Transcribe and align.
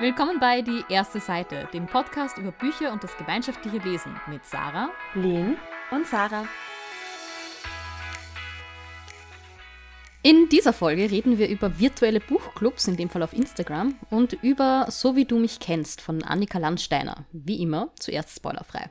Willkommen 0.00 0.38
bei 0.38 0.62
Die 0.62 0.84
erste 0.88 1.18
Seite, 1.18 1.68
dem 1.72 1.86
Podcast 1.86 2.38
über 2.38 2.52
Bücher 2.52 2.92
und 2.92 3.02
das 3.02 3.16
gemeinschaftliche 3.16 3.78
Lesen 3.78 4.14
mit 4.28 4.44
Sarah, 4.44 4.90
Lynn 5.14 5.56
und 5.90 6.06
Sarah. 6.06 6.46
In 10.22 10.48
dieser 10.50 10.72
Folge 10.72 11.10
reden 11.10 11.38
wir 11.38 11.48
über 11.48 11.80
virtuelle 11.80 12.20
Buchclubs, 12.20 12.86
in 12.86 12.96
dem 12.96 13.10
Fall 13.10 13.24
auf 13.24 13.32
Instagram, 13.32 13.96
und 14.08 14.34
über 14.34 14.86
So 14.88 15.16
wie 15.16 15.24
du 15.24 15.36
mich 15.36 15.58
kennst 15.58 16.00
von 16.00 16.22
Annika 16.22 16.60
Landsteiner. 16.60 17.24
Wie 17.32 17.60
immer, 17.60 17.90
zuerst 17.98 18.36
spoilerfrei. 18.36 18.90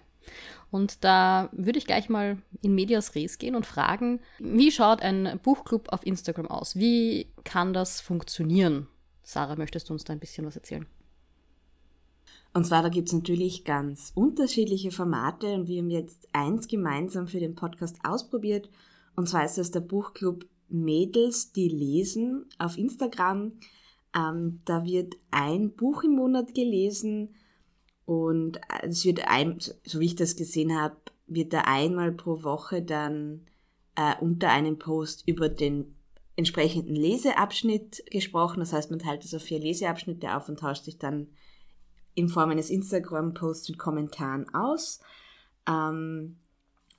Und 0.71 1.05
da 1.05 1.47
würde 1.53 1.79
ich 1.79 1.85
gleich 1.85 2.09
mal 2.09 2.37
in 2.61 2.75
Medias 2.75 3.15
Res 3.15 3.37
gehen 3.37 3.55
und 3.55 3.65
fragen, 3.65 4.19
wie 4.39 4.73
schaut 4.73 5.01
ein 5.01 5.39
Buchclub 5.41 5.87
auf 5.87 6.05
Instagram 6.05 6.47
aus? 6.47 6.75
Wie 6.75 7.31
kann 7.45 7.71
das 7.71 8.01
funktionieren? 8.01 8.89
Sarah, 9.23 9.55
möchtest 9.55 9.87
du 9.87 9.93
uns 9.93 10.03
da 10.03 10.11
ein 10.11 10.19
bisschen 10.19 10.45
was 10.45 10.57
erzählen? 10.57 10.85
Und 12.57 12.65
zwar, 12.65 12.81
da 12.81 12.89
gibt 12.89 13.09
es 13.09 13.13
natürlich 13.13 13.65
ganz 13.65 14.11
unterschiedliche 14.15 14.89
Formate 14.89 15.53
und 15.53 15.67
wir 15.67 15.77
haben 15.77 15.91
jetzt 15.91 16.27
eins 16.33 16.67
gemeinsam 16.67 17.27
für 17.27 17.39
den 17.39 17.53
Podcast 17.53 17.99
ausprobiert. 18.03 18.67
Und 19.15 19.29
zwar 19.29 19.45
ist 19.45 19.59
das 19.59 19.69
der 19.69 19.81
Buchclub 19.81 20.43
Mädels, 20.67 21.51
die 21.51 21.69
lesen 21.69 22.49
auf 22.57 22.75
Instagram. 22.75 23.51
Ähm, 24.15 24.61
da 24.65 24.83
wird 24.85 25.17
ein 25.29 25.75
Buch 25.75 26.03
im 26.03 26.15
Monat 26.15 26.55
gelesen 26.55 27.35
und 28.05 28.59
es 28.81 29.05
wird 29.05 29.27
ein, 29.27 29.59
so 29.83 29.99
wie 29.99 30.05
ich 30.05 30.15
das 30.15 30.35
gesehen 30.35 30.75
habe, 30.75 30.97
wird 31.27 31.53
da 31.53 31.61
einmal 31.61 32.11
pro 32.11 32.41
Woche 32.41 32.81
dann 32.81 33.45
äh, 33.93 34.15
unter 34.19 34.49
einem 34.49 34.79
Post 34.79 35.27
über 35.27 35.47
den 35.47 35.93
entsprechenden 36.35 36.95
Leseabschnitt 36.95 38.03
gesprochen. 38.09 38.61
Das 38.61 38.73
heißt, 38.73 38.89
man 38.89 38.97
teilt 38.97 39.23
es 39.25 39.35
auf 39.35 39.43
vier 39.43 39.59
Leseabschnitte 39.59 40.35
auf 40.35 40.49
und 40.49 40.57
tauscht 40.57 40.85
sich 40.85 40.97
dann 40.97 41.27
in 42.17 42.29
Form 42.29 42.49
eines 42.49 42.71
Instagram-Posts 42.71 43.69
und 43.69 43.77
Kommentaren 43.77 44.53
aus. 44.53 44.99
Ähm, 45.69 46.37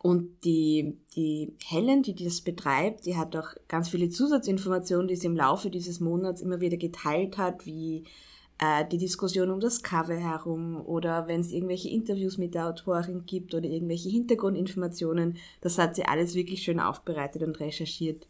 und 0.00 0.44
die, 0.44 0.96
die 1.16 1.54
Helen, 1.64 2.04
die 2.04 2.14
das 2.14 2.40
betreibt, 2.40 3.04
die 3.04 3.16
hat 3.16 3.34
auch 3.34 3.48
ganz 3.66 3.88
viele 3.88 4.10
Zusatzinformationen, 4.10 5.08
die 5.08 5.16
sie 5.16 5.26
im 5.26 5.36
Laufe 5.36 5.70
dieses 5.70 5.98
Monats 5.98 6.40
immer 6.40 6.60
wieder 6.60 6.76
geteilt 6.76 7.36
hat, 7.36 7.66
wie 7.66 8.04
äh, 8.58 8.86
die 8.86 8.98
Diskussion 8.98 9.50
um 9.50 9.58
das 9.58 9.82
Cover 9.82 10.14
herum 10.14 10.80
oder 10.86 11.26
wenn 11.26 11.40
es 11.40 11.50
irgendwelche 11.50 11.88
Interviews 11.90 12.38
mit 12.38 12.54
der 12.54 12.68
Autorin 12.68 13.26
gibt 13.26 13.54
oder 13.54 13.68
irgendwelche 13.68 14.08
Hintergrundinformationen. 14.08 15.36
Das 15.62 15.78
hat 15.78 15.96
sie 15.96 16.04
alles 16.04 16.36
wirklich 16.36 16.62
schön 16.62 16.78
aufbereitet 16.78 17.42
und 17.42 17.58
recherchiert. 17.58 18.28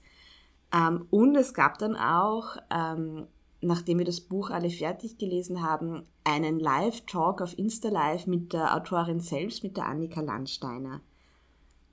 Ähm, 0.72 1.06
und 1.11 1.36
es 1.36 1.53
gab 1.53 1.77
dann 1.77 1.97
auch 1.97 2.56
ähm, 2.70 3.27
nachdem 3.61 3.98
wir 3.98 4.05
das 4.05 4.20
Buch 4.20 4.51
alle 4.51 4.70
fertig 4.70 5.19
gelesen 5.19 5.62
haben, 5.62 6.05
einen 6.25 6.61
Live-Talk 6.61 7.42
auf 7.42 7.59
Insta 7.59 7.89
Live 7.89 8.27
mit 8.27 8.53
der 8.53 8.77
Autorin 8.77 9.20
selbst, 9.20 9.62
mit 9.62 9.77
der 9.77 9.87
Annika 9.87 10.20
Landsteiner. 10.20 11.00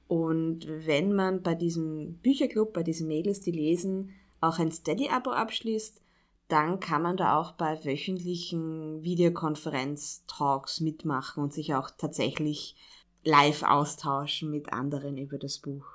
Und 0.07 0.67
wenn 0.67 1.13
man 1.13 1.41
bei 1.41 1.55
diesem 1.55 2.19
Bücherclub, 2.19 2.73
bei 2.73 2.83
diesen 2.83 3.07
Mädels, 3.07 3.41
die 3.41 3.51
lesen, 3.51 4.11
auch 4.41 4.59
ein 4.59 4.71
Steady-Abo 4.71 5.31
abschließt, 5.31 6.01
dann 6.47 6.79
kann 6.79 7.01
man 7.01 7.17
da 7.17 7.39
auch 7.39 7.53
bei 7.53 7.83
wöchentlichen 7.83 9.03
Videokonferenz-Talks 9.03 10.79
mitmachen 10.81 11.41
und 11.41 11.53
sich 11.53 11.73
auch 11.73 11.89
tatsächlich 11.89 12.75
live 13.23 13.63
austauschen 13.63 14.51
mit 14.51 14.71
anderen 14.71 15.17
über 15.17 15.39
das 15.39 15.57
Buch. 15.57 15.94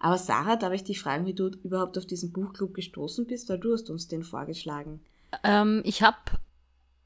Aber 0.00 0.18
Sarah, 0.18 0.56
darf 0.56 0.72
ich 0.72 0.84
dich 0.84 1.00
fragen, 1.00 1.26
wie 1.26 1.34
du 1.34 1.48
überhaupt 1.62 1.96
auf 1.96 2.06
diesen 2.06 2.32
Buchclub 2.32 2.74
gestoßen 2.74 3.26
bist, 3.26 3.48
weil 3.48 3.58
du 3.58 3.72
hast 3.72 3.90
uns 3.90 4.08
den 4.08 4.22
vorgeschlagen. 4.22 5.00
Ähm, 5.42 5.82
ich 5.84 6.02
habe 6.02 6.16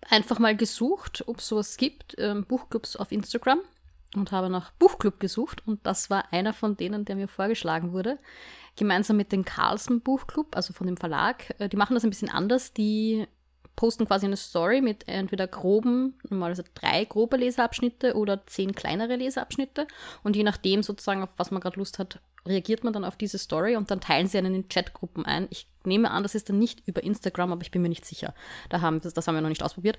einfach 0.08 0.38
mal 0.38 0.56
gesucht, 0.56 1.24
ob 1.26 1.38
es 1.38 1.48
sowas 1.48 1.76
gibt, 1.76 2.16
ähm, 2.18 2.44
Buchclubs 2.44 2.96
auf 2.96 3.12
Instagram 3.12 3.60
und 4.16 4.32
habe 4.32 4.50
nach 4.50 4.72
Buchclub 4.72 5.20
gesucht 5.20 5.66
und 5.66 5.80
das 5.86 6.10
war 6.10 6.32
einer 6.32 6.52
von 6.52 6.76
denen, 6.76 7.04
der 7.04 7.16
mir 7.16 7.28
vorgeschlagen 7.28 7.92
wurde. 7.92 8.18
Gemeinsam 8.76 9.16
mit 9.16 9.32
dem 9.32 9.44
Carlsen 9.44 10.00
Buchclub, 10.00 10.56
also 10.56 10.72
von 10.72 10.86
dem 10.86 10.96
Verlag. 10.96 11.54
Äh, 11.58 11.68
die 11.68 11.76
machen 11.76 11.94
das 11.94 12.04
ein 12.04 12.10
bisschen 12.10 12.30
anders. 12.30 12.72
Die 12.72 13.26
posten 13.80 14.04
quasi 14.04 14.26
eine 14.26 14.36
Story 14.36 14.82
mit 14.82 15.08
entweder 15.08 15.46
groben, 15.46 16.12
normalerweise 16.28 16.64
drei 16.74 17.06
grobe 17.06 17.38
Leseabschnitte 17.38 18.14
oder 18.14 18.46
zehn 18.46 18.74
kleinere 18.74 19.16
Leseabschnitte. 19.16 19.86
Und 20.22 20.36
je 20.36 20.42
nachdem 20.42 20.82
sozusagen, 20.82 21.22
auf 21.22 21.30
was 21.38 21.50
man 21.50 21.62
gerade 21.62 21.78
Lust 21.78 21.98
hat, 21.98 22.20
reagiert 22.46 22.84
man 22.84 22.92
dann 22.92 23.06
auf 23.06 23.16
diese 23.16 23.38
Story 23.38 23.76
und 23.76 23.90
dann 23.90 24.02
teilen 24.02 24.26
sie 24.26 24.36
einen 24.36 24.54
in 24.54 24.68
Chatgruppen 24.68 25.24
ein. 25.24 25.46
Ich 25.48 25.66
nehme 25.84 26.10
an, 26.10 26.22
das 26.22 26.34
ist 26.34 26.50
dann 26.50 26.58
nicht 26.58 26.86
über 26.86 27.02
Instagram, 27.02 27.52
aber 27.52 27.62
ich 27.62 27.70
bin 27.70 27.80
mir 27.80 27.88
nicht 27.88 28.04
sicher. 28.04 28.34
Da 28.68 28.82
haben, 28.82 29.00
das, 29.00 29.14
das 29.14 29.26
haben 29.26 29.34
wir 29.34 29.40
noch 29.40 29.48
nicht 29.48 29.62
ausprobiert. 29.62 29.98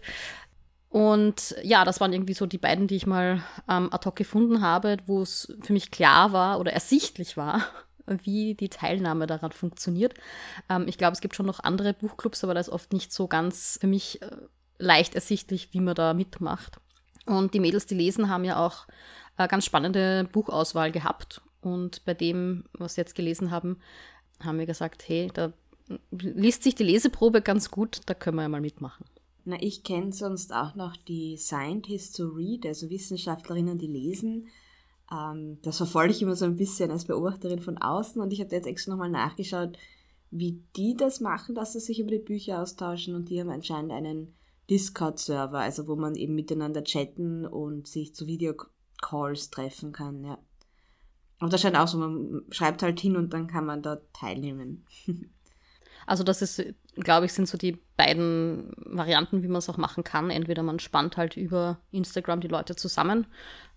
Und 0.90 1.56
ja, 1.64 1.84
das 1.84 2.00
waren 2.00 2.14
irgendwie 2.14 2.36
so 2.36 2.46
die 2.46 2.60
beiden, 2.60 2.86
die 2.86 2.98
ich 2.98 3.08
mal 3.08 3.42
ähm, 3.68 3.92
ad 3.92 4.06
hoc 4.06 4.16
gefunden 4.16 4.62
habe, 4.62 4.98
wo 5.08 5.24
es 5.24 5.52
für 5.64 5.74
mich 5.74 5.90
klar 5.90 6.34
war 6.34 6.60
oder 6.60 6.72
ersichtlich 6.72 7.36
war, 7.36 7.64
wie 8.24 8.56
die 8.56 8.70
Teilnahme 8.70 9.28
daran 9.28 9.52
funktioniert. 9.52 10.14
Ähm, 10.70 10.86
ich 10.88 10.98
glaube, 10.98 11.14
es 11.14 11.22
gibt 11.22 11.36
schon 11.36 11.46
noch 11.46 11.60
andere 11.60 11.94
Buchclubs, 11.94 12.44
aber 12.44 12.54
da 12.54 12.60
ist 12.60 12.70
oft 12.70 12.94
nicht 12.94 13.14
so 13.14 13.28
ganz 13.28 13.78
für 13.80 13.88
mich 13.88 14.22
äh, 14.22 14.30
leicht 14.78 15.16
ersichtlich, 15.16 15.70
wie 15.74 15.80
man 15.80 15.96
da 15.96 16.14
mitmacht. 16.14 16.80
Und 17.26 17.54
die 17.54 17.60
Mädels, 17.60 17.86
die 17.86 17.96
lesen, 17.96 18.30
haben 18.30 18.44
ja 18.44 18.66
auch 18.66 18.88
äh, 19.38 19.48
ganz 19.48 19.66
spannende 19.66 20.28
Buchauswahl 20.32 20.92
gehabt. 20.92 21.42
Und 21.62 22.04
bei 22.06 22.14
dem, 22.14 22.66
was 22.74 22.98
wir 22.98 23.04
jetzt 23.04 23.16
gelesen 23.16 23.52
haben, 23.52 23.78
haben 24.40 24.60
wir 24.60 24.66
gesagt, 24.66 25.08
hey, 25.08 25.30
da 25.34 25.54
liest 26.12 26.64
sich 26.64 26.76
die 26.76 26.84
Leseprobe 26.84 27.42
ganz 27.42 27.70
gut, 27.70 28.02
da 28.06 28.14
können 28.14 28.38
wir 28.38 28.44
ja 28.44 28.50
mal 28.50 28.62
mitmachen. 28.62 29.06
Na, 29.44 29.58
ich 29.60 29.84
kenne 29.84 30.14
sonst 30.14 30.54
auch 30.54 30.76
noch 30.76 30.96
die 30.96 31.38
Scientists 31.38 32.16
to 32.16 32.28
Read, 32.28 32.66
also 32.66 32.90
Wissenschaftlerinnen, 32.90 33.78
die 33.78 33.88
lesen. 33.88 34.48
Ähm, 35.12 35.60
das 35.62 35.78
verfolge 35.78 36.14
ich 36.14 36.22
immer 36.22 36.36
so 36.36 36.46
ein 36.46 36.56
bisschen 36.56 36.92
als 36.92 37.06
Beobachterin 37.06 37.60
von 37.60 37.78
außen 37.78 38.22
und 38.22 38.32
ich 38.32 38.40
habe 38.40 38.56
jetzt 38.56 38.68
extra 38.68 38.92
nochmal 38.92 39.10
nachgeschaut, 39.10 39.78
wie 40.32 40.64
die 40.78 40.96
das 40.96 41.20
machen, 41.20 41.56
dass 41.56 41.74
sie 41.74 41.80
sich 41.80 42.00
über 42.00 42.12
die 42.12 42.20
Bücher 42.20 42.62
austauschen 42.62 43.16
und 43.16 43.30
die 43.30 43.40
haben 43.40 43.50
anscheinend 43.50 43.92
einen 43.92 44.34
Discord-Server, 44.70 45.60
also 45.60 45.88
wo 45.88 45.96
man 45.98 46.16
eben 46.16 46.34
miteinander 46.36 46.84
chatten 46.84 47.46
und 47.46 47.88
sich 47.88 48.16
zu 48.16 48.28
Videocalls 48.28 49.50
treffen 49.50 49.92
kann, 49.92 50.24
ja. 50.24 50.38
Und 51.42 51.52
das 51.52 51.62
scheint 51.62 51.76
auch 51.76 51.88
so, 51.88 51.98
man 51.98 52.44
schreibt 52.52 52.84
halt 52.84 53.00
hin 53.00 53.18
und 53.18 53.34
dann 53.34 53.48
kann 53.48 53.66
man 53.66 53.82
dort 53.82 54.14
teilnehmen. 54.14 54.86
Also 56.12 56.26
das 56.26 56.42
ist, 56.42 56.62
glaube 56.96 57.26
ich, 57.26 57.32
sind 57.32 57.48
so 57.48 57.58
die 57.58 57.78
beiden 57.96 58.74
Varianten, 58.76 59.44
wie 59.44 59.48
man 59.48 59.60
es 59.60 59.70
auch 59.70 59.78
machen 59.78 60.04
kann. 60.04 60.30
Entweder 60.30 60.62
man 60.62 60.78
spannt 60.80 61.16
halt 61.16 61.38
über 61.38 61.80
Instagram 61.94 62.42
die 62.42 62.50
Leute 62.50 62.76
zusammen, 62.76 63.28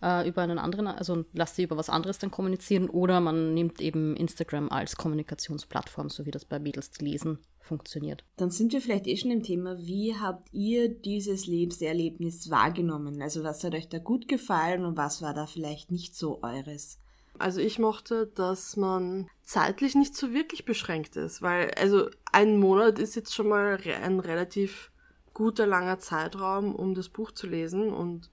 äh, 0.02 0.28
über 0.28 0.42
einen 0.42 0.58
anderen, 0.58 0.88
also 0.88 1.24
lasst 1.32 1.54
sie 1.54 1.62
über 1.62 1.76
was 1.76 1.88
anderes 1.88 2.18
dann 2.18 2.32
kommunizieren, 2.32 2.90
oder 2.90 3.20
man 3.20 3.54
nimmt 3.54 3.80
eben 3.80 4.16
Instagram 4.16 4.68
als 4.70 4.96
Kommunikationsplattform, 4.96 6.10
so 6.10 6.26
wie 6.26 6.32
das 6.32 6.44
bei 6.44 6.58
Mädels 6.58 7.00
lesen 7.00 7.38
funktioniert. 7.60 8.24
Dann 8.36 8.50
sind 8.50 8.72
wir 8.72 8.80
vielleicht 8.80 9.06
eh 9.06 9.16
schon 9.16 9.30
im 9.30 9.44
Thema, 9.44 9.78
wie 9.78 10.16
habt 10.16 10.52
ihr 10.52 10.88
dieses 10.88 11.46
Lebenserlebnis 11.46 12.50
wahrgenommen? 12.50 13.22
Also 13.22 13.44
was 13.44 13.62
hat 13.62 13.76
euch 13.76 13.88
da 13.88 14.00
gut 14.00 14.26
gefallen 14.26 14.84
und 14.84 14.96
was 14.96 15.22
war 15.22 15.34
da 15.34 15.46
vielleicht 15.46 15.92
nicht 15.92 16.16
so 16.16 16.42
eures? 16.42 16.98
Also 17.38 17.60
ich 17.60 17.78
mochte, 17.78 18.26
dass 18.28 18.76
man 18.76 19.28
zeitlich 19.42 19.94
nicht 19.94 20.16
so 20.16 20.32
wirklich 20.32 20.64
beschränkt 20.64 21.16
ist, 21.16 21.42
weil 21.42 21.72
also 21.72 22.08
ein 22.32 22.58
Monat 22.58 22.98
ist 22.98 23.16
jetzt 23.16 23.34
schon 23.34 23.48
mal 23.48 23.78
ein 24.02 24.20
relativ 24.20 24.90
guter 25.34 25.66
langer 25.66 25.98
Zeitraum, 25.98 26.74
um 26.74 26.94
das 26.94 27.08
Buch 27.08 27.32
zu 27.32 27.46
lesen. 27.46 27.92
Und 27.92 28.30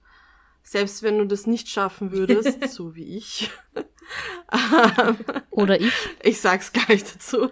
selbst 0.62 1.02
wenn 1.02 1.18
du 1.18 1.26
das 1.26 1.46
nicht 1.46 1.68
schaffen 1.68 2.12
würdest, 2.12 2.68
so 2.70 2.94
wie 2.94 3.16
ich, 3.16 3.50
oder 5.50 5.80
ich, 5.80 5.92
ich 6.22 6.40
sag's 6.40 6.72
gleich 6.72 7.04
dazu, 7.04 7.50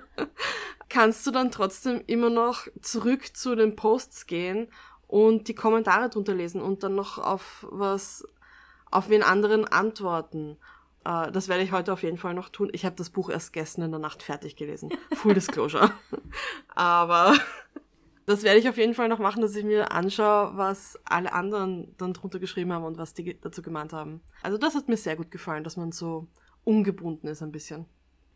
kannst 0.88 1.26
du 1.26 1.30
dann 1.30 1.50
trotzdem 1.50 2.02
immer 2.06 2.30
noch 2.30 2.68
zurück 2.80 3.36
zu 3.36 3.56
den 3.56 3.76
Posts 3.76 4.26
gehen 4.26 4.68
und 5.06 5.48
die 5.48 5.54
Kommentare 5.54 6.08
drunter 6.08 6.34
lesen 6.34 6.62
und 6.62 6.84
dann 6.84 6.94
noch 6.94 7.18
auf 7.18 7.66
was, 7.68 8.24
auf 8.90 9.08
wen 9.08 9.24
anderen 9.24 9.66
antworten 9.66 10.56
Uh, 11.06 11.30
das 11.30 11.48
werde 11.48 11.62
ich 11.62 11.72
heute 11.72 11.92
auf 11.92 12.02
jeden 12.02 12.18
Fall 12.18 12.34
noch 12.34 12.50
tun. 12.50 12.68
Ich 12.72 12.84
habe 12.84 12.96
das 12.96 13.08
Buch 13.08 13.30
erst 13.30 13.54
gestern 13.54 13.82
in 13.82 13.90
der 13.90 14.00
Nacht 14.00 14.22
fertig 14.22 14.56
gelesen. 14.56 14.90
Full 15.14 15.32
Disclosure. 15.32 15.90
Aber 16.74 17.34
das 18.26 18.42
werde 18.42 18.58
ich 18.58 18.68
auf 18.68 18.76
jeden 18.76 18.92
Fall 18.92 19.08
noch 19.08 19.18
machen, 19.18 19.40
dass 19.40 19.54
ich 19.54 19.64
mir 19.64 19.92
anschaue, 19.92 20.56
was 20.56 20.98
alle 21.04 21.32
anderen 21.32 21.94
dann 21.96 22.12
drunter 22.12 22.38
geschrieben 22.38 22.72
haben 22.72 22.84
und 22.84 22.98
was 22.98 23.14
die 23.14 23.40
dazu 23.40 23.62
gemeint 23.62 23.94
haben. 23.94 24.20
Also 24.42 24.58
das 24.58 24.74
hat 24.74 24.88
mir 24.88 24.98
sehr 24.98 25.16
gut 25.16 25.30
gefallen, 25.30 25.64
dass 25.64 25.78
man 25.78 25.90
so 25.90 26.28
ungebunden 26.64 27.28
ist 27.28 27.42
ein 27.42 27.52
bisschen. 27.52 27.86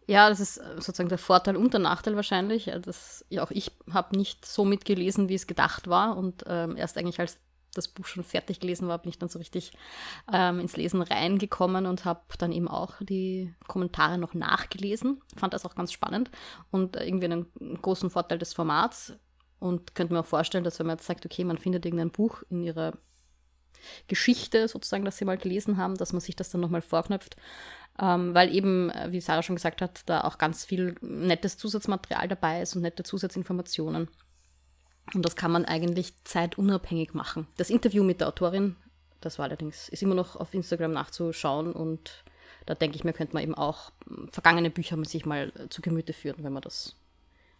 Ja, 0.06 0.28
das 0.28 0.40
ist 0.40 0.54
sozusagen 0.76 1.08
der 1.08 1.18
Vorteil 1.18 1.56
und 1.56 1.72
der 1.72 1.80
Nachteil 1.80 2.16
wahrscheinlich. 2.16 2.70
Das, 2.82 3.24
ja, 3.28 3.42
auch 3.42 3.50
ich 3.50 3.72
habe 3.90 4.16
nicht 4.16 4.44
so 4.44 4.64
mitgelesen, 4.64 5.28
wie 5.28 5.34
es 5.34 5.46
gedacht 5.46 5.88
war 5.88 6.16
und 6.16 6.44
ähm, 6.46 6.76
erst 6.76 6.98
eigentlich 6.98 7.20
als 7.20 7.38
das 7.74 7.88
Buch 7.88 8.06
schon 8.06 8.24
fertig 8.24 8.60
gelesen 8.60 8.88
war, 8.88 8.98
bin 8.98 9.10
ich 9.10 9.18
dann 9.18 9.28
so 9.28 9.38
richtig 9.38 9.72
ähm, 10.32 10.60
ins 10.60 10.76
Lesen 10.76 11.02
reingekommen 11.02 11.86
und 11.86 12.04
habe 12.04 12.22
dann 12.38 12.52
eben 12.52 12.68
auch 12.68 12.94
die 13.00 13.54
Kommentare 13.66 14.18
noch 14.18 14.34
nachgelesen. 14.34 15.20
Fand 15.36 15.54
das 15.54 15.64
auch 15.64 15.74
ganz 15.74 15.92
spannend 15.92 16.30
und 16.70 16.96
irgendwie 16.96 17.26
einen 17.26 17.46
großen 17.82 18.10
Vorteil 18.10 18.38
des 18.38 18.54
Formats. 18.54 19.14
Und 19.60 19.94
könnte 19.94 20.12
mir 20.12 20.20
auch 20.20 20.26
vorstellen, 20.26 20.64
dass 20.64 20.78
wenn 20.78 20.86
man 20.86 20.98
jetzt 20.98 21.06
sagt, 21.06 21.24
okay, 21.24 21.42
man 21.42 21.56
findet 21.56 21.86
irgendein 21.86 22.10
Buch 22.10 22.42
in 22.50 22.62
ihrer 22.62 22.92
Geschichte 24.08 24.68
sozusagen, 24.68 25.04
das 25.04 25.16
sie 25.16 25.24
mal 25.24 25.38
gelesen 25.38 25.76
haben, 25.76 25.96
dass 25.96 26.12
man 26.12 26.20
sich 26.20 26.36
das 26.36 26.50
dann 26.50 26.60
nochmal 26.60 26.82
vorknöpft. 26.82 27.36
Ähm, 27.98 28.34
weil 28.34 28.54
eben, 28.54 28.90
äh, 28.90 29.12
wie 29.12 29.20
Sarah 29.20 29.42
schon 29.42 29.56
gesagt 29.56 29.80
hat, 29.80 30.02
da 30.06 30.22
auch 30.22 30.38
ganz 30.38 30.64
viel 30.64 30.96
nettes 31.00 31.56
Zusatzmaterial 31.56 32.26
dabei 32.26 32.60
ist 32.60 32.74
und 32.74 32.82
nette 32.82 33.04
Zusatzinformationen. 33.04 34.08
Und 35.12 35.24
das 35.24 35.36
kann 35.36 35.52
man 35.52 35.64
eigentlich 35.64 36.14
zeitunabhängig 36.24 37.14
machen. 37.14 37.46
Das 37.56 37.70
Interview 37.70 38.02
mit 38.02 38.20
der 38.20 38.28
Autorin, 38.28 38.76
das 39.20 39.38
war 39.38 39.44
allerdings, 39.44 39.88
ist 39.88 40.02
immer 40.02 40.14
noch 40.14 40.36
auf 40.36 40.54
Instagram 40.54 40.92
nachzuschauen 40.92 41.72
und 41.72 42.24
da 42.66 42.74
denke 42.74 42.96
ich 42.96 43.04
mir, 43.04 43.12
könnte 43.12 43.34
man 43.34 43.42
eben 43.42 43.54
auch 43.54 43.90
hm, 44.06 44.28
vergangene 44.30 44.70
Bücher 44.70 45.02
sich 45.04 45.26
mal 45.26 45.52
äh, 45.56 45.68
zu 45.68 45.82
Gemüte 45.82 46.12
führen, 46.12 46.42
wenn 46.42 46.52
man 46.52 46.62
das, 46.62 46.96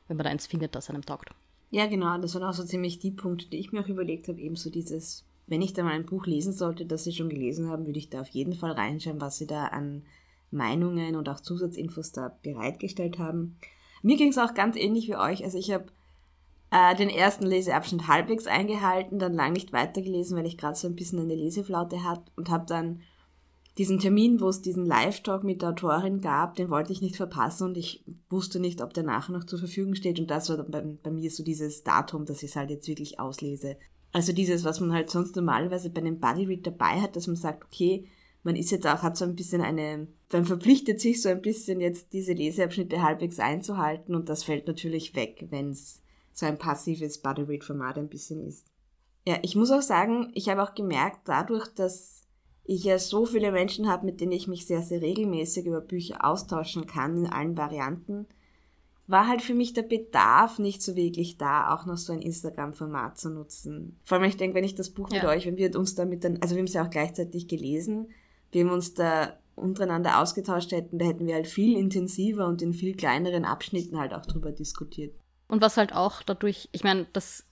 wenn 0.09 0.17
man 0.17 0.25
da 0.25 0.31
eins 0.31 0.47
findet, 0.47 0.75
das 0.75 0.89
einem 0.89 1.05
taugt. 1.05 1.31
Ja, 1.71 1.87
genau, 1.87 2.17
das 2.19 2.35
waren 2.35 2.45
auch 2.45 2.55
so 2.55 2.65
ziemlich 2.65 2.99
die 2.99 3.11
Punkte, 3.11 3.47
die 3.49 3.59
ich 3.59 3.73
mir 3.73 3.81
auch 3.81 3.89
überlegt 3.89 4.29
habe, 4.29 4.41
eben 4.41 4.57
so 4.57 4.71
dieses, 4.71 5.25
wenn 5.47 5.61
ich 5.61 5.73
da 5.73 5.83
mal 5.83 5.93
ein 5.93 6.07
Buch 6.07 6.27
lesen 6.27 6.53
sollte, 6.53 6.87
das 6.87 7.05
Sie 7.05 7.13
schon 7.13 7.29
gelesen 7.29 7.69
haben, 7.69 7.87
würde 7.87 7.99
ich 7.99 8.11
da 8.11 8.21
auf 8.21 8.29
jeden 8.29 8.55
Fall 8.55 8.73
reinschauen, 8.73 9.21
was 9.21 9.39
Sie 9.39 9.47
da 9.47 9.67
an 9.67 10.03
Meinungen 10.51 11.17
und 11.17 11.29
auch 11.29 11.41
Zusatzinfos 11.41 12.13
da 12.13 12.37
bereitgestellt 12.43 13.19
haben. 13.19 13.57
Mir 14.03 14.17
ging 14.17 14.29
es 14.29 14.39
auch 14.39 14.55
ganz 14.55 14.77
ähnlich 14.77 15.09
wie 15.09 15.17
euch. 15.17 15.43
Also 15.43 15.59
ich 15.59 15.73
habe 15.73 15.87
äh, 16.75 16.97
den 16.97 17.09
ersten 17.09 17.47
Leseabschnitt 17.47 18.09
halbwegs 18.09 18.49
eingehalten, 18.49 19.21
dann 19.21 19.35
lang 19.35 19.53
nicht 19.53 19.73
weitergelesen, 19.73 20.37
weil 20.37 20.47
ich 20.47 20.59
gerade 20.59 20.77
so 20.77 20.89
ein 20.89 20.97
bisschen 20.97 21.21
eine 21.21 21.37
Leseflaute 21.37 22.03
hatte 22.03 22.33
und 22.35 22.51
habe 22.51 22.67
dann 22.67 23.01
diesen 23.79 24.01
Termin, 24.01 24.41
wo 24.41 24.49
es 24.49 24.61
diesen 24.61 24.85
Live-Talk 24.85 25.45
mit 25.45 25.63
der 25.63 25.71
Autorin 25.71 26.21
gab, 26.21 26.57
den 26.57 26.71
wollte 26.71 26.93
ich 26.93 27.01
nicht 27.01 27.15
verpassen 27.15 27.69
und 27.69 27.77
ich 27.77 28.05
wusste 28.29 28.59
nicht, 28.59 28.83
ob 28.83 28.93
der 28.93 29.05
nachher 29.05 29.33
noch 29.33 29.45
zur 29.45 29.61
Verfügung 29.61 29.95
steht 29.95 30.19
und 30.19 30.29
das 30.31 30.49
war 30.49 30.57
dann 30.57 30.71
bei, 30.71 30.81
bei 30.81 31.11
mir 31.13 31.31
so 31.31 31.45
dieses 31.45 31.85
Datum, 31.85 32.25
dass 32.25 32.43
ich 32.43 32.51
es 32.51 32.57
halt 32.57 32.71
jetzt 32.71 32.89
wirklich 32.89 33.21
auslese. 33.21 33.77
Also 34.13 34.33
dieses, 34.33 34.65
was 34.65 34.81
man 34.81 34.93
halt 34.93 35.11
sonst 35.11 35.37
normalerweise 35.37 35.91
bei 35.91 36.01
einem 36.01 36.19
Buddy 36.19 36.45
Read 36.45 36.67
dabei 36.67 37.01
hat, 37.01 37.15
dass 37.15 37.29
man 37.29 37.37
sagt, 37.37 37.65
okay, 37.65 38.09
man 38.43 38.57
ist 38.57 38.73
jetzt 38.73 38.87
auch, 38.87 39.03
hat 39.03 39.17
so 39.17 39.25
ein 39.25 39.37
bisschen 39.37 39.61
eine, 39.61 40.09
man 40.33 40.45
verpflichtet 40.45 41.01
sich 41.01 41.23
so 41.23 41.29
ein 41.29 41.41
bisschen 41.41 41.81
jetzt 41.81 42.13
diese 42.13 42.33
Leseabschnitte 42.33 43.01
halbwegs 43.01 43.39
einzuhalten 43.39 44.15
und 44.17 44.29
das 44.29 44.43
fällt 44.43 44.67
natürlich 44.67 45.15
weg, 45.15 45.47
wenn 45.51 45.71
es 45.71 46.04
so 46.35 46.47
ein 46.47 46.59
passives 46.59 47.19
Body 47.19 47.43
Read 47.43 47.65
Format 47.65 47.97
ein 47.97 48.09
bisschen 48.09 48.47
ist. 48.47 48.67
Ja, 49.27 49.39
ich 49.43 49.57
muss 49.57 49.71
auch 49.71 49.83
sagen, 49.83 50.31
ich 50.35 50.49
habe 50.49 50.63
auch 50.63 50.75
gemerkt, 50.75 51.21
dadurch, 51.25 51.69
dass 51.69 52.23
ich 52.65 52.85
ja 52.85 52.99
so 52.99 53.25
viele 53.25 53.53
Menschen 53.53 53.89
habe, 53.89 54.05
mit 54.05 54.21
denen 54.21 54.33
ich 54.33 54.49
mich 54.49 54.67
sehr, 54.67 54.83
sehr 54.83 55.01
regelmäßig 55.01 55.67
über 55.67 55.81
Bücher 55.81 56.25
austauschen 56.25 56.87
kann 56.87 57.17
in 57.17 57.27
allen 57.27 57.57
Varianten, 57.57 58.27
war 59.07 59.29
halt 59.29 59.43
für 59.43 59.55
mich 59.55 59.75
der 59.75 59.83
Bedarf 59.83 60.59
nicht 60.59 60.83
so 60.83 60.97
wirklich 60.97 61.37
da, 61.37 61.75
auch 61.75 61.85
noch 61.85 61.99
so 61.99 62.13
ein 62.13 62.23
Instagram-Format 62.23 63.19
zu 63.19 63.29
nutzen. 63.31 64.01
Vor 64.05 64.17
allem, 64.17 64.29
ich 64.29 64.39
denke, 64.39 64.57
wenn 64.57 64.65
ich 64.65 64.75
das 64.75 64.91
Buch 64.91 65.11
ja. 65.11 65.17
mit 65.17 65.25
euch, 65.27 65.47
wenn 65.47 65.59
wir 65.59 65.79
uns 65.79 65.95
damit 65.95 66.25
dann, 66.25 66.39
also 66.41 66.55
wir 66.55 66.61
haben 66.61 66.67
es 66.67 66.73
ja 66.73 66.85
auch 66.85 66.91
gleichzeitig 66.91 67.47
gelesen, 67.47 68.09
wir 68.51 68.65
haben 68.65 68.73
uns 68.73 68.95
da 68.95 69.39
untereinander 69.57 70.21
ausgetauscht 70.21 70.73
hätten, 70.73 70.99
da 70.99 71.05
hätten 71.05 71.27
wir 71.27 71.35
halt 71.35 71.47
viel 71.47 71.77
intensiver 71.77 72.47
und 72.47 72.63
in 72.63 72.73
viel 72.73 72.97
kleineren 72.97 73.45
Abschnitten 73.45 73.99
halt 73.99 74.15
auch 74.15 74.25
drüber 74.25 74.53
diskutiert. 74.53 75.15
Und 75.49 75.61
was 75.61 75.77
halt 75.77 75.93
auch 75.93 76.23
dadurch, 76.23 76.69
ich 76.73 76.85
meine, 76.85 77.07
das 77.13 77.45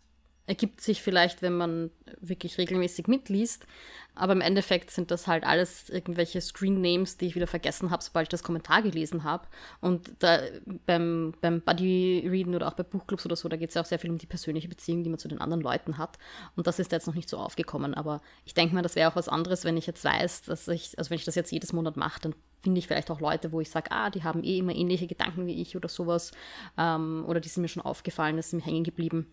ergibt 0.46 0.80
sich 0.80 1.02
vielleicht, 1.02 1.42
wenn 1.42 1.56
man 1.56 1.90
wirklich 2.20 2.58
regelmäßig 2.58 3.06
mitliest. 3.06 3.66
Aber 4.14 4.34
im 4.34 4.42
Endeffekt 4.42 4.90
sind 4.90 5.10
das 5.10 5.26
halt 5.26 5.44
alles 5.44 5.88
irgendwelche 5.88 6.40
Screen-Names, 6.40 7.16
die 7.16 7.26
ich 7.28 7.34
wieder 7.34 7.46
vergessen 7.46 7.90
habe, 7.90 8.02
sobald 8.02 8.24
ich 8.24 8.28
das 8.28 8.42
Kommentar 8.42 8.82
gelesen 8.82 9.24
habe. 9.24 9.48
Und 9.80 10.12
da, 10.18 10.40
beim, 10.84 11.32
beim 11.40 11.62
Buddy-Readen 11.62 12.54
oder 12.54 12.68
auch 12.68 12.74
bei 12.74 12.82
Buchclubs 12.82 13.24
oder 13.24 13.36
so, 13.36 13.48
da 13.48 13.56
geht 13.56 13.70
es 13.70 13.74
ja 13.74 13.80
auch 13.80 13.86
sehr 13.86 13.98
viel 13.98 14.10
um 14.10 14.18
die 14.18 14.26
persönliche 14.26 14.68
Beziehung, 14.68 15.02
die 15.02 15.08
man 15.08 15.18
zu 15.18 15.28
den 15.28 15.40
anderen 15.40 15.62
Leuten 15.62 15.96
hat. 15.96 16.18
Und 16.56 16.66
das 16.66 16.78
ist 16.78 16.92
jetzt 16.92 17.06
noch 17.06 17.14
nicht 17.14 17.28
so 17.28 17.38
aufgekommen. 17.38 17.94
Aber 17.94 18.20
ich 18.44 18.52
denke 18.52 18.74
mal, 18.74 18.82
das 18.82 18.96
wäre 18.96 19.10
auch 19.10 19.16
was 19.16 19.28
anderes, 19.28 19.64
wenn 19.64 19.78
ich 19.78 19.86
jetzt 19.86 20.04
weiß, 20.04 20.42
dass 20.42 20.68
ich, 20.68 20.98
also 20.98 21.08
wenn 21.08 21.16
ich 21.18 21.24
das 21.24 21.34
jetzt 21.34 21.52
jedes 21.52 21.72
Monat 21.72 21.96
mache, 21.96 22.20
dann 22.20 22.34
finde 22.62 22.78
ich 22.80 22.86
vielleicht 22.86 23.10
auch 23.10 23.20
Leute, 23.20 23.50
wo 23.50 23.60
ich 23.60 23.70
sage, 23.70 23.90
ah, 23.90 24.10
die 24.10 24.24
haben 24.24 24.44
eh 24.44 24.58
immer 24.58 24.74
ähnliche 24.74 25.06
Gedanken 25.06 25.46
wie 25.46 25.60
ich 25.60 25.74
oder 25.74 25.88
sowas. 25.88 26.32
Ähm, 26.76 27.24
oder 27.26 27.40
die 27.40 27.48
sind 27.48 27.62
mir 27.62 27.68
schon 27.68 27.82
aufgefallen, 27.82 28.36
das 28.36 28.50
sind 28.50 28.58
mir 28.58 28.66
hängen 28.66 28.84
geblieben. 28.84 29.32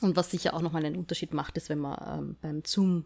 Und 0.00 0.16
was 0.16 0.30
sicher 0.30 0.54
auch 0.54 0.62
nochmal 0.62 0.84
einen 0.84 0.96
Unterschied 0.96 1.34
macht, 1.34 1.56
ist, 1.56 1.68
wenn 1.68 1.78
man 1.78 1.98
ähm, 2.06 2.36
beim 2.40 2.62
Zoom 2.64 3.04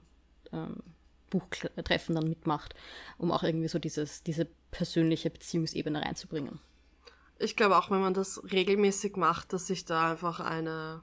ähm, 0.53 0.83
Buchtreffen 1.31 2.15
dann 2.15 2.29
mitmacht, 2.29 2.75
um 3.19 3.33
auch 3.33 3.43
irgendwie 3.43 3.69
so 3.69 3.79
dieses, 3.79 4.23
diese 4.23 4.47
persönliche 4.71 5.31
Beziehungsebene 5.31 6.01
reinzubringen. 6.01 6.61
Ich 7.39 7.57
glaube 7.57 7.77
auch, 7.77 7.91
wenn 7.91 8.01
man 8.01 8.15
das 8.15 8.41
regelmäßig 8.53 9.17
macht, 9.17 9.53
dass 9.53 9.67
sich 9.67 9.85
da 9.85 10.13
einfach 10.13 10.39
eine, 10.39 11.03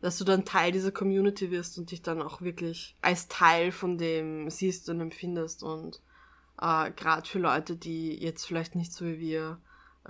dass 0.00 0.16
du 0.16 0.24
dann 0.24 0.46
Teil 0.46 0.72
dieser 0.72 0.92
Community 0.92 1.50
wirst 1.50 1.78
und 1.78 1.90
dich 1.90 2.00
dann 2.00 2.22
auch 2.22 2.40
wirklich 2.40 2.96
als 3.02 3.28
Teil 3.28 3.72
von 3.72 3.98
dem 3.98 4.48
siehst 4.48 4.88
und 4.88 5.00
empfindest 5.00 5.62
und 5.62 6.00
äh, 6.60 6.90
gerade 6.92 7.28
für 7.28 7.38
Leute, 7.38 7.76
die 7.76 8.14
jetzt 8.14 8.46
vielleicht 8.46 8.74
nicht 8.74 8.92
so 8.92 9.04
wie 9.04 9.18
wir 9.18 9.60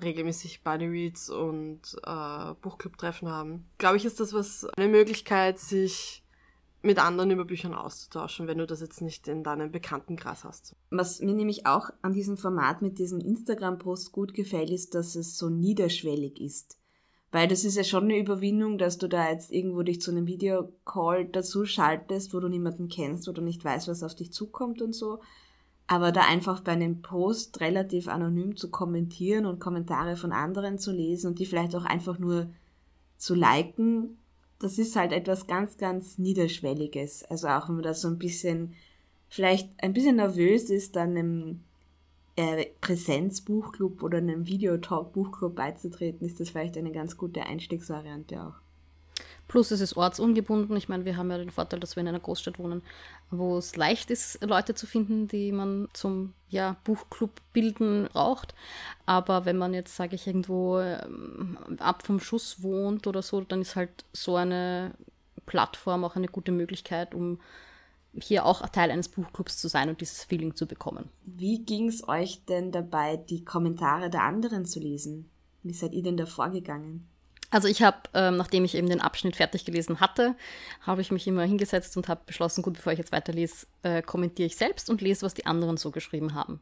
regelmäßig 0.03 0.63
Buddy 0.63 0.87
Reads 0.87 1.31
und 1.31 1.81
äh, 2.05 2.55
Buchclub-Treffen 2.61 3.29
haben. 3.29 3.67
Glaube 3.79 3.97
ich, 3.97 4.05
ist 4.05 4.21
das 4.21 4.33
was 4.33 4.65
eine 4.77 4.89
Möglichkeit, 4.89 5.59
sich 5.59 6.23
mit 6.83 6.99
anderen 6.99 7.31
über 7.31 7.45
Büchern 7.45 7.75
auszutauschen, 7.75 8.47
wenn 8.47 8.59
du 8.59 8.67
das 8.67 8.81
jetzt 8.81 9.01
nicht 9.01 9.29
in 9.29 9.43
deinem 9.43 9.73
Bekanntenkreis 9.73 10.45
hast. 10.45 10.77
Was 10.91 11.21
mir 11.21 11.35
nämlich 11.35 11.67
auch 11.67 11.91
an 12.03 12.13
diesem 12.13 12.37
Format 12.37 12.81
mit 12.81 12.99
diesen 12.99 13.21
Instagram-Posts 13.21 14.13
gut 14.13 14.35
gefällt, 14.35 14.71
ist, 14.71 14.95
dass 14.95 15.17
es 15.17 15.37
so 15.37 15.51
niederschwellig 15.51 16.41
ist. 16.41 16.79
Weil 17.33 17.49
das 17.49 17.65
ist 17.65 17.77
ja 17.77 17.85
schon 17.85 18.05
eine 18.05 18.19
Überwindung, 18.19 18.79
dass 18.79 18.99
du 18.99 19.09
da 19.09 19.31
jetzt 19.31 19.51
irgendwo 19.51 19.83
dich 19.83 20.01
zu 20.01 20.11
einem 20.11 20.27
Videocall 20.27 21.27
dazu 21.27 21.67
schaltest, 21.67 22.33
wo 22.33 22.41
du 22.41 22.49
niemanden 22.49 22.89
kennst, 22.89 23.27
wo 23.27 23.33
du 23.33 23.43
nicht 23.43 23.65
weißt, 23.65 23.89
was 23.89 24.03
auf 24.03 24.15
dich 24.15 24.33
zukommt 24.33 24.81
und 24.81 24.95
so. 24.95 25.21
Aber 25.89 26.11
da 26.11 26.23
einfach 26.23 26.61
bei 26.61 26.73
einem 26.73 27.01
Post 27.01 27.61
relativ 27.61 28.09
anonym 28.09 28.57
zu 28.57 28.71
kommentieren 28.71 29.47
und 29.47 29.61
Kommentare 29.61 30.17
von 30.17 30.33
anderen 30.33 30.79
zu 30.79 30.91
lesen 30.91 31.29
und 31.29 31.39
die 31.39 31.47
vielleicht 31.47 31.77
auch 31.77 31.85
einfach 31.85 32.19
nur 32.19 32.49
zu 33.19 33.35
liken, 33.35 34.19
das 34.59 34.79
ist 34.79 34.97
halt 34.97 35.13
etwas 35.13 35.47
ganz, 35.47 35.77
ganz 35.77 36.19
Niederschwelliges. 36.19 37.25
Also 37.25 37.49
auch 37.49 37.69
wenn 37.69 37.77
man 37.77 37.85
da 37.85 37.95
so 37.95 38.09
ein 38.09 38.19
bisschen, 38.19 38.75
vielleicht 39.29 39.71
ein 39.83 39.93
bisschen 39.93 40.17
nervös 40.17 40.71
ist, 40.71 40.97
dann 40.97 41.11
einem 41.11 41.61
äh, 42.37 42.67
Präsenzbuchclub 42.81 44.03
oder 44.03 44.19
einem 44.19 44.47
Videotalk-Buchclub 44.47 45.55
beizutreten, 45.55 46.27
ist 46.27 46.41
das 46.41 46.51
vielleicht 46.51 46.77
eine 46.77 46.93
ganz 46.93 47.17
gute 47.17 47.43
Einstiegsvariante 47.43 48.43
auch. 48.43 48.66
Plus 49.49 49.71
es 49.71 49.81
ist 49.81 49.97
ortsungebunden. 49.97 50.77
Ich 50.77 50.89
meine, 50.89 51.05
wir 51.05 51.17
haben 51.17 51.31
ja 51.31 51.39
den 51.39 51.51
Vorteil, 51.51 51.79
dass 51.79 51.97
wir 51.97 52.01
in 52.01 52.09
einer 52.09 52.21
Großstadt 52.21 52.59
wohnen, 52.59 52.83
wo 53.31 53.59
es 53.59 53.77
leicht 53.77 54.11
ist, 54.11 54.43
Leute 54.45 54.75
zu 54.75 54.87
finden, 54.87 55.29
die 55.29 55.53
man 55.53 55.89
zum 55.93 56.33
ja, 56.49 56.77
Buchclub 56.85 57.31
bilden 57.53 58.09
braucht. 58.13 58.55
Aber 59.05 59.45
wenn 59.45 59.57
man 59.57 59.75
jetzt, 59.75 59.97
sage 59.97 60.17
ich, 60.17 60.27
irgendwo 60.27 60.81
ähm, 60.81 61.59
ab 61.79 62.05
vom 62.05 62.19
Schuss 62.19 62.63
wohnt 62.63 63.07
oder 63.07 63.23
so, 63.23 63.41
dann 63.41 63.61
ist 63.61 63.77
halt 63.77 64.05
so 64.13 64.37
eine 64.37 64.93
Plattform 65.47 66.05
auch 66.05 66.17
eine 66.17 66.29
gute 66.29 66.53
Möglichkeit, 66.53 67.15
um 67.15 67.39
hier 68.21 68.47
auch 68.47 68.67
Teil 68.69 68.91
eines 68.91 69.09
Buchclubs 69.09 69.59
zu 69.59 69.69
sein 69.69 69.89
und 69.89 70.01
dieses 70.01 70.25
Feeling 70.25 70.55
zu 70.55 70.67
bekommen. 70.67 71.11
Wie 71.25 71.65
ging 71.65 71.89
es 71.89 72.07
euch 72.09 72.45
denn 72.47 72.73
dabei, 72.73 73.17
die 73.17 73.45
Kommentare 73.45 74.11
der 74.11 74.23
anderen 74.23 74.65
zu 74.65 74.81
lesen? 74.81 75.31
Wie 75.63 75.75
seid 75.75 75.93
ihr 75.93 76.03
denn 76.03 76.17
da 76.17 76.27
vorgegangen? 76.27 77.07
Also 77.51 77.69
ich 77.69 77.83
habe, 77.83 77.97
ähm, 78.15 78.37
nachdem 78.37 78.65
ich 78.65 78.75
eben 78.75 78.89
den 78.89 79.01
Abschnitt 79.01 79.37
fertig 79.37 79.65
gelesen 79.65 80.01
hatte, 80.01 80.35
habe 80.83 81.01
ich 81.01 81.13
mich 81.13 81.27
immer 81.27 81.45
hingesetzt 81.45 81.97
und 81.97 82.09
habe 82.09 82.23
beschlossen, 82.27 82.63
gut, 82.63 82.75
bevor 82.75 82.93
ich 82.93 82.99
jetzt 82.99 83.13
weiterlese, 83.13 83.67
äh, 83.83 84.03
kommentiere 84.03 84.47
ich 84.47 84.57
selbst 84.57 84.91
und 84.91 85.01
lese, 85.01 85.25
was 85.25 85.35
die 85.35 85.47
anderen 85.47 85.77
so 85.77 85.91
geschrieben 85.91 86.35
haben. 86.35 86.61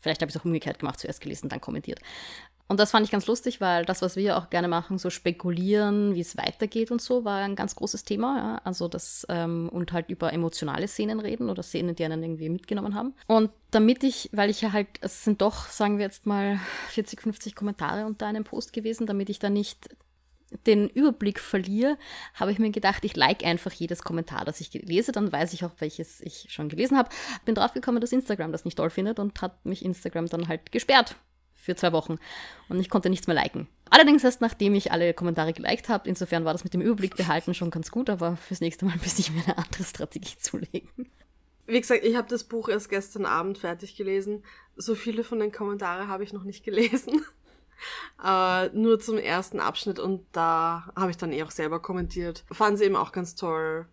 Vielleicht 0.00 0.20
habe 0.20 0.28
ich 0.28 0.36
es 0.36 0.40
auch 0.40 0.44
umgekehrt 0.44 0.78
gemacht, 0.78 1.00
zuerst 1.00 1.20
gelesen, 1.20 1.48
dann 1.48 1.60
kommentiert. 1.60 2.00
Und 2.68 2.80
das 2.80 2.90
fand 2.90 3.06
ich 3.06 3.12
ganz 3.12 3.26
lustig, 3.26 3.60
weil 3.60 3.84
das, 3.84 4.02
was 4.02 4.16
wir 4.16 4.36
auch 4.36 4.50
gerne 4.50 4.66
machen, 4.66 4.98
so 4.98 5.08
spekulieren, 5.08 6.16
wie 6.16 6.20
es 6.20 6.36
weitergeht 6.36 6.90
und 6.90 7.00
so, 7.00 7.24
war 7.24 7.38
ein 7.38 7.54
ganz 7.54 7.76
großes 7.76 8.02
Thema. 8.02 8.36
Ja? 8.36 8.60
Also 8.64 8.88
das 8.88 9.24
ähm, 9.28 9.68
und 9.70 9.92
halt 9.92 10.10
über 10.10 10.32
emotionale 10.32 10.88
Szenen 10.88 11.20
reden 11.20 11.48
oder 11.48 11.62
Szenen, 11.62 11.94
die 11.94 12.04
einen 12.04 12.22
irgendwie 12.22 12.48
mitgenommen 12.48 12.94
haben. 12.94 13.14
Und 13.28 13.50
damit 13.70 14.02
ich, 14.02 14.30
weil 14.32 14.50
ich 14.50 14.62
ja 14.62 14.72
halt, 14.72 14.88
es 15.00 15.22
sind 15.22 15.42
doch, 15.42 15.68
sagen 15.68 15.98
wir 15.98 16.06
jetzt 16.06 16.26
mal, 16.26 16.58
40, 16.88 17.22
50 17.22 17.54
Kommentare 17.54 18.04
unter 18.04 18.26
einem 18.26 18.42
Post 18.42 18.72
gewesen, 18.72 19.06
damit 19.06 19.30
ich 19.30 19.38
da 19.38 19.48
nicht 19.48 19.88
den 20.66 20.88
Überblick 20.88 21.40
verliere, 21.40 21.98
habe 22.34 22.52
ich 22.52 22.58
mir 22.58 22.70
gedacht, 22.70 23.04
ich 23.04 23.16
like 23.16 23.44
einfach 23.44 23.72
jedes 23.72 24.02
Kommentar, 24.02 24.44
das 24.44 24.60
ich 24.60 24.72
lese, 24.72 25.12
dann 25.12 25.32
weiß 25.32 25.52
ich 25.52 25.64
auch, 25.64 25.72
welches 25.78 26.20
ich 26.20 26.46
schon 26.50 26.68
gelesen 26.68 26.96
habe. 26.96 27.10
Bin 27.44 27.54
draufgekommen, 27.54 28.00
dass 28.00 28.12
Instagram 28.12 28.52
das 28.52 28.64
nicht 28.64 28.76
toll 28.76 28.90
findet 28.90 29.18
und 29.18 29.40
hat 29.42 29.64
mich 29.66 29.84
Instagram 29.84 30.26
dann 30.26 30.48
halt 30.48 30.72
gesperrt 30.72 31.16
für 31.54 31.74
zwei 31.74 31.92
Wochen 31.92 32.18
und 32.68 32.80
ich 32.80 32.88
konnte 32.88 33.10
nichts 33.10 33.26
mehr 33.26 33.34
liken. 33.34 33.66
Allerdings 33.90 34.22
erst 34.24 34.40
nachdem 34.40 34.74
ich 34.74 34.92
alle 34.92 35.12
Kommentare 35.14 35.52
geliked 35.52 35.88
habe, 35.88 36.08
insofern 36.08 36.44
war 36.44 36.52
das 36.52 36.64
mit 36.64 36.74
dem 36.74 36.80
Überblick 36.80 37.16
behalten 37.16 37.54
schon 37.54 37.70
ganz 37.70 37.90
gut, 37.90 38.08
aber 38.08 38.36
fürs 38.36 38.60
nächste 38.60 38.84
Mal 38.84 38.96
müsste 39.02 39.20
ich 39.20 39.32
mir 39.32 39.42
eine 39.44 39.58
andere 39.58 39.84
Strategie 39.84 40.38
zulegen. 40.38 41.10
Wie 41.66 41.80
gesagt, 41.80 42.04
ich 42.04 42.14
habe 42.14 42.28
das 42.28 42.44
Buch 42.44 42.68
erst 42.68 42.88
gestern 42.88 43.26
Abend 43.26 43.58
fertig 43.58 43.96
gelesen. 43.96 44.44
So 44.76 44.94
viele 44.94 45.24
von 45.24 45.40
den 45.40 45.50
Kommentaren 45.50 46.06
habe 46.06 46.22
ich 46.22 46.32
noch 46.32 46.44
nicht 46.44 46.64
gelesen. 46.64 47.24
Äh, 48.24 48.68
nur 48.70 48.98
zum 48.98 49.18
ersten 49.18 49.60
Abschnitt 49.60 49.98
und 49.98 50.24
da 50.32 50.90
habe 50.96 51.10
ich 51.10 51.16
dann 51.16 51.32
eh 51.32 51.42
auch 51.42 51.50
selber 51.50 51.80
kommentiert. 51.80 52.44
Fanden 52.50 52.78
sie 52.78 52.84
eben 52.84 52.96
auch 52.96 53.12
ganz 53.12 53.34
toll, 53.34 53.86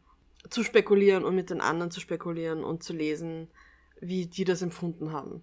zu 0.50 0.64
spekulieren 0.64 1.24
und 1.24 1.36
mit 1.36 1.50
den 1.50 1.62
anderen 1.62 1.92
zu 1.92 2.00
spekulieren 2.00 2.64
und 2.64 2.84
zu 2.84 2.94
lesen, 2.94 3.50
wie 4.00 4.26
die 4.28 4.44
das 4.44 4.62
empfunden 4.62 5.12
haben. 5.12 5.42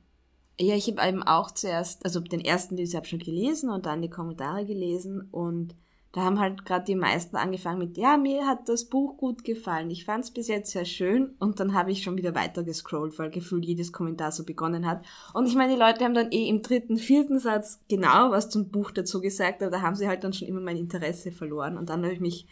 Ja, 0.59 0.75
ich 0.75 0.89
habe 0.91 1.09
eben 1.09 1.23
auch 1.23 1.53
zuerst, 1.53 2.05
also 2.05 2.21
den 2.21 2.45
ersten 2.45 2.77
Leseabschnitt 2.77 3.25
gelesen 3.25 3.71
und 3.71 3.87
dann 3.87 4.03
die 4.03 4.11
Kommentare 4.11 4.67
gelesen 4.67 5.27
und 5.31 5.75
da 6.13 6.23
haben 6.23 6.41
halt 6.41 6.65
gerade 6.65 6.85
die 6.85 6.97
meisten 6.97 7.37
angefangen 7.37 7.79
mit, 7.79 7.97
ja, 7.97 8.17
mir 8.17 8.47
hat 8.47 8.69
das 8.69 8.87
Buch 8.87 9.17
gut 9.17 9.45
gefallen, 9.45 9.91
ich 9.91 10.05
fand 10.05 10.25
es 10.25 10.31
bis 10.33 10.49
jetzt 10.49 10.73
sehr 10.73 10.85
schön 10.85 11.35
und 11.39 11.61
dann 11.61 11.73
habe 11.73 11.93
ich 11.93 12.03
schon 12.03 12.17
wieder 12.17 12.35
weiter 12.35 12.65
gescrollt, 12.65 13.19
weil 13.19 13.31
gefühlt 13.31 13.65
jedes 13.65 13.93
Kommentar 13.93 14.33
so 14.33 14.45
begonnen 14.45 14.87
hat. 14.87 15.05
Und 15.35 15.47
ich 15.47 15.55
meine, 15.55 15.75
die 15.75 15.79
Leute 15.79 16.05
haben 16.05 16.15
dann 16.15 16.33
eh 16.33 16.49
im 16.49 16.63
dritten, 16.63 16.97
vierten 16.97 17.39
Satz 17.39 17.81
genau 17.89 18.33
was 18.33 18.51
zum 18.51 18.71
Buch 18.71 18.91
dazu 18.91 19.21
gesagt, 19.21 19.63
aber 19.63 19.71
da 19.71 19.83
haben 19.83 19.95
sie 19.95 20.09
halt 20.09 20.25
dann 20.25 20.33
schon 20.33 20.49
immer 20.49 20.61
mein 20.61 20.77
Interesse 20.77 21.31
verloren 21.31 21.79
und 21.79 21.89
dann 21.89 22.03
habe 22.03 22.15
ich 22.15 22.21
mich 22.21 22.47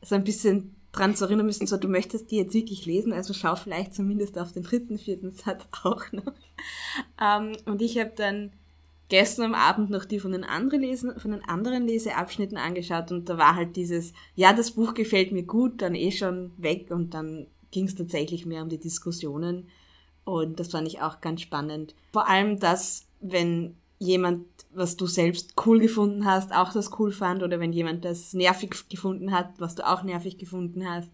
so 0.00 0.14
ein 0.14 0.24
bisschen 0.24 0.76
dran 0.92 1.16
zu 1.16 1.24
erinnern 1.24 1.46
müssen, 1.46 1.66
so 1.66 1.78
du 1.78 1.88
möchtest 1.88 2.30
die 2.30 2.36
jetzt 2.36 2.54
wirklich 2.54 2.86
lesen, 2.86 3.12
also 3.12 3.32
schau 3.32 3.56
vielleicht 3.56 3.94
zumindest 3.94 4.38
auf 4.38 4.52
den 4.52 4.62
dritten, 4.62 4.98
vierten 4.98 5.32
Satz 5.32 5.66
auch 5.82 6.04
noch. 6.12 6.34
Ähm, 7.20 7.56
und 7.64 7.82
ich 7.82 7.98
habe 7.98 8.12
dann 8.14 8.52
gestern 9.12 9.44
am 9.44 9.54
Abend 9.54 9.90
noch 9.90 10.06
die 10.06 10.18
von 10.18 10.32
den 10.32 10.42
anderen 10.42 10.80
Lesen, 10.80 11.20
von 11.20 11.32
den 11.32 11.44
anderen 11.44 11.86
Leseabschnitten 11.86 12.56
angeschaut 12.56 13.12
und 13.12 13.28
da 13.28 13.36
war 13.36 13.54
halt 13.54 13.76
dieses, 13.76 14.14
ja, 14.36 14.54
das 14.54 14.70
Buch 14.70 14.94
gefällt 14.94 15.32
mir 15.32 15.42
gut, 15.42 15.82
dann 15.82 15.94
eh 15.94 16.10
schon 16.10 16.50
weg 16.56 16.90
und 16.90 17.12
dann 17.12 17.46
ging 17.72 17.84
es 17.84 17.94
tatsächlich 17.94 18.46
mehr 18.46 18.62
um 18.62 18.70
die 18.70 18.80
Diskussionen 18.80 19.68
und 20.24 20.58
das 20.58 20.68
fand 20.68 20.88
ich 20.88 21.02
auch 21.02 21.20
ganz 21.20 21.42
spannend. 21.42 21.94
Vor 22.14 22.26
allem 22.26 22.58
das, 22.58 23.06
wenn 23.20 23.76
jemand, 23.98 24.46
was 24.72 24.96
du 24.96 25.04
selbst 25.04 25.56
cool 25.66 25.78
gefunden 25.78 26.24
hast, 26.24 26.50
auch 26.50 26.72
das 26.72 26.98
cool 26.98 27.12
fand 27.12 27.42
oder 27.42 27.60
wenn 27.60 27.74
jemand 27.74 28.06
das 28.06 28.32
nervig 28.32 28.88
gefunden 28.88 29.30
hat, 29.30 29.50
was 29.58 29.74
du 29.74 29.86
auch 29.86 30.04
nervig 30.04 30.38
gefunden 30.38 30.88
hast, 30.88 31.10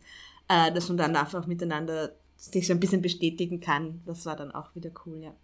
äh, 0.47 0.73
dass 0.73 0.87
man 0.87 0.99
dann 0.99 1.17
einfach 1.17 1.49
miteinander 1.49 2.13
sich 2.37 2.69
so 2.69 2.75
ein 2.75 2.81
bisschen 2.81 3.03
bestätigen 3.03 3.59
kann. 3.59 4.03
Das 4.07 4.25
war 4.25 4.37
dann 4.37 4.53
auch 4.53 4.73
wieder 4.77 4.93
cool, 5.05 5.19
ja. 5.21 5.35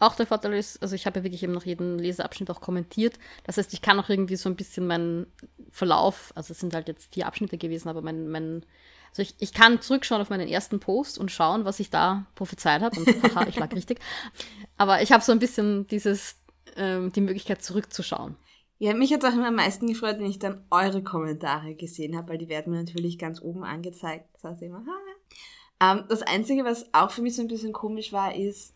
Auch 0.00 0.16
der 0.16 0.26
Vorteil 0.26 0.54
ist, 0.54 0.82
also 0.82 0.94
ich 0.94 1.06
habe 1.06 1.20
ja 1.20 1.24
wirklich 1.24 1.42
eben 1.42 1.52
noch 1.52 1.66
jeden 1.66 1.98
Leseabschnitt 1.98 2.50
auch 2.50 2.60
kommentiert. 2.60 3.18
Das 3.44 3.58
heißt, 3.58 3.72
ich 3.74 3.82
kann 3.82 4.00
auch 4.00 4.08
irgendwie 4.08 4.36
so 4.36 4.48
ein 4.48 4.56
bisschen 4.56 4.86
meinen 4.86 5.26
Verlauf, 5.70 6.32
also 6.34 6.52
es 6.52 6.58
sind 6.58 6.74
halt 6.74 6.88
jetzt 6.88 7.14
vier 7.14 7.26
Abschnitte 7.26 7.58
gewesen, 7.58 7.88
aber 7.88 8.02
mein, 8.02 8.28
mein 8.28 8.64
also 9.10 9.22
ich, 9.22 9.34
ich 9.38 9.52
kann 9.52 9.80
zurückschauen 9.80 10.22
auf 10.22 10.30
meinen 10.30 10.48
ersten 10.48 10.80
Post 10.80 11.18
und 11.18 11.30
schauen, 11.30 11.64
was 11.64 11.80
ich 11.80 11.90
da 11.90 12.26
prophezeit 12.34 12.80
habe. 12.80 12.98
Und 12.98 13.06
haha, 13.34 13.46
ich 13.48 13.56
lag 13.56 13.72
richtig. 13.72 13.98
Aber 14.76 15.02
ich 15.02 15.12
habe 15.12 15.22
so 15.22 15.32
ein 15.32 15.38
bisschen 15.38 15.86
dieses, 15.88 16.36
ähm, 16.76 17.12
die 17.12 17.20
Möglichkeit 17.20 17.62
zurückzuschauen. 17.62 18.36
Ja, 18.78 18.94
mich 18.94 19.12
hat 19.12 19.24
auch 19.24 19.34
immer 19.34 19.48
am 19.48 19.56
meisten 19.56 19.88
gefreut, 19.88 20.16
wenn 20.20 20.30
ich 20.30 20.38
dann 20.38 20.64
eure 20.70 21.02
Kommentare 21.02 21.74
gesehen 21.74 22.16
habe, 22.16 22.30
weil 22.30 22.38
die 22.38 22.48
werden 22.48 22.72
mir 22.72 22.78
natürlich 22.78 23.18
ganz 23.18 23.42
oben 23.42 23.64
angezeigt. 23.64 24.30
Das 24.34 24.44
heißt 24.44 24.62
immer, 24.62 24.78
ha. 24.78 24.96
Ähm, 25.80 26.04
das 26.08 26.22
Einzige, 26.22 26.64
was 26.64 26.92
auch 26.94 27.10
für 27.10 27.22
mich 27.22 27.36
so 27.36 27.42
ein 27.42 27.48
bisschen 27.48 27.72
komisch 27.72 28.12
war, 28.12 28.34
ist, 28.34 28.74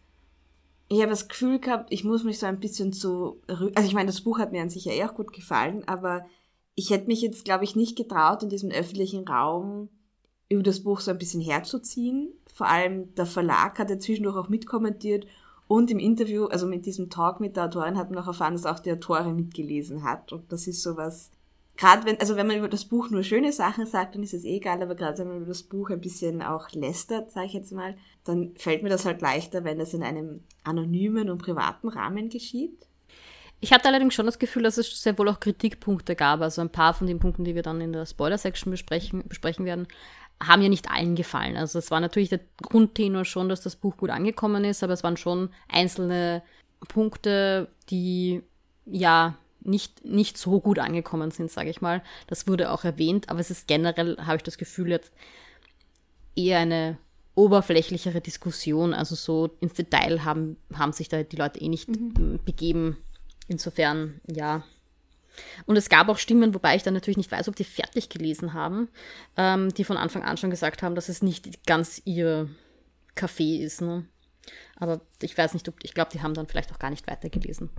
ich 0.88 1.00
habe 1.00 1.10
das 1.10 1.28
Gefühl 1.28 1.58
gehabt, 1.58 1.92
ich 1.92 2.04
muss 2.04 2.24
mich 2.24 2.38
so 2.38 2.46
ein 2.46 2.60
bisschen 2.60 2.92
zu, 2.92 3.40
also 3.48 3.86
ich 3.86 3.94
meine, 3.94 4.06
das 4.06 4.20
Buch 4.20 4.38
hat 4.38 4.52
mir 4.52 4.62
an 4.62 4.70
sich 4.70 4.84
ja 4.84 4.92
eh 4.92 5.04
auch 5.04 5.14
gut 5.14 5.32
gefallen, 5.32 5.82
aber 5.86 6.26
ich 6.74 6.90
hätte 6.90 7.06
mich 7.06 7.22
jetzt, 7.22 7.44
glaube 7.44 7.64
ich, 7.64 7.76
nicht 7.76 7.96
getraut, 7.96 8.42
in 8.42 8.48
diesem 8.48 8.70
öffentlichen 8.70 9.26
Raum 9.26 9.88
über 10.48 10.62
das 10.62 10.82
Buch 10.82 11.00
so 11.00 11.10
ein 11.10 11.18
bisschen 11.18 11.40
herzuziehen. 11.40 12.32
Vor 12.52 12.68
allem 12.68 13.14
der 13.14 13.26
Verlag 13.26 13.78
hat 13.78 13.90
ja 13.90 13.98
zwischendurch 13.98 14.36
auch 14.36 14.48
mitkommentiert 14.48 15.26
und 15.66 15.90
im 15.90 15.98
Interview, 15.98 16.46
also 16.46 16.66
mit 16.66 16.84
diesem 16.84 17.10
Talk 17.10 17.40
mit 17.40 17.56
der 17.56 17.64
Autorin, 17.64 17.96
hat 17.96 18.10
man 18.10 18.22
auch 18.22 18.26
erfahren, 18.26 18.54
dass 18.54 18.66
auch 18.66 18.80
die 18.80 18.92
Autorin 18.92 19.34
mitgelesen 19.34 20.04
hat. 20.04 20.32
Und 20.32 20.52
das 20.52 20.66
ist 20.66 20.82
sowas, 20.82 21.30
gerade 21.76 22.06
wenn, 22.06 22.20
also 22.20 22.36
wenn 22.36 22.46
man 22.46 22.58
über 22.58 22.68
das 22.68 22.84
Buch 22.84 23.10
nur 23.10 23.22
schöne 23.22 23.52
Sachen 23.52 23.86
sagt, 23.86 24.14
dann 24.14 24.22
ist 24.22 24.34
es 24.34 24.44
eh 24.44 24.56
egal, 24.56 24.82
aber 24.82 24.94
gerade 24.94 25.18
wenn 25.18 25.28
man 25.28 25.36
über 25.38 25.46
das 25.46 25.62
Buch 25.62 25.90
ein 25.90 26.00
bisschen 26.00 26.42
auch 26.42 26.70
lästert, 26.72 27.32
sage 27.32 27.46
ich 27.46 27.52
jetzt 27.52 27.72
mal, 27.72 27.96
dann 28.24 28.54
fällt 28.56 28.82
mir 28.82 28.88
das 28.88 29.04
halt 29.04 29.20
leichter, 29.20 29.64
wenn 29.64 29.78
das 29.78 29.94
in 29.94 30.02
einem 30.02 30.44
anonymen 30.62 31.30
und 31.30 31.38
privaten 31.38 31.88
Rahmen 31.88 32.28
geschieht. 32.28 32.86
Ich 33.60 33.72
hatte 33.72 33.88
allerdings 33.88 34.14
schon 34.14 34.26
das 34.26 34.38
Gefühl, 34.38 34.62
dass 34.62 34.78
es 34.78 35.02
sehr 35.02 35.16
wohl 35.18 35.28
auch 35.28 35.40
Kritikpunkte 35.40 36.16
gab. 36.16 36.42
Also 36.42 36.60
ein 36.60 36.70
paar 36.70 36.92
von 36.92 37.06
den 37.06 37.18
Punkten, 37.18 37.44
die 37.44 37.54
wir 37.54 37.62
dann 37.62 37.80
in 37.80 37.92
der 37.92 38.04
Spoiler-Section 38.04 38.70
besprechen, 38.70 39.24
besprechen 39.26 39.64
werden, 39.64 39.88
haben 40.42 40.62
ja 40.62 40.68
nicht 40.68 40.90
allen 40.90 41.14
gefallen. 41.14 41.56
Also 41.56 41.78
es 41.78 41.90
war 41.90 42.00
natürlich 42.00 42.28
der 42.28 42.40
Grundtenor 42.62 43.24
schon, 43.24 43.48
dass 43.48 43.62
das 43.62 43.76
Buch 43.76 43.96
gut 43.96 44.10
angekommen 44.10 44.64
ist, 44.64 44.82
aber 44.82 44.92
es 44.92 45.02
waren 45.02 45.16
schon 45.16 45.48
einzelne 45.68 46.42
Punkte, 46.88 47.68
die 47.88 48.42
ja 48.84 49.38
nicht, 49.64 50.04
nicht 50.04 50.38
so 50.38 50.60
gut 50.60 50.78
angekommen 50.78 51.30
sind, 51.30 51.50
sage 51.50 51.70
ich 51.70 51.80
mal. 51.80 52.02
Das 52.26 52.46
wurde 52.46 52.70
auch 52.70 52.84
erwähnt, 52.84 53.28
aber 53.28 53.40
es 53.40 53.50
ist 53.50 53.66
generell, 53.66 54.16
habe 54.18 54.36
ich 54.36 54.42
das 54.42 54.58
Gefühl, 54.58 54.90
jetzt 54.90 55.12
eher 56.36 56.58
eine 56.58 56.98
oberflächlichere 57.34 58.20
Diskussion. 58.20 58.94
Also 58.94 59.14
so 59.14 59.56
ins 59.60 59.74
Detail 59.74 60.24
haben, 60.24 60.56
haben 60.72 60.92
sich 60.92 61.08
da 61.08 61.22
die 61.22 61.36
Leute 61.36 61.60
eh 61.60 61.68
nicht 61.68 61.88
mhm. 61.88 62.40
begeben. 62.44 62.98
Insofern, 63.48 64.20
ja. 64.26 64.64
Und 65.66 65.76
es 65.76 65.88
gab 65.88 66.08
auch 66.08 66.18
Stimmen, 66.18 66.54
wobei 66.54 66.76
ich 66.76 66.84
dann 66.84 66.94
natürlich 66.94 67.16
nicht 67.16 67.32
weiß, 67.32 67.48
ob 67.48 67.56
die 67.56 67.64
fertig 67.64 68.08
gelesen 68.08 68.54
haben, 68.54 68.88
ähm, 69.36 69.74
die 69.74 69.84
von 69.84 69.96
Anfang 69.96 70.22
an 70.22 70.36
schon 70.36 70.50
gesagt 70.50 70.82
haben, 70.82 70.94
dass 70.94 71.08
es 71.08 71.22
nicht 71.22 71.66
ganz 71.66 72.00
ihr 72.04 72.48
Kaffee 73.16 73.56
ist. 73.56 73.80
Ne? 73.80 74.06
Aber 74.76 75.00
ich 75.20 75.36
weiß 75.36 75.54
nicht, 75.54 75.68
ob, 75.68 75.74
ich 75.82 75.92
glaube, 75.92 76.10
die 76.12 76.22
haben 76.22 76.34
dann 76.34 76.46
vielleicht 76.46 76.72
auch 76.72 76.78
gar 76.78 76.90
nicht 76.90 77.08
weitergelesen. 77.08 77.70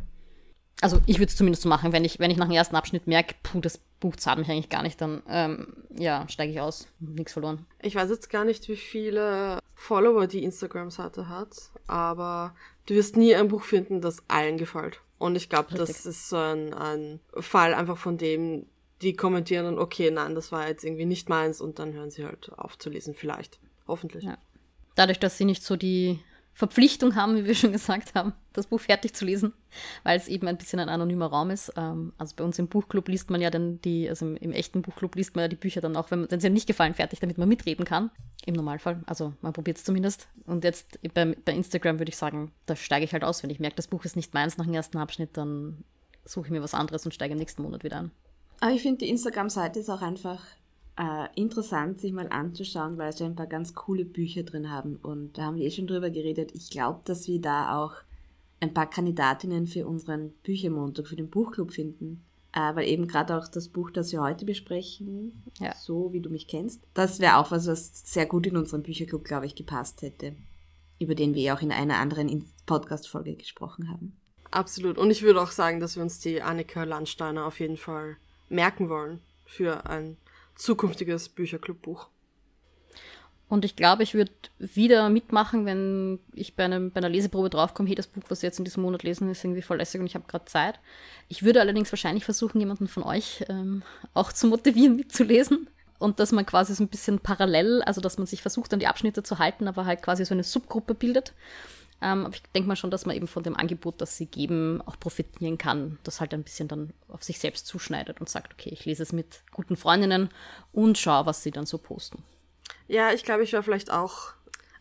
Also 0.82 1.00
ich 1.06 1.20
würde 1.20 1.30
es 1.30 1.38
zumindest 1.38 1.64
so 1.64 1.70
machen, 1.70 1.94
wenn 1.94 2.04
ich, 2.04 2.20
wenn 2.20 2.32
ich 2.32 2.38
nach 2.38 2.48
dem 2.48 2.56
ersten 2.56 2.76
Abschnitt 2.76 3.08
merke, 3.08 3.36
puh, 3.44 3.62
das 3.62 3.80
Buch 4.00 4.16
zahlt 4.18 4.40
mich 4.40 4.50
eigentlich 4.50 4.70
gar 4.70 4.84
nicht, 4.84 5.00
dann 5.00 5.24
ähm, 5.30 5.74
ja, 5.96 6.28
steige 6.28 6.52
ich 6.52 6.60
aus. 6.60 6.88
Nichts 7.00 7.34
verloren. 7.34 7.66
Ich 7.82 7.96
weiß 7.96 8.10
jetzt 8.10 8.30
gar 8.30 8.44
nicht, 8.44 8.68
wie 8.68 8.76
viele 8.76 9.60
Follower 9.74 10.28
die 10.28 10.44
Instagram-Seite 10.44 11.30
hat, 11.30 11.72
aber 11.88 12.56
du 12.88 12.96
wirst 12.96 13.16
nie 13.16 13.36
ein 13.36 13.48
Buch 13.48 13.64
finden, 13.64 14.02
das 14.02 14.24
allen 14.28 14.58
gefällt. 14.58 15.00
Und 15.18 15.36
ich 15.36 15.50
glaube, 15.50 15.76
das 15.76 16.06
ist 16.06 16.30
so 16.30 16.38
ein, 16.38 16.74
ein 16.74 17.20
Fall 17.40 17.74
einfach 17.74 17.98
von 17.98 18.18
dem, 18.18 18.66
die 19.02 19.16
kommentieren 19.16 19.66
dann, 19.66 19.80
okay, 19.80 20.12
nein, 20.12 20.36
das 20.36 20.52
war 20.52 20.68
jetzt 20.68 20.84
irgendwie 20.84 21.06
nicht 21.06 21.30
meins 21.30 21.62
und 21.62 21.80
dann 21.80 21.94
hören 21.94 22.12
sie 22.12 22.26
halt 22.26 22.52
auf 22.58 22.78
zu 22.78 22.90
lesen, 22.90 23.14
vielleicht. 23.16 23.60
Hoffentlich. 23.88 24.26
Ja. 24.26 24.38
Dadurch, 24.96 25.20
dass 25.20 25.38
sie 25.38 25.46
nicht 25.46 25.64
so 25.64 25.76
die 25.76 26.20
Verpflichtung 26.56 27.16
haben, 27.16 27.36
wie 27.36 27.44
wir 27.44 27.54
schon 27.54 27.74
gesagt 27.74 28.16
haben, 28.16 28.32
das 28.54 28.68
Buch 28.68 28.80
fertig 28.80 29.14
zu 29.14 29.26
lesen, 29.26 29.52
weil 30.04 30.18
es 30.18 30.30
eben 30.30 30.48
ein 30.48 30.56
bisschen 30.56 30.80
ein 30.80 30.88
anonymer 30.88 31.26
Raum 31.26 31.50
ist. 31.50 31.74
Ähm, 31.76 32.14
also 32.18 32.34
bei 32.38 32.46
uns 32.46 32.58
im 32.58 32.70
Buchclub 32.70 33.10
liest 33.10 33.30
man 33.30 33.42
ja 33.42 33.50
dann 33.50 33.82
die, 33.82 34.08
also 34.08 34.26
im, 34.26 34.38
im 34.38 34.54
echten 34.54 34.82
Buchclub 34.82 35.16
liest 35.16 35.36
man 35.36 35.44
ja 35.44 35.48
die 35.50 35.58
Bücher 35.58 35.82
dann 35.82 35.98
auch, 35.98 36.12
wenn, 36.12 36.32
wenn 36.32 36.40
sie 36.40 36.50
nicht 36.50 36.66
gefallen, 36.66 36.94
fertig, 36.94 37.20
damit 37.20 37.38
man 37.38 37.50
mitreden 37.50 37.84
kann. 37.84 38.10
Im 38.46 38.54
Normalfall. 38.54 39.04
Also 39.06 39.34
man 39.42 39.52
probiert 39.52 39.78
es 39.78 39.84
zumindest. 39.84 40.30
Und 40.46 40.64
jetzt 40.64 40.98
bei, 41.14 41.36
bei 41.44 41.52
Instagram 41.52 42.00
würde 42.00 42.10
ich 42.10 42.18
sagen, 42.18 42.54
da 42.68 42.78
steige 42.78 43.04
ich 43.04 43.12
halt 43.12 43.26
aus. 43.26 43.44
Wenn 43.44 43.50
ich 43.50 43.60
merke, 43.60 43.76
das 43.76 43.88
Buch 43.88 44.06
ist 44.06 44.16
nicht 44.16 44.34
meins 44.34 44.58
nach 44.58 44.66
dem 44.66 44.74
ersten 44.74 44.98
Abschnitt, 44.98 45.36
dann 45.36 45.84
suche 46.24 46.48
ich 46.48 46.52
mir 46.52 46.64
was 46.64 46.74
anderes 46.74 47.04
und 47.06 47.14
steige 47.14 47.34
im 47.34 47.40
nächsten 47.40 47.64
Monat 47.64 47.84
wieder 47.84 47.98
an. 47.98 48.12
Aber 48.62 48.72
ich 48.72 48.82
finde, 48.82 49.00
die 49.00 49.10
Instagram-Seite 49.10 49.80
ist 49.80 49.90
auch 49.90 50.02
einfach 50.02 50.42
äh, 50.98 51.28
interessant, 51.36 52.00
sich 52.00 52.14
mal 52.14 52.30
anzuschauen, 52.30 52.98
weil 52.98 53.14
sie 53.14 53.26
ein 53.26 53.36
paar 53.36 53.48
ganz 53.48 53.74
coole 53.74 54.06
Bücher 54.06 54.44
drin 54.44 54.72
haben. 54.72 54.98
Und 54.98 55.38
da 55.38 55.44
haben 55.44 55.58
wir 55.58 55.66
eh 55.66 55.72
schon 55.72 55.88
drüber 55.88 56.10
geredet. 56.10 56.52
Ich 56.54 56.70
glaube, 56.70 57.02
dass 57.06 57.28
wir 57.28 57.42
da 57.42 57.78
auch 57.78 57.94
ein 58.60 58.74
paar 58.74 58.90
Kandidatinnen 58.90 59.68
für 59.68 59.86
unseren 59.86 60.32
Büchermontag, 60.44 61.08
für 61.08 61.16
den 61.16 61.30
Buchclub 61.30 61.72
finden. 61.72 62.24
Äh, 62.54 62.74
weil 62.76 62.88
eben 62.88 63.08
gerade 63.08 63.38
auch 63.38 63.50
das 63.50 63.68
Buch, 63.68 63.92
das 63.92 64.14
wir 64.14 64.22
heute 64.22 64.46
besprechen, 64.46 65.44
ja. 65.60 65.76
so 65.76 66.14
wie 66.14 66.22
du 66.22 66.30
mich 66.30 66.48
kennst, 66.48 66.80
das 66.94 67.20
wäre 67.20 67.36
auch 67.36 67.52
was, 67.52 67.68
was 67.68 68.02
sehr 68.06 68.26
gut 68.26 68.48
in 68.48 68.56
unseren 68.56 68.82
Bücherclub, 68.82 69.26
glaube 69.26 69.46
ich, 69.46 69.56
gepasst 69.56 70.02
hätte. 70.02 70.34
Über 70.98 71.16
den 71.16 71.36
wir 71.36 71.42
ja 71.42 71.58
auch 71.58 71.62
in 71.62 71.74
einer 71.74 71.98
anderen 71.98 72.50
Podcast-Folge 72.66 73.36
gesprochen 73.36 73.90
haben. 73.90 74.16
Absolut. 74.52 74.98
Und 74.98 75.12
ich 75.12 75.22
würde 75.22 75.42
auch 75.42 75.52
sagen, 75.52 75.82
dass 75.82 75.98
wir 75.98 76.04
uns 76.04 76.20
die 76.20 76.42
Annika 76.42 76.86
Landsteiner 76.86 77.46
auf 77.46 77.60
jeden 77.60 77.76
Fall 77.76 78.16
merken 78.48 78.88
wollen 78.88 79.20
für 79.46 79.86
ein 79.90 80.16
zukünftiges 80.56 81.30
Bücherclubbuch. 81.30 82.08
Und 83.48 83.64
ich 83.64 83.76
glaube, 83.76 84.02
ich 84.02 84.16
würde 84.16 84.32
wieder 84.58 85.08
mitmachen, 85.10 85.66
wenn 85.66 86.20
ich 86.34 86.56
bei, 86.56 86.66
einem, 86.66 86.92
bei 86.92 86.98
einer 86.98 87.10
Leseprobe 87.10 87.52
draufkomme, 87.52 87.88
hey, 87.88 87.96
das 87.96 88.08
Buch, 88.08 88.24
was 88.30 88.42
wir 88.42 88.48
jetzt 88.48 88.58
in 88.58 88.66
diesem 88.66 88.82
Monat 88.82 89.04
lesen, 89.04 89.30
ist 89.30 89.44
irgendwie 89.44 89.62
voll 89.62 89.78
lässig 89.78 90.02
und 90.02 90.08
ich 90.08 90.16
habe 90.16 90.26
gerade 90.28 90.46
Zeit. 90.46 90.80
Ich 91.28 91.44
würde 91.44 91.62
allerdings 91.62 91.92
wahrscheinlich 91.92 92.26
versuchen, 92.26 92.60
jemanden 92.60 92.88
von 92.88 93.04
euch 93.04 93.46
ähm, 93.48 93.84
auch 94.16 94.34
zu 94.34 94.48
motivieren, 94.48 94.96
mitzulesen. 94.98 95.70
Und 95.98 96.20
dass 96.20 96.32
man 96.32 96.46
quasi 96.46 96.76
so 96.76 96.84
ein 96.84 96.90
bisschen 96.90 97.20
parallel, 97.20 97.82
also 97.84 98.02
dass 98.02 98.18
man 98.18 98.28
sich 98.28 98.42
versucht, 98.42 98.74
an 98.74 98.80
die 98.80 98.88
Abschnitte 98.88 99.24
zu 99.24 99.40
halten, 99.40 99.68
aber 99.68 99.86
halt 99.86 100.02
quasi 100.02 100.26
so 100.26 100.34
eine 100.34 100.44
Subgruppe 100.44 100.94
bildet. 100.94 101.34
Ähm, 102.02 102.26
aber 102.26 102.36
ich 102.36 102.44
denke 102.54 102.68
mal 102.68 102.76
schon, 102.76 102.92
dass 102.92 103.06
man 103.06 103.16
eben 103.16 103.28
von 103.28 103.44
dem 103.44 103.56
Angebot, 103.56 104.02
das 104.02 104.18
sie 104.18 104.26
geben, 104.26 104.82
auch 104.86 105.00
profitieren 105.00 105.58
kann. 105.58 105.98
Das 106.04 106.20
halt 106.20 106.34
ein 106.34 106.44
bisschen 106.44 106.68
dann 106.68 106.94
auf 107.08 107.24
sich 107.24 107.40
selbst 107.40 107.68
zuschneidet 107.68 108.20
und 108.20 108.30
sagt, 108.30 108.54
okay, 108.54 108.70
ich 108.72 108.86
lese 108.86 109.04
es 109.04 109.14
mit 109.14 109.44
guten 109.54 109.78
Freundinnen 109.78 110.30
und 110.72 110.98
schaue, 110.98 111.26
was 111.26 111.44
sie 111.44 111.52
dann 111.52 111.66
so 111.66 111.78
posten. 111.78 112.24
Ja, 112.88 113.12
ich 113.12 113.24
glaube, 113.24 113.44
ich 113.44 113.54
wäre 113.54 113.64
vielleicht 113.64 113.92
auch 113.92 114.34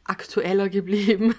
aktueller 0.04 0.68
geblieben, 0.68 1.34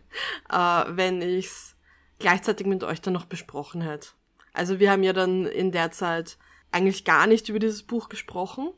äh, 0.50 0.84
wenn 0.88 1.22
ich 1.22 1.46
es 1.46 1.76
gleichzeitig 2.18 2.66
mit 2.66 2.82
euch 2.82 3.00
dann 3.00 3.12
noch 3.12 3.26
besprochen 3.26 3.80
hätte. 3.82 4.08
Also 4.52 4.80
wir 4.80 4.90
haben 4.90 5.02
ja 5.02 5.12
dann 5.12 5.46
in 5.46 5.70
der 5.70 5.92
Zeit 5.92 6.36
eigentlich 6.72 7.04
gar 7.04 7.26
nicht 7.26 7.48
über 7.48 7.58
dieses 7.58 7.82
Buch 7.82 8.08
gesprochen 8.08 8.70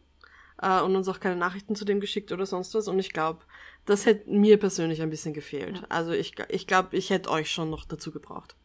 äh, 0.61 0.81
und 0.81 0.97
uns 0.97 1.09
auch 1.09 1.21
keine 1.21 1.37
Nachrichten 1.37 1.77
zu 1.77 1.85
dem 1.85 2.01
geschickt 2.01 2.33
oder 2.33 2.47
sonst 2.47 2.75
was. 2.75 2.89
Und 2.89 2.99
ich 2.99 3.13
glaube, 3.13 3.41
das 3.87 4.07
hätte 4.07 4.31
mir 4.31 4.59
persönlich 4.59 5.03
ein 5.03 5.11
bisschen 5.11 5.35
gefehlt. 5.35 5.79
Ja. 5.79 5.85
Also 5.89 6.13
ich, 6.13 6.35
ich 6.49 6.67
glaube, 6.67 6.97
ich 6.97 7.11
hätte 7.11 7.31
euch 7.31 7.51
schon 7.51 7.71
noch 7.71 7.85
dazu 7.85 8.11
gebraucht. 8.11 8.57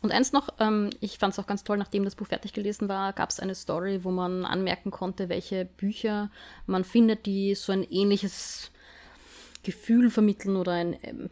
Und 0.00 0.12
eins 0.12 0.32
noch, 0.32 0.48
ähm, 0.58 0.90
ich 1.00 1.18
fand 1.18 1.32
es 1.32 1.38
auch 1.38 1.46
ganz 1.46 1.64
toll, 1.64 1.76
nachdem 1.76 2.04
das 2.04 2.16
Buch 2.16 2.26
fertig 2.26 2.52
gelesen 2.52 2.88
war, 2.88 3.12
gab 3.12 3.30
es 3.30 3.40
eine 3.40 3.54
Story, 3.54 4.04
wo 4.04 4.10
man 4.10 4.44
anmerken 4.44 4.90
konnte, 4.90 5.28
welche 5.28 5.64
Bücher 5.64 6.30
man 6.66 6.84
findet, 6.84 7.26
die 7.26 7.54
so 7.54 7.72
ein 7.72 7.84
ähnliches 7.84 8.70
Gefühl 9.62 10.10
vermitteln 10.10 10.56
oder 10.56 10.72
ein 10.72 10.96
ähm, 11.02 11.30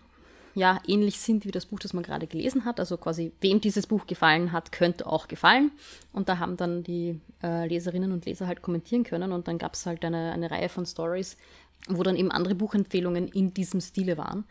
ja, 0.55 0.81
ähnlich 0.87 1.21
sind 1.21 1.45
wie 1.45 1.51
das 1.51 1.67
Buch, 1.67 1.79
das 1.79 1.93
man 1.93 2.03
gerade 2.03 2.27
gelesen 2.27 2.65
hat. 2.65 2.81
Also 2.81 2.97
quasi, 2.97 3.33
wem 3.41 3.61
dieses 3.61 3.87
Buch 3.87 4.07
gefallen 4.07 4.53
hat, 4.53 4.73
könnte 4.73 5.07
auch 5.07 5.29
gefallen. 5.29 5.73
Und 6.13 6.29
da 6.29 6.39
haben 6.39 6.57
dann 6.57 6.83
die 6.83 7.21
äh, 7.43 7.67
Leserinnen 7.67 8.13
und 8.13 8.27
Leser 8.27 8.47
halt 8.47 8.63
kommentieren 8.63 9.05
können. 9.05 9.33
Und 9.33 9.49
dann 9.49 9.59
gab 9.59 9.75
es 9.75 9.87
halt 9.87 10.05
eine, 10.05 10.33
eine 10.33 10.51
Reihe 10.51 10.69
von 10.69 10.87
Stories, 10.87 11.37
wo 11.89 12.03
dann 12.03 12.17
eben 12.17 12.31
andere 12.31 12.55
Buchempfehlungen 12.55 13.29
in 13.29 13.55
diesem 13.55 13.81
Stile 13.81 14.19
waren. 14.19 14.45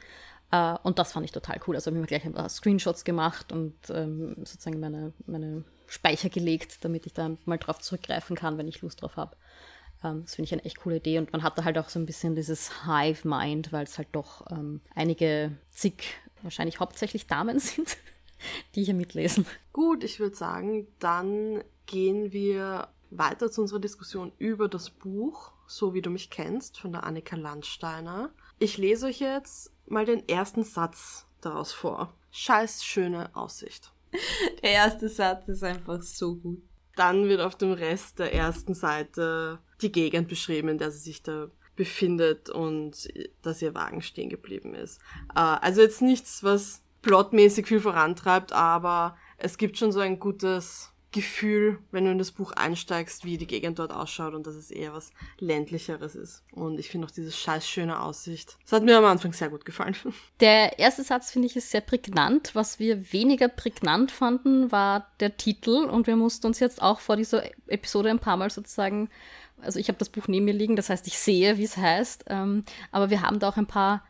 Uh, 0.52 0.78
und 0.82 0.98
das 0.98 1.12
fand 1.12 1.26
ich 1.26 1.32
total 1.32 1.60
cool. 1.68 1.76
Also 1.76 1.92
habe 1.92 1.98
ich 1.98 2.02
mir 2.02 2.08
gleich 2.08 2.26
ein 2.26 2.34
paar 2.34 2.50
Screenshots 2.50 3.04
gemacht 3.04 3.52
und 3.52 3.76
ähm, 3.90 4.34
sozusagen 4.38 4.80
meine, 4.80 5.14
meine 5.28 5.64
Speicher 5.86 6.30
gelegt, 6.30 6.84
damit 6.84 7.06
ich 7.06 7.14
da 7.14 7.38
mal 7.46 7.60
drauf 7.60 7.80
zurückgreifen 7.80 8.36
kann, 8.36 8.58
wenn 8.58 8.68
ich 8.68 8.82
Lust 8.82 9.04
drauf 9.04 9.16
habe. 9.16 9.36
Ähm, 10.04 10.24
das 10.24 10.36
finde 10.36 10.46
ich 10.46 10.54
eine 10.54 10.66
echt 10.66 10.80
coole 10.80 10.98
Idee. 10.98 11.18
Und 11.18 11.32
man 11.32 11.44
hat 11.44 11.58
da 11.58 11.64
halt 11.64 11.78
auch 11.78 11.90
so 11.90 12.00
ein 12.00 12.06
bisschen 12.06 12.36
dieses 12.36 12.86
Hive-Mind, 12.86 13.72
weil 13.72 13.84
es 13.84 13.98
halt 13.98 14.10
doch 14.12 14.46
ähm, 14.52 14.82
einige 14.96 15.58
zig, 15.70 16.16
wahrscheinlich 16.42 16.80
hauptsächlich 16.80 17.28
Damen 17.28 17.60
sind, 17.60 17.98
die 18.76 18.84
hier 18.84 18.94
mitlesen. 18.94 19.46
Gut, 19.74 20.04
ich 20.04 20.20
würde 20.20 20.36
sagen, 20.36 20.88
dann 21.00 21.64
gehen 21.86 22.32
wir 22.32 22.90
weiter 23.12 23.52
zu 23.52 23.62
unserer 23.62 23.80
Diskussion 23.80 24.32
über 24.38 24.68
das 24.68 24.90
Buch, 24.90 25.52
so 25.68 25.94
wie 25.94 26.02
du 26.02 26.10
mich 26.10 26.30
kennst, 26.30 26.80
von 26.80 26.92
der 26.92 27.04
Annika 27.04 27.36
Landsteiner. 27.36 28.30
Ich 28.60 28.78
lese 28.78 29.08
euch 29.08 29.20
jetzt 29.20 29.72
mal 29.88 30.06
den 30.06 30.28
ersten 30.28 30.64
Satz 30.64 31.26
daraus 31.42 31.74
vor. 31.74 32.14
Scheiß 32.32 32.84
schöne 32.84 33.36
Aussicht. 33.36 33.92
Der 34.64 34.72
erste 34.72 35.10
Satz 35.10 35.48
ist 35.48 35.64
einfach 35.64 36.02
so 36.02 36.36
gut. 36.36 36.62
Dann 37.00 37.30
wird 37.30 37.40
auf 37.40 37.56
dem 37.56 37.72
Rest 37.72 38.20
der 38.20 38.34
ersten 38.34 38.74
Seite 38.74 39.60
die 39.82 39.92
Gegend 39.92 40.28
beschrieben, 40.28 40.68
in 40.68 40.78
der 40.78 40.92
sie 40.92 41.00
sich 41.00 41.24
da 41.24 41.48
befindet 41.78 42.50
und 42.50 43.08
dass 43.42 43.62
ihr 43.62 43.74
Wagen 43.74 44.02
stehen 44.02 44.30
geblieben 44.30 44.76
ist. 44.76 45.00
Äh, 45.34 45.40
also 45.40 45.80
jetzt 45.80 46.02
nichts, 46.02 46.44
was 46.44 46.84
plotmäßig 47.02 47.68
viel 47.68 47.80
vorantreibt, 47.80 48.52
aber 48.52 49.16
es 49.38 49.58
gibt 49.58 49.78
schon 49.78 49.94
so 49.94 50.02
ein 50.02 50.20
gutes 50.20 50.92
Gefühl, 51.12 51.80
wenn 51.92 52.06
du 52.06 52.12
in 52.12 52.20
das 52.20 52.32
Buch 52.32 52.52
einsteigst, 52.52 53.26
wie 53.26 53.38
die 53.38 53.48
Gegend 53.48 53.80
dort 53.80 53.92
ausschaut 53.92 54.36
und 54.36 54.46
dass 54.46 54.54
es 54.54 54.70
eher 54.70 54.94
was 54.94 55.12
ländlicheres 55.40 56.14
ist. 56.16 56.44
Und 56.52 56.80
ich 56.80 56.90
finde 56.90 57.08
auch 57.08 57.12
diese 57.12 57.32
scheiß 57.32 57.68
schöne 57.68 58.00
Aussicht. 58.00 58.58
Das 58.64 58.74
hat 58.74 58.84
mir 58.84 58.96
am 58.96 59.06
Anfang 59.06 59.34
sehr 59.34 59.50
gut 59.50 59.66
gefallen. 59.66 59.96
Der 60.40 60.78
erste 60.78 61.04
Satz 61.04 61.32
finde 61.32 61.48
ich 61.48 61.56
ist 61.56 61.72
sehr 61.72 61.82
prägnant. 61.82 62.54
Was 62.54 62.78
wir 62.78 63.12
weniger 63.12 63.48
prägnant 63.48 64.12
fanden, 64.12 64.72
war 64.72 65.08
der 65.20 65.36
Titel 65.36 65.86
und 65.86 66.06
wir 66.06 66.16
mussten 66.16 66.46
uns 66.46 66.60
jetzt 66.60 66.82
auch 66.82 67.00
vor 67.00 67.16
dieser 67.16 67.44
Episode 67.68 68.12
ein 68.12 68.20
paar 68.20 68.38
Mal 68.38 68.52
sozusagen, 68.52 69.10
also 69.62 69.80
ich 69.80 69.88
habe 69.88 69.98
das 69.98 70.10
Buch 70.10 70.28
neben 70.28 70.46
mir 70.46 70.54
liegen, 70.54 70.76
das 70.76 70.92
heißt, 70.92 71.08
ich 71.08 71.18
sehe, 71.18 71.58
wie 71.58 71.64
es 71.64 71.76
heißt, 71.76 72.26
ähm, 72.28 72.64
aber 72.92 73.10
wir 73.10 73.24
haben 73.24 73.40
da 73.40 73.50
auch 73.50 73.58
ein 73.58 73.66
paar 73.66 74.04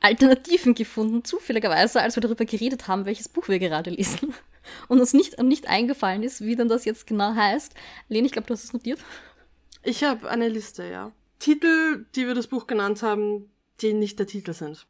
Alternativen 0.00 0.74
gefunden, 0.74 1.24
zufälligerweise, 1.24 2.00
als 2.00 2.16
wir 2.16 2.22
darüber 2.22 2.46
geredet 2.46 2.88
haben, 2.88 3.04
welches 3.04 3.28
Buch 3.28 3.48
wir 3.48 3.58
gerade 3.58 3.90
lesen 3.90 4.34
und 4.88 5.00
uns 5.00 5.12
nicht, 5.12 5.40
nicht 5.42 5.68
eingefallen 5.68 6.22
ist, 6.22 6.42
wie 6.42 6.56
denn 6.56 6.68
das 6.68 6.84
jetzt 6.84 7.06
genau 7.06 7.34
heißt. 7.34 7.74
Lene, 8.08 8.26
ich 8.26 8.32
glaube, 8.32 8.46
du 8.46 8.54
hast 8.54 8.64
es 8.64 8.72
notiert. 8.72 9.00
Ich 9.82 10.04
habe 10.04 10.30
eine 10.30 10.48
Liste, 10.48 10.84
ja. 10.84 11.12
Titel, 11.38 12.06
die 12.14 12.26
wir 12.26 12.34
das 12.34 12.46
Buch 12.46 12.66
genannt 12.66 13.02
haben, 13.02 13.50
die 13.80 13.94
nicht 13.94 14.18
der 14.18 14.26
Titel 14.26 14.52
sind. 14.52 14.86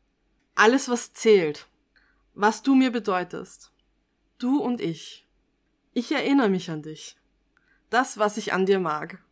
Alles, 0.55 0.89
was 0.89 1.15
zählt. 1.15 1.67
Was 2.35 2.63
du 2.63 2.75
mir 2.75 2.91
bedeutest. 2.91 3.73
Du 4.39 4.59
und 4.59 4.81
ich. 4.81 5.27
Ich 5.95 6.13
erinnere 6.13 6.49
mich 6.49 6.71
an 6.71 6.83
dich. 6.83 7.17
Das, 7.91 8.19
was 8.19 8.37
ich 8.37 8.53
an 8.53 8.67
dir 8.67 8.81
mag. 8.81 9.23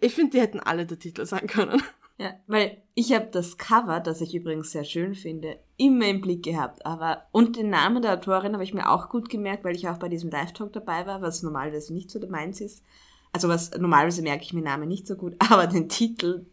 Ich 0.00 0.14
finde, 0.14 0.32
die 0.32 0.40
hätten 0.40 0.60
alle 0.60 0.86
der 0.86 0.98
Titel 0.98 1.24
sein 1.26 1.46
können. 1.46 1.82
Ja, 2.18 2.32
weil 2.46 2.82
ich 2.94 3.12
habe 3.12 3.26
das 3.26 3.58
Cover, 3.58 4.00
das 4.00 4.22
ich 4.22 4.34
übrigens 4.34 4.70
sehr 4.70 4.84
schön 4.84 5.14
finde, 5.14 5.58
immer 5.76 6.06
im 6.06 6.22
Blick 6.22 6.42
gehabt. 6.42 6.86
Aber 6.86 7.26
und 7.30 7.56
den 7.56 7.68
Namen 7.68 8.00
der 8.00 8.14
Autorin 8.14 8.54
habe 8.54 8.64
ich 8.64 8.72
mir 8.72 8.90
auch 8.90 9.10
gut 9.10 9.28
gemerkt, 9.28 9.64
weil 9.64 9.76
ich 9.76 9.88
auch 9.88 9.98
bei 9.98 10.08
diesem 10.08 10.30
Live-Talk 10.30 10.72
dabei 10.72 11.06
war, 11.06 11.20
was 11.20 11.42
normalerweise 11.42 11.92
nicht 11.92 12.10
so 12.10 12.18
meins 12.26 12.60
ist. 12.62 12.82
Also 13.32 13.48
was 13.48 13.70
normalerweise 13.72 14.22
merke 14.22 14.44
ich 14.44 14.54
mir 14.54 14.62
Namen 14.62 14.88
nicht 14.88 15.06
so 15.06 15.16
gut, 15.16 15.34
aber 15.50 15.66
den 15.66 15.90
Titel, 15.90 16.46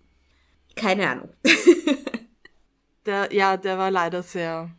keine 0.76 1.10
Ahnung. 1.10 1.30
der, 3.06 3.34
ja, 3.34 3.56
der 3.56 3.78
war 3.78 3.92
leider 3.92 4.22
sehr 4.22 4.70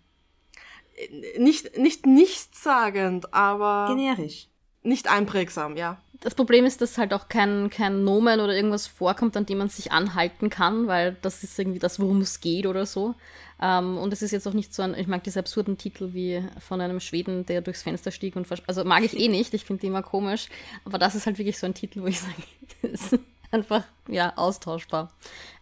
nicht 1.39 1.77
nicht 1.77 2.07
nichtssagend, 2.07 3.33
aber 3.35 3.87
generisch. 3.89 4.49
Nicht 4.83 5.11
einprägsam, 5.11 5.77
ja 5.77 5.99
das 6.21 6.35
Problem 6.35 6.65
ist, 6.65 6.81
dass 6.81 6.99
halt 6.99 7.13
auch 7.13 7.29
kein, 7.29 7.71
kein 7.71 8.05
Nomen 8.05 8.41
oder 8.41 8.55
irgendwas 8.55 8.87
vorkommt, 8.87 9.37
an 9.37 9.47
dem 9.47 9.59
man 9.59 9.69
sich 9.69 9.93
anhalten 9.93 10.51
kann, 10.51 10.87
weil 10.87 11.17
das 11.23 11.43
ist 11.43 11.59
irgendwie 11.59 11.79
das, 11.79 12.01
worum 12.01 12.21
es 12.21 12.41
geht 12.41 12.67
oder 12.67 12.87
so. 12.87 13.15
Ähm, 13.61 13.99
und 13.99 14.13
es 14.13 14.23
ist 14.23 14.31
jetzt 14.31 14.47
auch 14.47 14.53
nicht 14.53 14.75
so 14.75 14.83
ein, 14.83 14.95
ich 14.95 15.07
mag 15.07 15.23
diese 15.25 15.39
absurden 15.39 15.79
Titel 15.79 16.13
wie 16.13 16.43
von 16.61 16.81
einem 16.81 17.01
Schweden, 17.01 17.47
der 17.47 17.61
durchs 17.61 17.83
Fenster 17.83 18.11
stieg 18.11 18.37
und 18.37 18.47
also 18.67 18.85
mag 18.85 19.05
ich 19.05 19.19
eh 19.19 19.29
nicht, 19.29 19.55
ich 19.55 19.65
finde 19.65 19.83
die 19.83 19.87
immer 19.89 20.03
komisch, 20.03 20.49
aber 20.85 20.99
das 20.99 21.15
ist 21.15 21.27
halt 21.27 21.39
wirklich 21.39 21.59
so 21.59 21.67
ein 21.67 21.75
Titel, 21.75 22.03
wo 22.03 22.07
ich 22.07 22.21
sage, 22.21 22.35
ist 22.83 23.19
einfach, 23.51 23.85
ja, 24.09 24.33
austauschbar. 24.37 25.13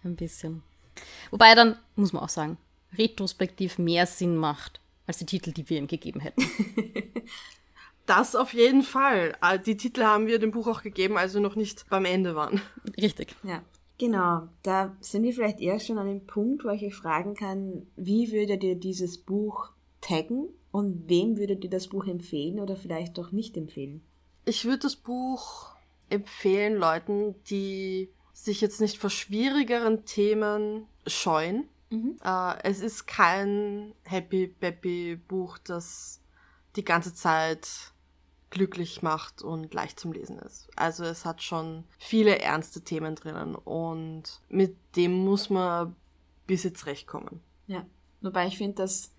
Ein 0.05 0.17
bisschen. 0.17 0.63
Wobei 1.31 1.55
dann, 1.55 1.77
muss 1.97 2.13
man 2.13 2.23
auch 2.23 2.29
sagen, 2.29 2.57
retrospektiv 2.97 3.79
mehr 3.79 4.07
Sinn 4.07 4.37
macht, 4.37 4.81
als 5.07 5.19
die 5.19 5.27
Titel, 5.27 5.53
die 5.53 5.69
wir 5.69 5.79
ihm 5.79 5.87
gegeben 5.87 6.21
hätten. 6.21 6.43
Das 8.07 8.35
auf 8.35 8.53
jeden 8.53 8.83
Fall. 8.83 9.37
Ah, 9.41 9.59
die 9.59 9.77
Titel 9.77 10.03
haben 10.03 10.27
wir 10.27 10.39
dem 10.39 10.51
Buch 10.51 10.67
auch 10.67 10.83
gegeben, 10.83 11.17
als 11.17 11.35
wir 11.35 11.41
noch 11.41 11.57
nicht 11.57 11.89
beim 11.89 12.05
Ende 12.05 12.35
waren. 12.35 12.61
Richtig. 13.01 13.37
Ja. 13.43 13.63
Genau, 13.99 14.49
da 14.65 14.97
sind 15.01 15.23
wir 15.23 15.33
vielleicht 15.33 15.61
eher 15.61 15.79
schon 15.79 15.99
an 15.99 16.09
dem 16.09 16.27
Punkt, 16.27 16.65
wo 16.65 16.71
ich 16.71 16.83
euch 16.83 16.95
fragen 16.97 17.35
kann, 17.35 17.87
wie 17.95 18.33
würdet 18.33 18.65
ihr 18.65 18.75
dieses 18.75 19.19
Buch 19.19 19.71
taggen 20.01 20.49
und 20.73 21.09
wem 21.09 21.39
würdet 21.39 21.63
ihr 21.63 21.71
das 21.71 21.87
Buch 21.87 22.09
empfehlen 22.09 22.59
oder 22.59 22.75
vielleicht 22.75 23.19
auch 23.21 23.31
nicht 23.31 23.57
empfehlen? 23.57 24.03
Ich 24.45 24.65
würde 24.65 24.81
das 24.81 24.97
Buch 24.97 25.77
empfehlen 26.11 26.77
Leuten, 26.77 27.37
die 27.49 28.09
sich 28.33 28.61
jetzt 28.61 28.81
nicht 28.81 28.99
vor 28.99 29.11
schwierigeren 29.11 30.05
Themen 30.05 30.87
scheuen. 31.07 31.69
Mhm. 31.91 32.17
Äh, 32.25 32.55
es 32.65 32.81
ist 32.81 33.07
kein 33.07 33.93
Happy 34.03 34.49
Peppy 34.49 35.17
Buch, 35.29 35.59
das 35.59 36.22
die 36.77 36.85
ganze 36.85 37.15
Zeit 37.15 37.93
glücklich 38.51 39.03
macht 39.03 39.43
und 39.43 39.73
leicht 39.73 39.99
zum 39.99 40.13
Lesen 40.13 40.39
ist. 40.39 40.69
Also 40.77 41.05
es 41.05 41.25
hat 41.25 41.43
schon 41.43 41.85
viele 41.99 42.39
ernste 42.39 42.83
Themen 42.83 43.15
drinnen 43.15 43.55
und 43.55 44.41
mit 44.49 44.77
dem 44.95 45.13
muss 45.25 45.51
man 45.51 45.97
bis 46.47 46.63
jetzt 46.65 46.87
rechtkommen. 46.87 47.41
Ja, 47.67 47.87
wobei 48.21 48.47
ich 48.47 48.59
finde, 48.59 48.75
dass 48.77 49.11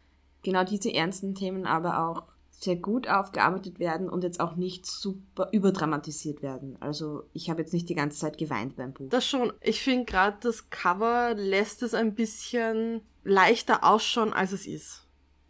genau 0.43 0.63
diese 0.63 0.93
ernsten 0.93 1.33
Themen 1.35 1.65
aber 1.65 2.07
auch 2.07 2.23
sehr 2.51 2.75
gut 2.75 3.07
aufgearbeitet 3.07 3.79
werden 3.79 4.09
und 4.09 4.23
jetzt 4.23 4.39
auch 4.39 4.55
nicht 4.55 4.85
super 4.85 5.49
überdramatisiert 5.51 6.41
werden. 6.41 6.77
Also 6.79 7.23
ich 7.33 7.49
habe 7.49 7.61
jetzt 7.61 7.73
nicht 7.73 7.89
die 7.89 7.95
ganze 7.95 8.19
Zeit 8.19 8.37
geweint 8.37 8.75
beim 8.75 8.93
Buch. 8.93 9.09
Das 9.09 9.27
schon. 9.27 9.51
Ich 9.61 9.81
finde 9.81 10.05
gerade 10.05 10.37
das 10.41 10.69
Cover 10.69 11.33
lässt 11.35 11.83
es 11.83 11.93
ein 11.93 12.15
bisschen 12.15 13.01
leichter 13.23 13.83
ausschauen, 13.83 14.33
als 14.33 14.51
es 14.51 14.65
ist. 14.65 15.02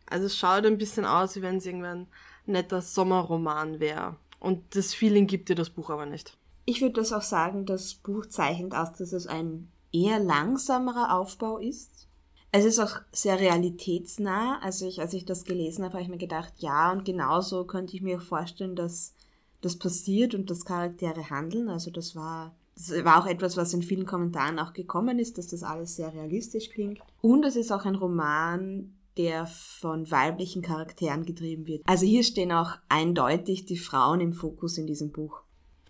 Also 0.06 0.26
es 0.26 0.38
schaut 0.38 0.66
ein 0.66 0.78
bisschen 0.78 1.06
aus, 1.06 1.36
wie 1.36 1.42
wenn 1.42 1.58
es 1.58 1.66
irgendwann 1.66 2.08
netter 2.46 2.82
Sommerroman 2.82 3.80
wäre. 3.80 4.18
Und 4.40 4.76
das 4.76 4.94
Feeling 4.94 5.28
gibt 5.28 5.50
dir 5.50 5.56
das 5.56 5.70
Buch 5.70 5.90
aber 5.90 6.06
nicht. 6.06 6.38
Ich 6.66 6.82
würde 6.82 6.96
das 6.96 7.14
auch 7.14 7.22
sagen, 7.22 7.66
das 7.66 7.94
Buch 7.94 8.26
zeichnet 8.26 8.74
aus, 8.74 8.94
dass 8.94 9.14
es 9.14 9.28
ein 9.28 9.70
eher 9.92 10.20
langsamerer 10.20 11.18
Aufbau 11.18 11.58
ist. 11.58 12.08
Es 12.52 12.66
ist 12.66 12.80
auch 12.80 13.00
sehr 13.12 13.40
realitätsnah. 13.40 14.60
Also 14.62 14.86
ich, 14.86 15.02
als 15.02 15.14
ich 15.14 15.26
das 15.26 15.46
gelesen 15.46 15.84
habe, 15.84 15.94
habe 15.94 16.04
ich 16.04 16.10
mir 16.10 16.18
gedacht, 16.18 16.54
ja, 16.58 16.92
und 16.92 17.06
genauso 17.06 17.66
könnte 17.66 17.96
ich 17.96 18.02
mir 18.02 18.20
vorstellen, 18.20 18.76
dass 18.76 19.14
das 19.62 19.78
passiert 19.78 20.36
und 20.36 20.50
dass 20.50 20.66
Charaktere 20.66 21.30
handeln. 21.30 21.70
Also 21.70 21.90
das 21.90 22.16
war, 22.16 22.54
das 22.76 22.92
war 23.04 23.24
auch 23.24 23.28
etwas, 23.28 23.58
was 23.58 23.74
in 23.74 23.82
vielen 23.82 24.06
Kommentaren 24.06 24.60
auch 24.60 24.74
gekommen 24.74 25.20
ist, 25.20 25.38
dass 25.38 25.48
das 25.48 25.64
alles 25.64 25.96
sehr 25.96 26.14
realistisch 26.14 26.70
klingt. 26.70 27.00
Und 27.22 27.44
es 27.44 27.56
ist 27.56 27.72
auch 27.72 27.86
ein 27.86 27.96
Roman, 27.96 28.94
der 29.18 29.46
von 29.46 30.10
weiblichen 30.10 30.62
Charakteren 30.62 31.26
getrieben 31.26 31.68
wird. 31.68 31.84
Also 31.86 32.06
hier 32.06 32.24
stehen 32.24 32.52
auch 32.52 32.72
eindeutig 32.90 33.66
die 33.66 33.78
Frauen 33.78 34.20
im 34.20 34.34
Fokus 34.34 34.78
in 34.78 34.88
diesem 34.88 35.12
Buch. 35.12 35.42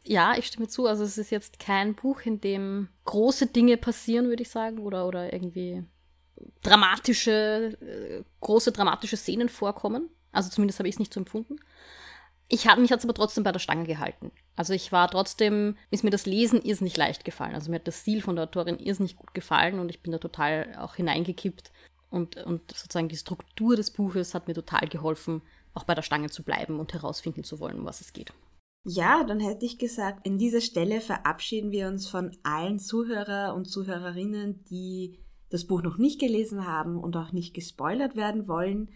Ja, 0.05 0.36
ich 0.38 0.47
stimme 0.47 0.67
zu. 0.67 0.86
Also 0.86 1.03
es 1.03 1.17
ist 1.17 1.31
jetzt 1.31 1.59
kein 1.59 1.95
Buch, 1.95 2.21
in 2.21 2.41
dem 2.41 2.89
große 3.05 3.47
Dinge 3.47 3.77
passieren, 3.77 4.27
würde 4.27 4.43
ich 4.43 4.49
sagen, 4.49 4.79
oder, 4.79 5.07
oder 5.07 5.31
irgendwie 5.31 5.83
dramatische, 6.62 7.77
äh, 7.81 8.23
große 8.41 8.71
dramatische 8.71 9.17
Szenen 9.17 9.47
vorkommen. 9.47 10.09
Also 10.31 10.49
zumindest 10.49 10.79
habe 10.79 10.89
ich 10.89 10.95
es 10.95 10.99
nicht 10.99 11.13
so 11.13 11.19
empfunden. 11.19 11.55
Ich 12.49 12.67
habe 12.67 12.81
mich 12.81 12.89
jetzt 12.89 13.05
aber 13.05 13.13
trotzdem 13.13 13.43
bei 13.43 13.51
der 13.51 13.59
Stange 13.59 13.86
gehalten. 13.86 14.31
Also 14.55 14.73
ich 14.73 14.91
war 14.91 15.09
trotzdem, 15.09 15.77
ist 15.89 16.03
mir 16.03 16.09
das 16.09 16.25
Lesen 16.25 16.62
irrsinnig 16.62 16.97
leicht 16.97 17.23
gefallen. 17.23 17.55
Also 17.55 17.71
mir 17.71 17.77
hat 17.77 17.88
das 17.88 18.01
Stil 18.01 18.21
von 18.21 18.36
der 18.36 18.45
Autorin 18.45 18.79
irrsinnig 18.79 19.15
gut 19.15 19.33
gefallen 19.33 19.79
und 19.79 19.89
ich 19.89 20.01
bin 20.01 20.12
da 20.12 20.17
total 20.17 20.75
auch 20.77 20.95
hineingekippt. 20.95 21.71
Und, 22.13 22.38
und 22.45 22.62
sozusagen 22.71 23.08
die 23.08 23.17
Struktur 23.17 23.76
des 23.76 23.89
Buches 23.89 24.36
hat 24.36 24.47
mir 24.47 24.54
total 24.54 24.88
geholfen, 24.88 25.41
auch 25.73 25.84
bei 25.84 25.95
der 25.95 26.04
Stange 26.04 26.30
zu 26.30 26.43
bleiben 26.43 26.80
und 26.80 26.93
herausfinden 26.93 27.43
zu 27.43 27.60
wollen, 27.60 27.80
um 27.80 27.86
was 27.86 28.02
es 28.02 28.13
geht. 28.13 28.32
Ja, 28.86 29.23
dann 29.23 29.39
hätte 29.39 29.65
ich 29.65 29.80
gesagt, 29.80 30.28
in 30.28 30.38
dieser 30.38 30.62
Stelle 30.62 31.02
verabschieden 31.02 31.71
wir 31.71 31.88
uns 31.88 32.08
von 32.08 32.38
allen 32.43 32.78
Zuhörer 32.78 33.56
und 33.56 33.65
Zuhörerinnen, 33.65 34.63
die 34.65 35.17
das 35.49 35.65
Buch 35.65 35.82
noch 35.82 35.97
nicht 35.97 36.19
gelesen 36.19 36.67
haben 36.67 36.99
und 36.99 37.17
auch 37.17 37.32
nicht 37.32 37.56
gespoilert 37.56 38.15
werden 38.15 38.47
wollen. 38.47 38.89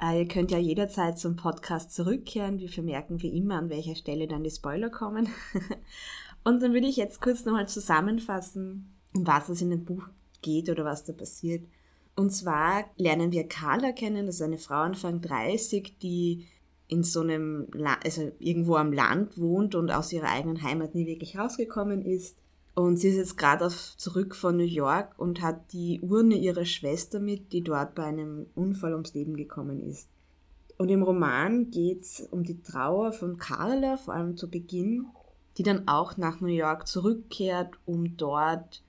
Äh, 0.00 0.20
ihr 0.20 0.28
könnt 0.28 0.52
ja 0.52 0.58
jederzeit 0.58 1.18
zum 1.18 1.34
Podcast 1.34 1.92
zurückkehren. 1.92 2.60
Wir 2.60 2.68
vermerken 2.68 3.20
wie 3.20 3.36
immer, 3.36 3.56
an 3.56 3.68
welcher 3.68 3.96
Stelle 3.96 4.28
dann 4.28 4.44
die 4.44 4.50
Spoiler 4.50 4.90
kommen. 4.90 5.28
und 6.44 6.62
dann 6.62 6.72
würde 6.72 6.86
ich 6.86 6.96
jetzt 6.96 7.20
kurz 7.20 7.44
nochmal 7.44 7.66
zusammenfassen, 7.66 8.94
um 9.12 9.26
was 9.26 9.48
es 9.48 9.60
in 9.60 9.70
dem 9.70 9.84
Buch 9.84 10.08
geht 10.40 10.68
oder 10.68 10.84
was 10.84 11.02
da 11.02 11.12
passiert. 11.12 11.64
Und 12.20 12.28
zwar 12.32 12.84
lernen 12.98 13.32
wir 13.32 13.48
Carla 13.48 13.92
kennen, 13.92 14.26
das 14.26 14.34
ist 14.34 14.42
eine 14.42 14.58
Frau 14.58 14.74
Anfang 14.74 15.22
30, 15.22 15.96
die 16.02 16.44
in 16.86 17.02
so 17.02 17.22
einem, 17.22 17.68
La 17.72 17.96
also 18.04 18.30
irgendwo 18.38 18.74
am 18.76 18.92
Land 18.92 19.38
wohnt 19.38 19.74
und 19.74 19.90
aus 19.90 20.12
ihrer 20.12 20.28
eigenen 20.28 20.62
Heimat 20.62 20.94
nie 20.94 21.06
wirklich 21.06 21.38
rausgekommen 21.38 22.04
ist. 22.04 22.36
Und 22.74 22.98
sie 22.98 23.08
ist 23.08 23.16
jetzt 23.16 23.38
gerade 23.38 23.70
zurück 23.96 24.36
von 24.36 24.58
New 24.58 24.64
York 24.64 25.14
und 25.16 25.40
hat 25.40 25.72
die 25.72 26.02
Urne 26.02 26.34
ihrer 26.34 26.66
Schwester 26.66 27.20
mit, 27.20 27.54
die 27.54 27.62
dort 27.62 27.94
bei 27.94 28.04
einem 28.04 28.44
Unfall 28.54 28.92
ums 28.92 29.14
Leben 29.14 29.34
gekommen 29.34 29.80
ist. 29.80 30.06
Und 30.76 30.90
im 30.90 31.02
Roman 31.02 31.70
geht 31.70 32.02
es 32.02 32.28
um 32.30 32.44
die 32.44 32.60
Trauer 32.60 33.14
von 33.14 33.38
Carla, 33.38 33.96
vor 33.96 34.12
allem 34.12 34.36
zu 34.36 34.50
Beginn, 34.50 35.06
die 35.56 35.62
dann 35.62 35.88
auch 35.88 36.18
nach 36.18 36.42
New 36.42 36.48
York 36.48 36.86
zurückkehrt, 36.86 37.78
um 37.86 38.18
dort 38.18 38.82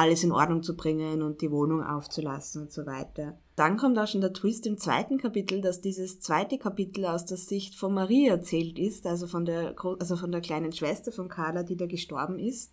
alles 0.00 0.24
in 0.24 0.32
Ordnung 0.32 0.62
zu 0.62 0.76
bringen 0.76 1.22
und 1.22 1.42
die 1.42 1.50
Wohnung 1.50 1.84
aufzulassen 1.84 2.62
und 2.62 2.72
so 2.72 2.86
weiter. 2.86 3.38
Dann 3.54 3.76
kommt 3.76 3.98
auch 3.98 4.06
schon 4.06 4.22
der 4.22 4.32
Twist 4.32 4.66
im 4.66 4.78
zweiten 4.78 5.18
Kapitel, 5.18 5.60
dass 5.60 5.82
dieses 5.82 6.20
zweite 6.20 6.56
Kapitel 6.56 7.04
aus 7.04 7.26
der 7.26 7.36
Sicht 7.36 7.74
von 7.74 7.92
Marie 7.92 8.26
erzählt 8.26 8.78
ist, 8.78 9.06
also 9.06 9.26
von 9.26 9.44
der, 9.44 9.74
also 9.98 10.16
von 10.16 10.32
der 10.32 10.40
kleinen 10.40 10.72
Schwester 10.72 11.12
von 11.12 11.28
Carla, 11.28 11.62
die 11.62 11.76
da 11.76 11.86
gestorben 11.86 12.38
ist. 12.38 12.72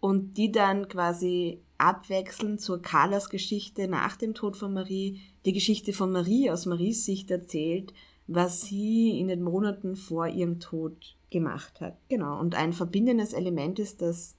Und 0.00 0.36
die 0.36 0.52
dann 0.52 0.88
quasi 0.88 1.62
abwechselnd 1.78 2.60
zur 2.60 2.82
Carlas 2.82 3.30
Geschichte 3.30 3.88
nach 3.88 4.16
dem 4.16 4.34
Tod 4.34 4.56
von 4.56 4.74
Marie 4.74 5.20
die 5.44 5.52
Geschichte 5.52 5.92
von 5.92 6.12
Marie 6.12 6.50
aus 6.50 6.66
Maries 6.66 7.04
Sicht 7.04 7.30
erzählt, 7.30 7.94
was 8.26 8.62
sie 8.62 9.18
in 9.18 9.28
den 9.28 9.42
Monaten 9.42 9.96
vor 9.96 10.26
ihrem 10.26 10.58
Tod 10.60 11.16
gemacht 11.30 11.80
hat. 11.80 11.96
Genau. 12.08 12.38
Und 12.40 12.56
ein 12.56 12.72
verbindendes 12.72 13.32
Element 13.32 13.78
ist, 13.78 14.02
dass 14.02 14.36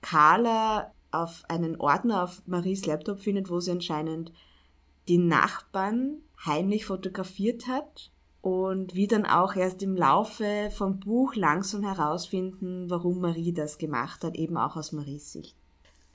Carla 0.00 0.92
auf 1.12 1.42
einen 1.48 1.76
Ordner 1.80 2.24
auf 2.24 2.42
Maries 2.46 2.86
Laptop 2.86 3.20
findet, 3.20 3.50
wo 3.50 3.60
sie 3.60 3.72
anscheinend 3.72 4.32
die 5.08 5.18
Nachbarn 5.18 6.18
heimlich 6.44 6.86
fotografiert 6.86 7.66
hat 7.66 8.10
und 8.42 8.94
wie 8.94 9.06
dann 9.06 9.26
auch 9.26 9.54
erst 9.54 9.82
im 9.82 9.96
Laufe 9.96 10.70
vom 10.72 11.00
Buch 11.00 11.34
langsam 11.34 11.82
herausfinden, 11.82 12.88
warum 12.88 13.20
Marie 13.20 13.52
das 13.52 13.78
gemacht 13.78 14.24
hat, 14.24 14.36
eben 14.36 14.56
auch 14.56 14.76
aus 14.76 14.92
Maries 14.92 15.32
Sicht. 15.32 15.56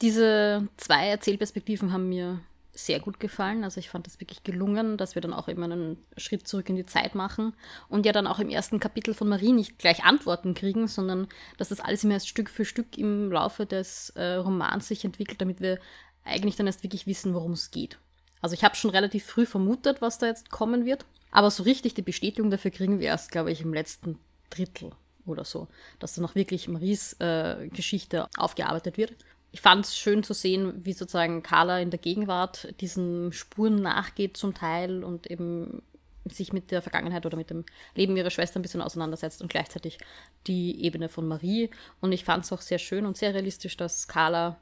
Diese 0.02 0.68
zwei 0.78 1.08
Erzählperspektiven 1.08 1.94
haben 1.94 2.10
mir 2.10 2.40
sehr 2.76 3.00
gut 3.00 3.20
gefallen. 3.20 3.64
Also 3.64 3.80
ich 3.80 3.90
fand 3.90 4.06
das 4.06 4.20
wirklich 4.20 4.44
gelungen, 4.44 4.98
dass 4.98 5.16
wir 5.16 5.22
dann 5.22 5.34
auch 5.34 5.48
eben 5.48 5.64
einen 5.64 5.98
Schritt 6.18 6.48
zurück 6.48 6.70
in 6.70 6.76
die 6.76 6.86
Zeit 6.86 7.16
machen 7.16 7.54
und 7.88 8.06
ja 8.06 8.12
dann 8.12 8.28
auch 8.28 8.40
im 8.40 8.50
ersten 8.50 8.80
Kapitel 8.80 9.14
von 9.14 9.30
Marie 9.30 9.54
nicht 9.54 9.80
gleich 9.80 10.04
Antworten 10.04 10.54
kriegen, 10.54 10.88
sondern 10.88 11.28
dass 11.58 11.70
das 11.70 11.80
alles 11.80 12.04
immer 12.04 12.14
erst 12.14 12.28
Stück 12.28 12.50
für 12.50 12.66
Stück 12.66 12.98
im 12.98 13.32
Laufe 13.32 13.66
des 13.66 14.10
äh, 14.12 14.34
Romans 14.36 14.88
sich 14.88 15.06
entwickelt, 15.06 15.42
damit 15.42 15.62
wir 15.62 15.80
eigentlich 16.26 16.58
dann 16.58 16.68
erst 16.68 16.84
wirklich 16.84 17.08
wissen, 17.08 17.34
worum 17.34 17.54
es 17.54 17.72
geht. 17.72 17.98
Also 18.42 18.54
ich 18.54 18.64
habe 18.64 18.76
schon 18.76 18.92
relativ 18.92 19.26
früh 19.26 19.46
vermutet, 19.46 20.02
was 20.02 20.18
da 20.18 20.28
jetzt 20.28 20.52
kommen 20.52 20.86
wird, 20.86 21.06
aber 21.32 21.50
so 21.52 21.64
richtig 21.64 21.94
die 21.94 22.02
Bestätigung 22.02 22.52
dafür 22.52 22.72
kriegen 22.72 23.00
wir 23.00 23.08
erst, 23.08 23.32
glaube 23.32 23.52
ich, 23.52 23.62
im 23.62 23.74
letzten 23.74 24.20
Drittel 24.50 24.92
oder 25.26 25.46
so, 25.46 25.68
dass 26.00 26.16
dann 26.16 26.26
auch 26.26 26.36
wirklich 26.36 26.68
Maries 26.68 27.14
äh, 27.20 27.70
Geschichte 27.70 28.28
aufgearbeitet 28.38 28.98
wird 28.98 29.14
ich 29.56 29.62
fand 29.62 29.86
es 29.86 29.98
schön 29.98 30.22
zu 30.22 30.34
sehen, 30.34 30.84
wie 30.84 30.92
sozusagen 30.92 31.42
Carla 31.42 31.80
in 31.80 31.90
der 31.90 31.98
Gegenwart 31.98 32.76
diesen 32.82 33.32
Spuren 33.32 33.82
nachgeht 33.82 34.36
zum 34.36 34.54
Teil 34.54 35.02
und 35.02 35.32
eben 35.32 35.82
sich 36.26 36.52
mit 36.52 36.72
der 36.72 36.82
Vergangenheit 36.82 37.26
oder 37.26 37.38
mit 37.38 37.52
dem 37.52 37.64
Leben 37.96 38.18
ihrer 38.18 38.32
Schwester 38.32 38.60
ein 38.60 38.64
bisschen 38.64 38.82
auseinandersetzt 38.82 39.42
und 39.42 39.48
gleichzeitig 39.48 39.98
die 40.46 40.84
Ebene 40.84 41.08
von 41.08 41.26
Marie. 41.26 41.70
Und 42.02 42.12
ich 42.12 42.26
fand 42.26 42.44
es 42.44 42.52
auch 42.52 42.60
sehr 42.60 42.80
schön 42.80 43.06
und 43.06 43.16
sehr 43.16 43.34
realistisch, 43.34 43.78
dass 43.78 44.10
Carla 44.10 44.60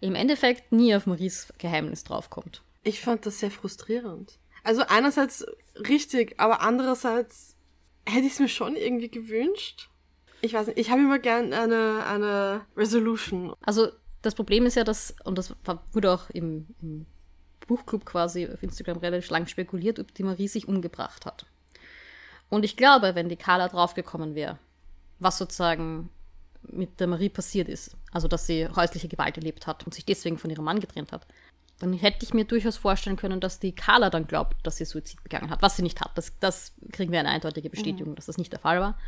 im 0.00 0.14
Endeffekt 0.14 0.72
nie 0.72 0.94
auf 0.94 1.06
Maries 1.06 1.52
Geheimnis 1.58 2.04
draufkommt. 2.04 2.62
Ich 2.82 3.02
fand 3.02 3.26
das 3.26 3.40
sehr 3.40 3.50
frustrierend. 3.50 4.38
Also 4.64 4.84
einerseits 4.88 5.44
richtig, 5.86 6.40
aber 6.40 6.62
andererseits 6.62 7.56
hätte 8.06 8.26
ich 8.26 8.32
es 8.32 8.40
mir 8.40 8.48
schon 8.48 8.74
irgendwie 8.74 9.10
gewünscht. 9.10 9.90
Ich 10.40 10.54
weiß 10.54 10.68
nicht, 10.68 10.78
ich 10.78 10.90
habe 10.90 11.02
immer 11.02 11.18
gern 11.18 11.52
eine, 11.52 12.06
eine 12.06 12.62
Resolution. 12.74 13.54
Also 13.60 13.90
das 14.22 14.34
Problem 14.34 14.66
ist 14.66 14.74
ja, 14.74 14.84
dass, 14.84 15.14
und 15.24 15.38
das 15.38 15.54
wurde 15.92 16.12
auch 16.12 16.30
im, 16.30 16.66
im 16.82 17.06
Buchclub 17.66 18.04
quasi 18.04 18.48
auf 18.48 18.62
Instagram 18.62 18.98
relativ 18.98 19.30
lang 19.30 19.46
spekuliert, 19.46 19.98
ob 19.98 20.12
die 20.14 20.22
Marie 20.22 20.48
sich 20.48 20.68
umgebracht 20.68 21.24
hat. 21.26 21.46
Und 22.48 22.64
ich 22.64 22.76
glaube, 22.76 23.14
wenn 23.14 23.28
die 23.28 23.36
Carla 23.36 23.68
draufgekommen 23.68 24.34
wäre, 24.34 24.58
was 25.18 25.38
sozusagen 25.38 26.10
mit 26.62 27.00
der 27.00 27.06
Marie 27.06 27.28
passiert 27.28 27.68
ist, 27.68 27.96
also 28.12 28.28
dass 28.28 28.46
sie 28.46 28.68
häusliche 28.68 29.08
Gewalt 29.08 29.36
erlebt 29.36 29.66
hat 29.66 29.84
und 29.84 29.94
sich 29.94 30.04
deswegen 30.04 30.36
von 30.36 30.50
ihrem 30.50 30.64
Mann 30.64 30.80
getrennt 30.80 31.12
hat, 31.12 31.26
dann 31.78 31.94
hätte 31.94 32.24
ich 32.24 32.34
mir 32.34 32.44
durchaus 32.44 32.76
vorstellen 32.76 33.16
können, 33.16 33.40
dass 33.40 33.58
die 33.58 33.72
Carla 33.72 34.10
dann 34.10 34.26
glaubt, 34.26 34.56
dass 34.64 34.76
sie 34.76 34.84
Suizid 34.84 35.22
begangen 35.22 35.48
hat, 35.48 35.62
was 35.62 35.76
sie 35.76 35.82
nicht 35.82 36.00
hat. 36.00 36.10
Das, 36.16 36.38
das 36.38 36.72
kriegen 36.92 37.10
wir 37.10 37.20
eine 37.20 37.30
eindeutige 37.30 37.70
Bestätigung, 37.70 38.12
mhm. 38.12 38.16
dass 38.16 38.26
das 38.26 38.36
nicht 38.36 38.52
der 38.52 38.60
Fall 38.60 38.80
war. 38.80 38.98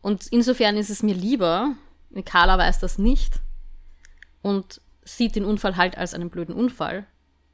Und 0.00 0.28
insofern 0.28 0.76
ist 0.76 0.90
es 0.90 1.02
mir 1.02 1.14
lieber, 1.14 1.74
Carla 2.24 2.56
weiß 2.56 2.78
das 2.78 2.98
nicht, 2.98 3.40
und 4.48 4.80
sieht 5.04 5.36
den 5.36 5.44
Unfall 5.44 5.76
halt 5.76 5.96
als 5.96 6.14
einen 6.14 6.30
blöden 6.30 6.54
Unfall, 6.54 7.06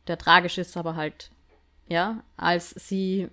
der 0.07 0.19
tragisch 0.19 0.59
ist, 0.59 0.77
aber 0.77 0.97
halt, 0.97 1.31
ja, 1.89 2.23
als 2.37 2.71
sie 2.71 3.29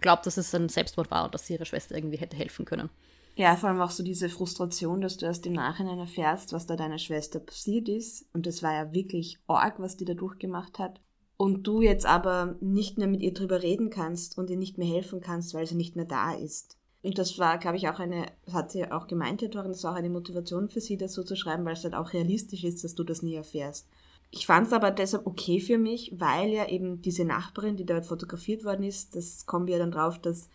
glaubt, 0.00 0.26
dass 0.26 0.36
es 0.36 0.54
ein 0.54 0.68
Selbstmord 0.68 1.10
war 1.10 1.24
und 1.24 1.34
dass 1.34 1.46
sie 1.46 1.54
ihrer 1.54 1.64
Schwester 1.64 1.96
irgendwie 1.96 2.18
hätte 2.18 2.36
helfen 2.36 2.64
können. 2.64 2.90
Ja, 3.36 3.56
vor 3.56 3.68
allem 3.68 3.80
auch 3.80 3.90
so 3.90 4.04
diese 4.04 4.28
Frustration, 4.28 5.00
dass 5.00 5.16
du 5.16 5.26
erst 5.26 5.44
im 5.46 5.54
Nachhinein 5.54 5.98
erfährst, 5.98 6.52
was 6.52 6.66
da 6.66 6.76
deiner 6.76 6.98
Schwester 6.98 7.40
passiert 7.40 7.88
ist. 7.88 8.26
Und 8.32 8.46
das 8.46 8.62
war 8.62 8.72
ja 8.72 8.92
wirklich 8.92 9.38
arg, 9.48 9.80
was 9.80 9.96
die 9.96 10.04
da 10.04 10.14
durchgemacht 10.14 10.78
hat. 10.78 11.00
Und 11.36 11.66
du 11.66 11.82
jetzt 11.82 12.06
aber 12.06 12.56
nicht 12.60 12.96
mehr 12.96 13.08
mit 13.08 13.22
ihr 13.22 13.34
drüber 13.34 13.62
reden 13.62 13.90
kannst 13.90 14.38
und 14.38 14.50
ihr 14.50 14.56
nicht 14.56 14.78
mehr 14.78 14.86
helfen 14.86 15.20
kannst, 15.20 15.52
weil 15.52 15.66
sie 15.66 15.74
nicht 15.74 15.96
mehr 15.96 16.04
da 16.04 16.32
ist. 16.32 16.78
Und 17.04 17.18
das 17.18 17.38
war, 17.38 17.58
glaube 17.58 17.76
ich, 17.76 17.86
auch 17.90 17.98
eine, 17.98 18.26
hat 18.50 18.72
sie 18.72 18.90
auch 18.90 19.06
gemeint, 19.06 19.40
Torin, 19.52 19.72
das 19.72 19.84
war 19.84 19.92
auch 19.92 19.98
eine 19.98 20.08
Motivation 20.08 20.70
für 20.70 20.80
sie, 20.80 20.96
das 20.96 21.12
so 21.12 21.22
zu 21.22 21.36
schreiben, 21.36 21.66
weil 21.66 21.74
es 21.74 21.84
halt 21.84 21.94
auch 21.94 22.14
realistisch 22.14 22.64
ist, 22.64 22.82
dass 22.82 22.94
du 22.94 23.04
das 23.04 23.20
nie 23.20 23.34
erfährst. 23.34 23.86
Ich 24.30 24.46
fand 24.46 24.66
es 24.68 24.72
aber 24.72 24.90
deshalb 24.90 25.26
okay 25.26 25.60
für 25.60 25.76
mich, 25.76 26.14
weil 26.16 26.48
ja 26.48 26.66
eben 26.66 27.02
diese 27.02 27.26
Nachbarin, 27.26 27.76
die 27.76 27.84
dort 27.84 28.06
fotografiert 28.06 28.64
worden 28.64 28.84
ist, 28.84 29.14
das 29.14 29.44
kommen 29.44 29.66
wir 29.66 29.78
dann 29.78 29.90
drauf, 29.90 30.18
dass 30.18 30.48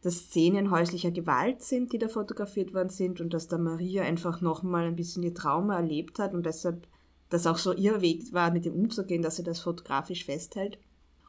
das 0.00 0.16
Szenen 0.16 0.70
häuslicher 0.70 1.10
Gewalt 1.10 1.60
sind, 1.62 1.92
die 1.92 1.98
da 1.98 2.08
fotografiert 2.08 2.72
worden 2.72 2.88
sind 2.88 3.20
und 3.20 3.34
dass 3.34 3.48
da 3.48 3.58
Maria 3.58 4.02
einfach 4.02 4.40
nochmal 4.40 4.86
ein 4.86 4.96
bisschen 4.96 5.22
ihr 5.22 5.34
Trauma 5.34 5.76
erlebt 5.76 6.18
hat 6.18 6.32
und 6.32 6.46
deshalb 6.46 6.88
das 7.28 7.46
auch 7.46 7.58
so 7.58 7.74
ihr 7.74 8.00
Weg 8.00 8.32
war, 8.32 8.50
mit 8.50 8.64
dem 8.64 8.74
umzugehen, 8.74 9.20
dass 9.20 9.36
sie 9.36 9.44
das 9.44 9.60
fotografisch 9.60 10.24
festhält. 10.24 10.78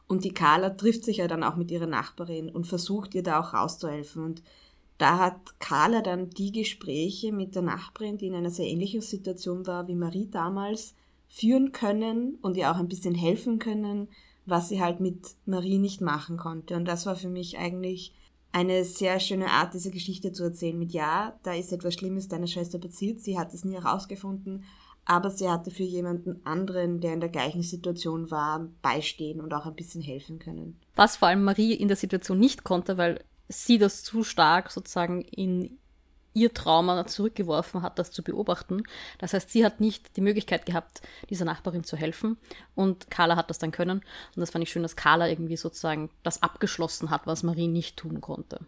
Und 0.06 0.24
die 0.24 0.34
Carla 0.34 0.70
trifft 0.70 1.04
sich 1.04 1.18
ja 1.18 1.28
dann 1.28 1.42
auch 1.42 1.56
mit 1.56 1.70
ihrer 1.70 1.86
Nachbarin 1.86 2.50
und 2.50 2.66
versucht 2.66 3.14
ihr 3.14 3.22
da 3.22 3.40
auch 3.40 3.54
rauszuhelfen. 3.54 4.24
Und 4.24 4.42
da 4.98 5.18
hat 5.18 5.58
Carla 5.60 6.02
dann 6.02 6.30
die 6.30 6.52
Gespräche 6.52 7.32
mit 7.32 7.54
der 7.54 7.62
Nachbarin, 7.62 8.18
die 8.18 8.26
in 8.26 8.34
einer 8.34 8.50
sehr 8.50 8.66
ähnlichen 8.66 9.00
Situation 9.00 9.66
war 9.66 9.88
wie 9.88 9.94
Marie 9.94 10.28
damals, 10.30 10.94
führen 11.28 11.72
können 11.72 12.38
und 12.42 12.56
ihr 12.56 12.70
auch 12.70 12.76
ein 12.76 12.88
bisschen 12.88 13.14
helfen 13.14 13.58
können, 13.58 14.08
was 14.46 14.68
sie 14.68 14.80
halt 14.80 15.00
mit 15.00 15.34
Marie 15.46 15.78
nicht 15.78 16.00
machen 16.00 16.36
konnte. 16.36 16.76
Und 16.76 16.84
das 16.84 17.06
war 17.06 17.16
für 17.16 17.28
mich 17.28 17.58
eigentlich 17.58 18.12
eine 18.52 18.84
sehr 18.84 19.18
schöne 19.18 19.50
Art, 19.50 19.74
diese 19.74 19.90
Geschichte 19.90 20.30
zu 20.30 20.44
erzählen 20.44 20.78
mit 20.78 20.92
Ja, 20.92 21.36
da 21.42 21.54
ist 21.54 21.72
etwas 21.72 21.94
Schlimmes 21.94 22.28
deiner 22.28 22.46
Schwester 22.46 22.78
passiert, 22.78 23.20
sie 23.20 23.36
hat 23.36 23.52
es 23.52 23.64
nie 23.64 23.74
herausgefunden, 23.74 24.62
aber 25.04 25.30
sie 25.30 25.48
hatte 25.48 25.70
für 25.70 25.82
jemanden 25.82 26.40
anderen, 26.44 27.00
der 27.00 27.12
in 27.12 27.20
der 27.20 27.28
gleichen 27.28 27.62
Situation 27.62 28.30
war, 28.30 28.68
beistehen 28.82 29.40
und 29.40 29.52
auch 29.52 29.66
ein 29.66 29.74
bisschen 29.74 30.02
helfen 30.02 30.38
können. 30.38 30.80
Was 30.96 31.16
vor 31.16 31.28
allem 31.28 31.44
Marie 31.44 31.74
in 31.74 31.88
der 31.88 31.96
Situation 31.96 32.38
nicht 32.38 32.64
konnte, 32.64 32.96
weil 32.96 33.22
sie 33.48 33.78
das 33.78 34.02
zu 34.02 34.24
stark 34.24 34.70
sozusagen 34.70 35.22
in 35.22 35.78
ihr 36.34 36.52
Trauma 36.52 37.06
zurückgeworfen 37.06 37.82
hat, 37.82 37.98
das 37.98 38.10
zu 38.10 38.22
beobachten. 38.22 38.82
Das 39.18 39.32
heißt, 39.32 39.50
sie 39.50 39.64
hat 39.64 39.80
nicht 39.80 40.16
die 40.16 40.20
Möglichkeit 40.20 40.66
gehabt, 40.66 41.00
dieser 41.30 41.44
Nachbarin 41.44 41.84
zu 41.84 41.96
helfen 41.96 42.36
und 42.74 43.10
Carla 43.10 43.36
hat 43.36 43.50
das 43.50 43.58
dann 43.58 43.70
können. 43.70 43.98
Und 43.98 44.40
das 44.40 44.50
fand 44.50 44.64
ich 44.64 44.70
schön, 44.70 44.82
dass 44.82 44.96
Carla 44.96 45.28
irgendwie 45.28 45.56
sozusagen 45.56 46.10
das 46.24 46.42
abgeschlossen 46.42 47.10
hat, 47.10 47.26
was 47.26 47.44
Marie 47.44 47.68
nicht 47.68 47.96
tun 47.96 48.20
konnte. 48.20 48.60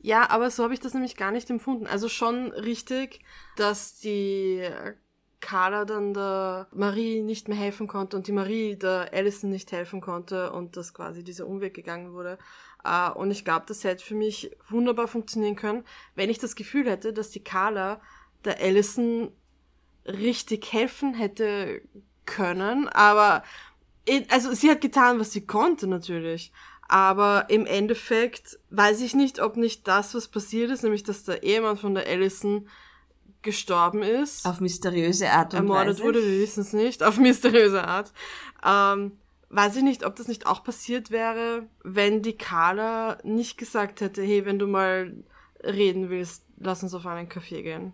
Ja, 0.00 0.28
aber 0.28 0.50
so 0.50 0.64
habe 0.64 0.74
ich 0.74 0.80
das 0.80 0.92
nämlich 0.92 1.16
gar 1.16 1.30
nicht 1.30 1.48
empfunden. 1.48 1.86
Also 1.86 2.10
schon 2.10 2.52
richtig, 2.52 3.20
dass 3.56 4.00
die 4.00 4.68
Carla 5.44 5.84
dann 5.84 6.14
der 6.14 6.68
Marie 6.72 7.20
nicht 7.20 7.48
mehr 7.48 7.58
helfen 7.58 7.86
konnte 7.86 8.16
und 8.16 8.26
die 8.26 8.32
Marie 8.32 8.76
der 8.76 9.10
Alison 9.12 9.50
nicht 9.50 9.72
helfen 9.72 10.00
konnte 10.00 10.50
und 10.52 10.78
dass 10.78 10.94
quasi 10.94 11.22
dieser 11.22 11.46
Umweg 11.46 11.74
gegangen 11.74 12.14
wurde. 12.14 12.38
Uh, 12.86 13.12
und 13.18 13.30
ich 13.30 13.44
glaube, 13.44 13.66
das 13.68 13.84
hätte 13.84 14.02
für 14.02 14.14
mich 14.14 14.56
wunderbar 14.68 15.06
funktionieren 15.06 15.56
können, 15.56 15.84
wenn 16.14 16.30
ich 16.30 16.38
das 16.38 16.56
Gefühl 16.56 16.88
hätte, 16.88 17.12
dass 17.12 17.30
die 17.30 17.44
Carla 17.44 18.00
der 18.44 18.58
Alison 18.60 19.32
richtig 20.06 20.72
helfen 20.72 21.12
hätte 21.12 21.82
können. 22.24 22.88
Aber, 22.88 23.42
also 24.30 24.52
sie 24.52 24.70
hat 24.70 24.80
getan, 24.80 25.20
was 25.20 25.32
sie 25.32 25.46
konnte 25.46 25.86
natürlich. 25.86 26.52
Aber 26.88 27.46
im 27.48 27.66
Endeffekt 27.66 28.58
weiß 28.70 29.02
ich 29.02 29.14
nicht, 29.14 29.40
ob 29.40 29.56
nicht 29.56 29.86
das, 29.88 30.14
was 30.14 30.28
passiert 30.28 30.70
ist, 30.70 30.82
nämlich 30.82 31.02
dass 31.02 31.24
der 31.24 31.42
Ehemann 31.42 31.76
von 31.76 31.94
der 31.94 32.06
Allison 32.06 32.68
gestorben 33.44 34.02
ist. 34.02 34.44
Auf 34.46 34.60
mysteriöse 34.60 35.30
Art 35.30 35.54
und 35.54 35.60
ermordet 35.60 35.96
Weise. 35.96 36.02
wurde, 36.02 36.22
wir 36.22 36.40
wissen 36.40 36.62
es 36.62 36.72
nicht, 36.72 37.02
auf 37.04 37.18
mysteriöse 37.18 37.84
Art. 37.84 38.12
Ähm, 38.66 39.12
weiß 39.50 39.76
ich 39.76 39.84
nicht, 39.84 40.04
ob 40.04 40.16
das 40.16 40.26
nicht 40.26 40.46
auch 40.46 40.64
passiert 40.64 41.12
wäre, 41.12 41.68
wenn 41.84 42.22
die 42.22 42.36
Carla 42.36 43.18
nicht 43.22 43.56
gesagt 43.56 44.00
hätte, 44.00 44.22
hey, 44.22 44.44
wenn 44.44 44.58
du 44.58 44.66
mal 44.66 45.14
reden 45.62 46.10
willst, 46.10 46.44
lass 46.58 46.82
uns 46.82 46.94
auf 46.94 47.06
einen 47.06 47.28
Kaffee 47.28 47.62
gehen. 47.62 47.92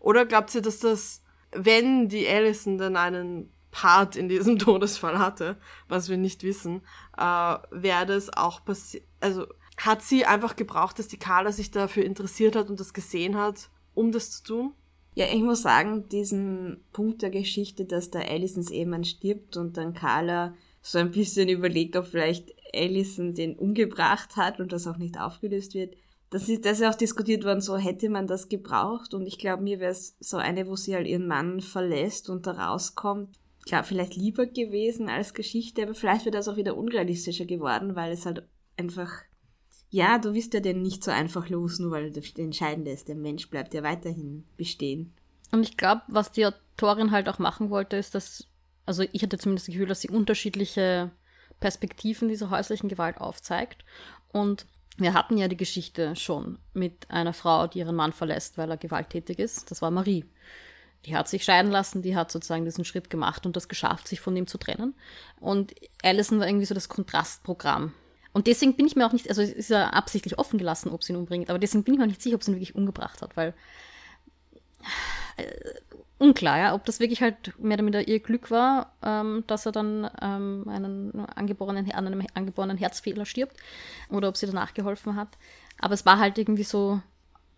Oder 0.00 0.24
glaubt 0.24 0.54
ihr, 0.54 0.62
dass 0.62 0.78
das, 0.78 1.22
wenn 1.52 2.08
die 2.08 2.26
Allison 2.26 2.78
dann 2.78 2.96
einen 2.96 3.52
Part 3.70 4.16
in 4.16 4.28
diesem 4.28 4.58
Todesfall 4.58 5.18
hatte, 5.18 5.58
was 5.88 6.08
wir 6.08 6.16
nicht 6.16 6.42
wissen, 6.42 6.82
äh, 7.18 7.22
wäre 7.70 8.06
das 8.06 8.32
auch 8.32 8.64
passiert. 8.64 9.04
Also 9.20 9.46
hat 9.76 10.02
sie 10.02 10.24
einfach 10.24 10.56
gebraucht, 10.56 10.98
dass 10.98 11.08
die 11.08 11.18
Carla 11.18 11.52
sich 11.52 11.70
dafür 11.70 12.04
interessiert 12.04 12.56
hat 12.56 12.70
und 12.70 12.80
das 12.80 12.94
gesehen 12.94 13.36
hat, 13.36 13.68
um 13.96 14.12
das 14.12 14.30
zu 14.30 14.44
tun? 14.44 14.72
Ja, 15.16 15.26
ich 15.32 15.42
muss 15.42 15.62
sagen, 15.62 16.08
diesen 16.10 16.84
Punkt 16.92 17.22
der 17.22 17.30
Geschichte, 17.30 17.86
dass 17.86 18.10
der 18.10 18.30
Allisons 18.30 18.70
Ehemann 18.70 19.04
stirbt 19.04 19.56
und 19.56 19.76
dann 19.76 19.94
Carla 19.94 20.54
so 20.82 20.98
ein 20.98 21.10
bisschen 21.10 21.48
überlegt, 21.48 21.96
ob 21.96 22.06
vielleicht 22.06 22.54
Allison 22.74 23.34
den 23.34 23.56
umgebracht 23.56 24.36
hat 24.36 24.60
und 24.60 24.72
das 24.72 24.86
auch 24.86 24.98
nicht 24.98 25.18
aufgelöst 25.18 25.74
wird. 25.74 25.96
Das 26.30 26.48
ist, 26.48 26.64
das 26.64 26.80
ist 26.80 26.86
auch 26.86 26.94
diskutiert 26.94 27.44
worden, 27.44 27.60
so 27.60 27.76
hätte 27.76 28.08
man 28.08 28.26
das 28.26 28.48
gebraucht 28.48 29.14
und 29.14 29.26
ich 29.26 29.38
glaube, 29.38 29.62
mir 29.62 29.80
wäre 29.80 29.92
es 29.92 30.16
so 30.20 30.36
eine, 30.36 30.66
wo 30.66 30.76
sie 30.76 30.94
halt 30.94 31.06
ihren 31.06 31.26
Mann 31.26 31.60
verlässt 31.60 32.28
und 32.28 32.46
da 32.46 32.52
rauskommt, 32.52 33.38
klar, 33.64 33.84
vielleicht 33.84 34.16
lieber 34.16 34.46
gewesen 34.46 35.08
als 35.08 35.34
Geschichte, 35.34 35.82
aber 35.82 35.94
vielleicht 35.94 36.24
wird 36.24 36.34
das 36.34 36.48
auch 36.48 36.56
wieder 36.56 36.76
unrealistischer 36.76 37.46
geworden, 37.46 37.96
weil 37.96 38.12
es 38.12 38.26
halt 38.26 38.42
einfach, 38.76 39.12
ja, 39.90 40.18
du 40.18 40.34
wirst 40.34 40.54
ja 40.54 40.60
den 40.60 40.82
nicht 40.82 41.04
so 41.04 41.10
einfach 41.10 41.48
los, 41.48 41.78
nur 41.78 41.92
weil 41.92 42.10
das 42.10 42.30
Entscheidende 42.36 42.90
ist. 42.90 43.08
Der 43.08 43.14
Mensch 43.14 43.48
bleibt 43.48 43.74
ja 43.74 43.82
weiterhin 43.82 44.44
bestehen. 44.56 45.12
Und 45.52 45.62
ich 45.62 45.76
glaube, 45.76 46.02
was 46.08 46.32
die 46.32 46.46
Autorin 46.46 47.12
halt 47.12 47.28
auch 47.28 47.38
machen 47.38 47.70
wollte, 47.70 47.96
ist, 47.96 48.14
dass, 48.14 48.46
also 48.84 49.04
ich 49.12 49.22
hatte 49.22 49.38
zumindest 49.38 49.68
das 49.68 49.72
Gefühl, 49.72 49.88
dass 49.88 50.00
sie 50.00 50.10
unterschiedliche 50.10 51.10
Perspektiven 51.60 52.28
dieser 52.28 52.50
häuslichen 52.50 52.88
Gewalt 52.88 53.18
aufzeigt. 53.18 53.84
Und 54.32 54.66
wir 54.98 55.14
hatten 55.14 55.38
ja 55.38 55.48
die 55.48 55.56
Geschichte 55.56 56.16
schon 56.16 56.58
mit 56.74 57.10
einer 57.10 57.32
Frau, 57.32 57.66
die 57.66 57.78
ihren 57.78 57.96
Mann 57.96 58.12
verlässt, 58.12 58.58
weil 58.58 58.70
er 58.70 58.76
gewalttätig 58.76 59.38
ist. 59.38 59.70
Das 59.70 59.82
war 59.82 59.90
Marie 59.90 60.24
die 61.06 61.16
hat 61.16 61.28
sich 61.28 61.44
scheiden 61.44 61.70
lassen, 61.70 62.02
die 62.02 62.16
hat 62.16 62.32
sozusagen 62.32 62.64
diesen 62.64 62.84
Schritt 62.84 63.08
gemacht 63.10 63.46
und 63.46 63.56
das 63.56 63.68
geschafft, 63.68 64.08
sich 64.08 64.20
von 64.20 64.36
ihm 64.36 64.48
zu 64.48 64.58
trennen. 64.58 64.94
Und 65.38 65.72
Alison 66.02 66.40
war 66.40 66.48
irgendwie 66.48 66.66
so 66.66 66.74
das 66.74 66.88
Kontrastprogramm. 66.88 67.92
Und 68.36 68.46
deswegen 68.48 68.74
bin 68.76 68.86
ich 68.86 68.96
mir 68.96 69.06
auch 69.06 69.14
nicht, 69.14 69.30
also 69.30 69.40
es 69.40 69.50
ist 69.50 69.70
ja 69.70 69.88
absichtlich 69.88 70.38
offen 70.38 70.58
gelassen, 70.58 70.90
ob 70.90 71.02
sie 71.02 71.14
ihn 71.14 71.16
umbringt, 71.16 71.48
aber 71.48 71.58
deswegen 71.58 71.84
bin 71.84 71.94
ich 71.94 72.00
mir 72.00 72.06
nicht 72.06 72.20
sicher, 72.20 72.36
ob 72.36 72.42
sie 72.42 72.50
ihn 72.50 72.56
wirklich 72.56 72.74
umgebracht 72.74 73.22
hat, 73.22 73.34
weil 73.34 73.54
äh, 75.38 75.44
unklar, 76.18 76.58
ja, 76.58 76.74
ob 76.74 76.84
das 76.84 77.00
wirklich 77.00 77.22
halt 77.22 77.58
mehr 77.58 77.78
oder 77.78 77.86
weniger 77.86 78.06
ihr 78.06 78.20
Glück 78.20 78.50
war, 78.50 78.92
ähm, 79.02 79.44
dass 79.46 79.64
er 79.64 79.72
dann 79.72 80.10
ähm, 80.20 80.66
einen 80.68 81.18
angeborenen, 81.34 81.90
an 81.92 82.06
einem 82.06 82.26
angeborenen 82.34 82.76
Herzfehler 82.76 83.24
stirbt 83.24 83.56
oder 84.10 84.28
ob 84.28 84.36
sie 84.36 84.44
danach 84.44 84.74
geholfen 84.74 85.16
hat. 85.16 85.28
Aber 85.78 85.94
es 85.94 86.04
war 86.04 86.18
halt 86.18 86.36
irgendwie 86.36 86.64
so, 86.64 87.00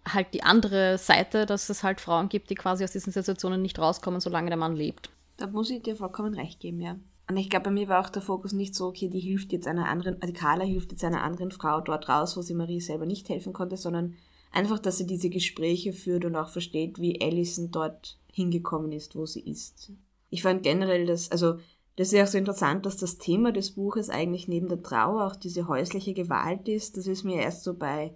halt 0.07 0.33
die 0.33 0.45
andere 0.45 0.97
Seite, 0.97 1.45
dass 1.45 1.69
es 1.71 1.83
halt 1.83 2.01
Frauen 2.01 2.29
gibt, 2.29 2.51
die 2.51 2.55
quasi 2.55 2.85
aus 2.85 2.93
diesen 2.93 3.12
Situationen 3.12 3.62
nicht 3.62 3.81
rauskommen, 3.81 4.21
solange 4.21 4.51
der 4.51 4.57
Mann 4.57 4.77
lebt. 4.77 5.11
Da 5.38 5.49
muss 5.49 5.71
ich 5.71 5.83
dir 5.83 5.97
vollkommen 5.97 6.35
recht 6.35 6.61
geben, 6.61 6.81
ja. 6.81 6.95
Und 7.29 7.37
ich 7.37 7.51
glaube, 7.51 7.64
bei 7.64 7.71
mir 7.71 7.88
war 7.88 8.01
auch 8.01 8.09
der 8.09 8.23
Fokus 8.23 8.53
nicht 8.53 8.75
so, 8.75 8.87
okay, 8.87 9.09
die 9.09 9.21
hilft 9.21 9.53
jetzt 9.53 9.67
einer 9.67 9.88
anderen, 9.88 10.21
also 10.23 10.33
Carla 10.33 10.64
hilft 10.64 10.93
jetzt 10.93 11.05
einer 11.05 11.23
anderen 11.23 11.51
Frau 11.51 11.81
dort 11.81 12.09
raus, 12.09 12.37
wo 12.37 12.43
sie 12.43 12.55
Marie 12.55 12.81
selber 12.81 13.05
nicht 13.05 13.29
helfen 13.29 13.53
konnte, 13.53 13.77
sondern 13.77 14.14
einfach, 14.51 14.79
dass 14.79 14.97
sie 14.97 15.07
diese 15.07 15.29
Gespräche 15.29 15.93
führt 15.93 16.25
und 16.25 16.37
auch 16.37 16.49
versteht, 16.49 16.99
wie 16.99 17.21
Alison 17.21 17.71
dort 17.71 18.19
hingekommen 18.33 18.93
ist, 18.93 19.14
wo 19.14 19.27
sie 19.27 19.41
ist. 19.41 19.93
Ich 20.31 20.43
fand 20.43 20.62
generell 20.62 21.05
das, 21.05 21.31
also 21.31 21.59
das 21.97 22.09
ist 22.09 22.14
ja 22.14 22.25
auch 22.25 22.29
so 22.29 22.38
interessant, 22.38 22.87
dass 22.87 22.97
das 22.97 23.19
Thema 23.19 23.53
des 23.53 23.73
Buches 23.73 24.09
eigentlich 24.09 24.49
neben 24.49 24.69
der 24.69 24.83
Trauer 24.83 25.27
auch 25.27 25.37
diese 25.37 25.69
häusliche 25.69 26.14
Gewalt 26.14 26.69
ist. 26.69 26.97
Das 26.97 27.07
ist 27.07 27.25
mir 27.25 27.43
erst 27.43 27.64
so 27.64 27.75
bei 27.75 28.14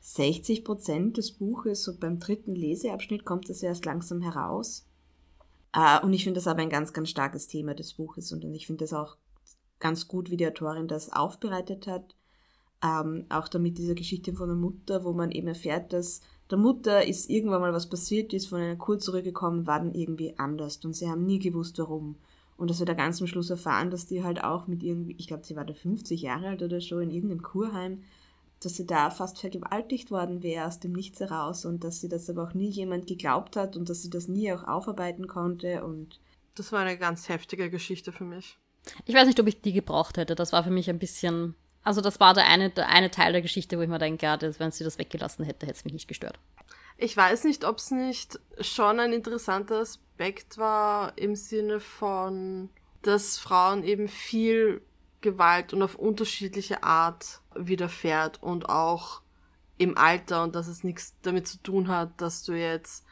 60 0.00 0.64
Prozent 0.64 1.16
des 1.16 1.32
Buches, 1.32 1.82
so 1.82 1.96
beim 1.98 2.18
dritten 2.18 2.54
Leseabschnitt 2.54 3.24
kommt 3.24 3.48
das 3.48 3.62
erst 3.62 3.84
langsam 3.84 4.22
heraus. 4.22 4.86
Uh, 5.74 6.04
und 6.04 6.12
ich 6.12 6.24
finde 6.24 6.38
das 6.38 6.46
aber 6.46 6.60
ein 6.60 6.68
ganz, 6.68 6.92
ganz 6.92 7.08
starkes 7.08 7.46
Thema 7.46 7.74
des 7.74 7.94
Buches 7.94 8.30
und 8.32 8.44
ich 8.44 8.66
finde 8.66 8.84
das 8.84 8.92
auch 8.92 9.16
ganz 9.80 10.06
gut, 10.06 10.30
wie 10.30 10.36
die 10.36 10.46
Autorin 10.46 10.86
das 10.86 11.12
aufbereitet 11.12 11.86
hat. 11.86 12.14
Ähm, 12.84 13.26
auch 13.28 13.48
damit 13.48 13.78
diese 13.78 13.94
Geschichte 13.94 14.32
von 14.34 14.48
der 14.48 14.56
Mutter, 14.56 15.04
wo 15.04 15.12
man 15.12 15.30
eben 15.30 15.48
erfährt, 15.48 15.92
dass 15.92 16.20
der 16.50 16.58
Mutter 16.58 17.06
ist 17.06 17.30
irgendwann 17.30 17.60
mal 17.60 17.72
was 17.72 17.88
passiert, 17.88 18.32
ist 18.32 18.48
von 18.48 18.60
einer 18.60 18.76
Kur 18.76 18.98
zurückgekommen, 18.98 19.66
war 19.66 19.78
dann 19.78 19.94
irgendwie 19.94 20.38
anders 20.38 20.76
und 20.84 20.94
sie 20.94 21.08
haben 21.08 21.24
nie 21.24 21.38
gewusst, 21.38 21.78
warum. 21.78 22.16
Und 22.56 22.70
dass 22.70 22.80
wir 22.80 22.86
da 22.86 22.94
ganz 22.94 23.20
am 23.20 23.26
Schluss 23.26 23.50
erfahren, 23.50 23.90
dass 23.90 24.06
die 24.06 24.22
halt 24.22 24.44
auch 24.44 24.66
mit 24.66 24.82
irgendwie, 24.82 25.14
ich 25.18 25.26
glaube, 25.26 25.44
sie 25.44 25.56
war 25.56 25.64
da 25.64 25.74
50 25.74 26.20
Jahre 26.20 26.48
alt 26.48 26.62
oder 26.62 26.80
so, 26.80 26.98
in 26.98 27.10
irgendeinem 27.10 27.42
Kurheim 27.42 28.02
dass 28.64 28.76
sie 28.76 28.86
da 28.86 29.10
fast 29.10 29.38
vergewaltigt 29.38 30.10
worden 30.10 30.42
wäre 30.42 30.66
aus 30.66 30.80
dem 30.80 30.92
Nichts 30.92 31.20
heraus 31.20 31.64
und 31.64 31.84
dass 31.84 32.00
sie 32.00 32.08
das 32.08 32.30
aber 32.30 32.44
auch 32.44 32.54
nie 32.54 32.70
jemand 32.70 33.06
geglaubt 33.06 33.56
hat 33.56 33.76
und 33.76 33.88
dass 33.88 34.02
sie 34.02 34.10
das 34.10 34.28
nie 34.28 34.52
auch 34.52 34.64
aufarbeiten 34.64 35.26
konnte 35.26 35.84
und 35.84 36.20
das 36.54 36.72
war 36.72 36.80
eine 36.80 36.98
ganz 36.98 37.28
heftige 37.28 37.70
Geschichte 37.70 38.12
für 38.12 38.24
mich. 38.24 38.58
Ich 39.06 39.14
weiß 39.14 39.26
nicht, 39.26 39.40
ob 39.40 39.46
ich 39.46 39.60
die 39.60 39.72
gebraucht 39.72 40.16
hätte. 40.16 40.34
Das 40.34 40.52
war 40.52 40.64
für 40.64 40.70
mich 40.70 40.90
ein 40.90 40.98
bisschen. 40.98 41.54
Also, 41.84 42.00
das 42.00 42.20
war 42.20 42.34
der 42.34 42.46
eine, 42.46 42.70
der 42.70 42.88
eine 42.88 43.10
Teil 43.10 43.32
der 43.32 43.42
Geschichte, 43.42 43.78
wo 43.78 43.82
ich 43.82 43.88
mir 43.88 43.98
denke, 43.98 44.26
ja, 44.26 44.38
wenn 44.40 44.70
sie 44.70 44.84
das 44.84 44.98
weggelassen 44.98 45.44
hätte, 45.44 45.66
hätte 45.66 45.78
es 45.78 45.84
mich 45.84 45.94
nicht 45.94 46.08
gestört. 46.08 46.38
Ich 46.96 47.16
weiß 47.16 47.44
nicht, 47.44 47.64
ob 47.64 47.78
es 47.78 47.90
nicht 47.90 48.38
schon 48.60 49.00
ein 49.00 49.12
interessanter 49.12 49.80
Aspekt 49.80 50.58
war 50.58 51.16
im 51.16 51.34
Sinne 51.34 51.80
von, 51.80 52.68
dass 53.02 53.38
Frauen 53.38 53.82
eben 53.82 54.08
viel 54.08 54.82
Gewalt 55.22 55.72
und 55.72 55.82
auf 55.82 55.94
unterschiedliche 55.94 56.82
Art 56.82 57.40
widerfährt 57.54 58.42
und 58.42 58.68
auch 58.68 59.22
im 59.78 59.96
Alter 59.96 60.42
und 60.42 60.54
dass 60.54 60.68
es 60.68 60.84
nichts 60.84 61.14
damit 61.22 61.48
zu 61.48 61.62
tun 61.62 61.88
hat, 61.88 62.20
dass 62.20 62.42
du 62.42 62.52
jetzt 62.52 63.04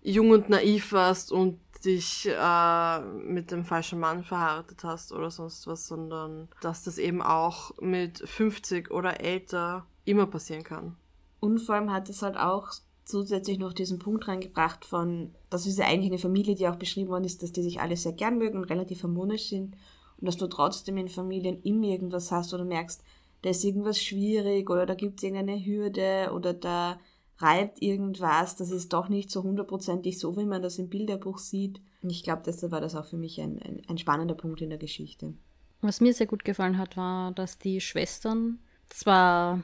jung 0.00 0.30
und 0.30 0.48
naiv 0.48 0.92
warst 0.92 1.32
und 1.32 1.58
dich 1.84 2.28
äh, 2.28 3.00
mit 3.00 3.50
dem 3.50 3.64
falschen 3.64 4.00
Mann 4.00 4.24
verheiratet 4.24 4.82
hast 4.84 5.12
oder 5.12 5.30
sonst 5.30 5.66
was, 5.66 5.86
sondern 5.86 6.48
dass 6.60 6.82
das 6.84 6.98
eben 6.98 7.22
auch 7.22 7.76
mit 7.80 8.18
50 8.18 8.90
oder 8.90 9.20
älter 9.20 9.86
immer 10.04 10.26
passieren 10.26 10.64
kann. 10.64 10.96
Und 11.40 11.60
vor 11.60 11.76
allem 11.76 11.92
hat 11.92 12.08
es 12.08 12.22
halt 12.22 12.36
auch 12.36 12.70
zusätzlich 13.04 13.58
noch 13.58 13.72
diesen 13.72 13.98
Punkt 13.98 14.28
reingebracht 14.28 14.84
von, 14.84 15.34
das 15.50 15.66
ist 15.66 15.78
ja 15.78 15.86
eigentlich 15.86 16.10
eine 16.10 16.18
Familie, 16.18 16.54
die 16.54 16.68
auch 16.68 16.76
beschrieben 16.76 17.10
worden 17.10 17.24
ist, 17.24 17.42
dass 17.42 17.52
die 17.52 17.62
sich 17.62 17.80
alle 17.80 17.96
sehr 17.96 18.12
gern 18.12 18.38
mögen 18.38 18.58
und 18.58 18.64
relativ 18.64 19.02
harmonisch 19.02 19.48
sind 19.48 19.76
und 20.20 20.26
dass 20.26 20.36
du 20.36 20.46
trotzdem 20.46 20.96
in 20.96 21.08
Familien 21.08 21.62
immer 21.62 21.86
irgendwas 21.86 22.30
hast 22.30 22.52
oder 22.54 22.64
merkst, 22.64 23.02
da 23.42 23.50
ist 23.50 23.64
irgendwas 23.64 24.02
schwierig 24.02 24.68
oder 24.68 24.84
da 24.84 24.94
gibt 24.94 25.18
es 25.18 25.22
irgendeine 25.22 25.64
Hürde 25.64 26.30
oder 26.34 26.52
da 26.52 26.98
reibt 27.38 27.80
irgendwas, 27.80 28.56
das 28.56 28.70
ist 28.70 28.92
doch 28.92 29.08
nicht 29.08 29.30
so 29.30 29.44
hundertprozentig 29.44 30.18
so, 30.18 30.36
wie 30.36 30.44
man 30.44 30.60
das 30.60 30.78
im 30.78 30.88
Bilderbuch 30.88 31.38
sieht. 31.38 31.80
Und 32.02 32.10
ich 32.10 32.24
glaube, 32.24 32.42
deshalb 32.44 32.72
war 32.72 32.80
das 32.80 32.96
auch 32.96 33.04
für 33.04 33.16
mich 33.16 33.40
ein, 33.40 33.60
ein, 33.62 33.82
ein 33.86 33.98
spannender 33.98 34.34
Punkt 34.34 34.60
in 34.60 34.70
der 34.70 34.78
Geschichte. 34.78 35.34
Was 35.80 36.00
mir 36.00 36.12
sehr 36.12 36.26
gut 36.26 36.44
gefallen 36.44 36.78
hat, 36.78 36.96
war, 36.96 37.30
dass 37.32 37.58
die 37.58 37.80
Schwestern 37.80 38.58
zwar 38.88 39.62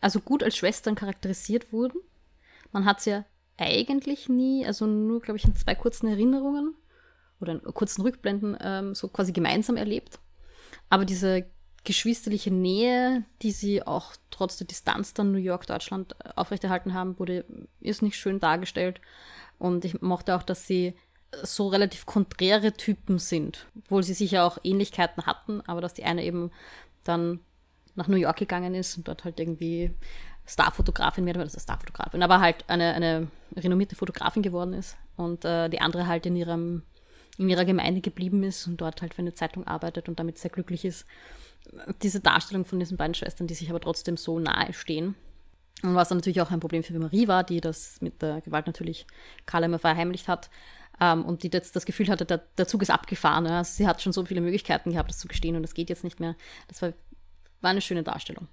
also 0.00 0.20
gut 0.20 0.42
als 0.42 0.56
Schwestern 0.56 0.94
charakterisiert 0.94 1.72
wurden. 1.72 2.00
Man 2.72 2.86
hat 2.86 3.02
sie 3.02 3.10
ja 3.10 3.24
eigentlich 3.58 4.30
nie, 4.30 4.64
also 4.64 4.86
nur, 4.86 5.20
glaube 5.20 5.36
ich, 5.36 5.44
in 5.44 5.54
zwei 5.54 5.74
kurzen 5.74 6.06
Erinnerungen 6.06 6.74
oder 7.40 7.52
in 7.52 7.62
kurzen 7.62 8.02
Rückblenden 8.02 8.56
ähm, 8.60 8.94
so 8.94 9.08
quasi 9.08 9.32
gemeinsam 9.32 9.76
erlebt. 9.76 10.18
Aber 10.88 11.04
diese 11.04 11.46
geschwisterliche 11.84 12.50
Nähe, 12.50 13.24
die 13.42 13.52
sie 13.52 13.82
auch 13.82 14.12
trotz 14.30 14.58
der 14.58 14.66
Distanz 14.66 15.14
dann 15.14 15.32
New 15.32 15.38
York, 15.38 15.66
Deutschland 15.66 16.14
äh, 16.24 16.30
aufrechterhalten 16.36 16.94
haben, 16.94 17.18
wurde 17.18 17.44
ist 17.80 18.02
nicht 18.02 18.16
schön 18.16 18.40
dargestellt. 18.40 19.00
Und 19.58 19.84
ich 19.84 20.00
mochte 20.02 20.36
auch, 20.36 20.42
dass 20.42 20.66
sie 20.66 20.94
so 21.42 21.68
relativ 21.68 22.06
konträre 22.06 22.72
Typen 22.72 23.18
sind, 23.18 23.66
obwohl 23.84 24.02
sie 24.02 24.14
sicher 24.14 24.44
auch 24.44 24.58
Ähnlichkeiten 24.64 25.26
hatten, 25.26 25.60
aber 25.66 25.80
dass 25.80 25.94
die 25.94 26.04
eine 26.04 26.24
eben 26.24 26.50
dann 27.04 27.40
nach 27.94 28.08
New 28.08 28.16
York 28.16 28.38
gegangen 28.38 28.74
ist 28.74 28.96
und 28.96 29.06
dort 29.06 29.24
halt 29.24 29.38
irgendwie 29.38 29.90
Starfotografin 30.46 31.24
mehr, 31.24 31.36
also 31.36 31.60
Starfotografin, 31.60 32.22
aber 32.22 32.40
halt 32.40 32.68
eine, 32.68 32.94
eine 32.94 33.28
renommierte 33.56 33.96
Fotografin 33.96 34.42
geworden 34.42 34.72
ist 34.72 34.96
und 35.16 35.44
äh, 35.44 35.68
die 35.68 35.80
andere 35.80 36.06
halt 36.06 36.26
in 36.26 36.36
ihrem 36.36 36.82
in 37.38 37.48
ihrer 37.48 37.64
Gemeinde 37.64 38.00
geblieben 38.00 38.42
ist 38.42 38.66
und 38.66 38.80
dort 38.80 39.02
halt 39.02 39.14
für 39.14 39.22
eine 39.22 39.34
Zeitung 39.34 39.66
arbeitet 39.66 40.08
und 40.08 40.18
damit 40.18 40.38
sehr 40.38 40.50
glücklich 40.50 40.84
ist. 40.84 41.06
Diese 42.02 42.20
Darstellung 42.20 42.64
von 42.64 42.78
diesen 42.78 42.96
beiden 42.96 43.14
Schwestern, 43.14 43.46
die 43.46 43.54
sich 43.54 43.70
aber 43.70 43.80
trotzdem 43.80 44.16
so 44.16 44.38
nahe 44.38 44.72
stehen. 44.72 45.14
Und 45.82 45.94
was 45.94 46.08
dann 46.08 46.18
natürlich 46.18 46.40
auch 46.40 46.50
ein 46.50 46.60
Problem 46.60 46.82
für 46.82 46.98
Marie 46.98 47.28
war, 47.28 47.44
die 47.44 47.60
das 47.60 48.00
mit 48.00 48.20
der 48.20 48.40
Gewalt 48.42 48.66
natürlich 48.66 49.06
Karl 49.46 49.64
immer 49.64 49.78
verheimlicht 49.78 50.28
hat 50.28 50.50
ähm, 51.00 51.24
und 51.24 51.42
die 51.42 51.50
jetzt 51.52 51.74
das 51.74 51.86
Gefühl 51.86 52.08
hatte, 52.08 52.24
der, 52.26 52.38
der 52.58 52.68
Zug 52.68 52.82
ist 52.82 52.90
abgefahren. 52.90 53.46
Ja. 53.46 53.58
Also 53.58 53.72
sie 53.76 53.86
hat 53.86 54.02
schon 54.02 54.12
so 54.12 54.24
viele 54.24 54.40
Möglichkeiten 54.40 54.90
gehabt, 54.90 55.10
das 55.10 55.18
zu 55.18 55.28
gestehen 55.28 55.56
und 55.56 55.62
das 55.62 55.74
geht 55.74 55.88
jetzt 55.88 56.04
nicht 56.04 56.20
mehr. 56.20 56.36
Das 56.68 56.82
war, 56.82 56.92
war 57.60 57.70
eine 57.70 57.80
schöne 57.80 58.02
Darstellung. 58.02 58.48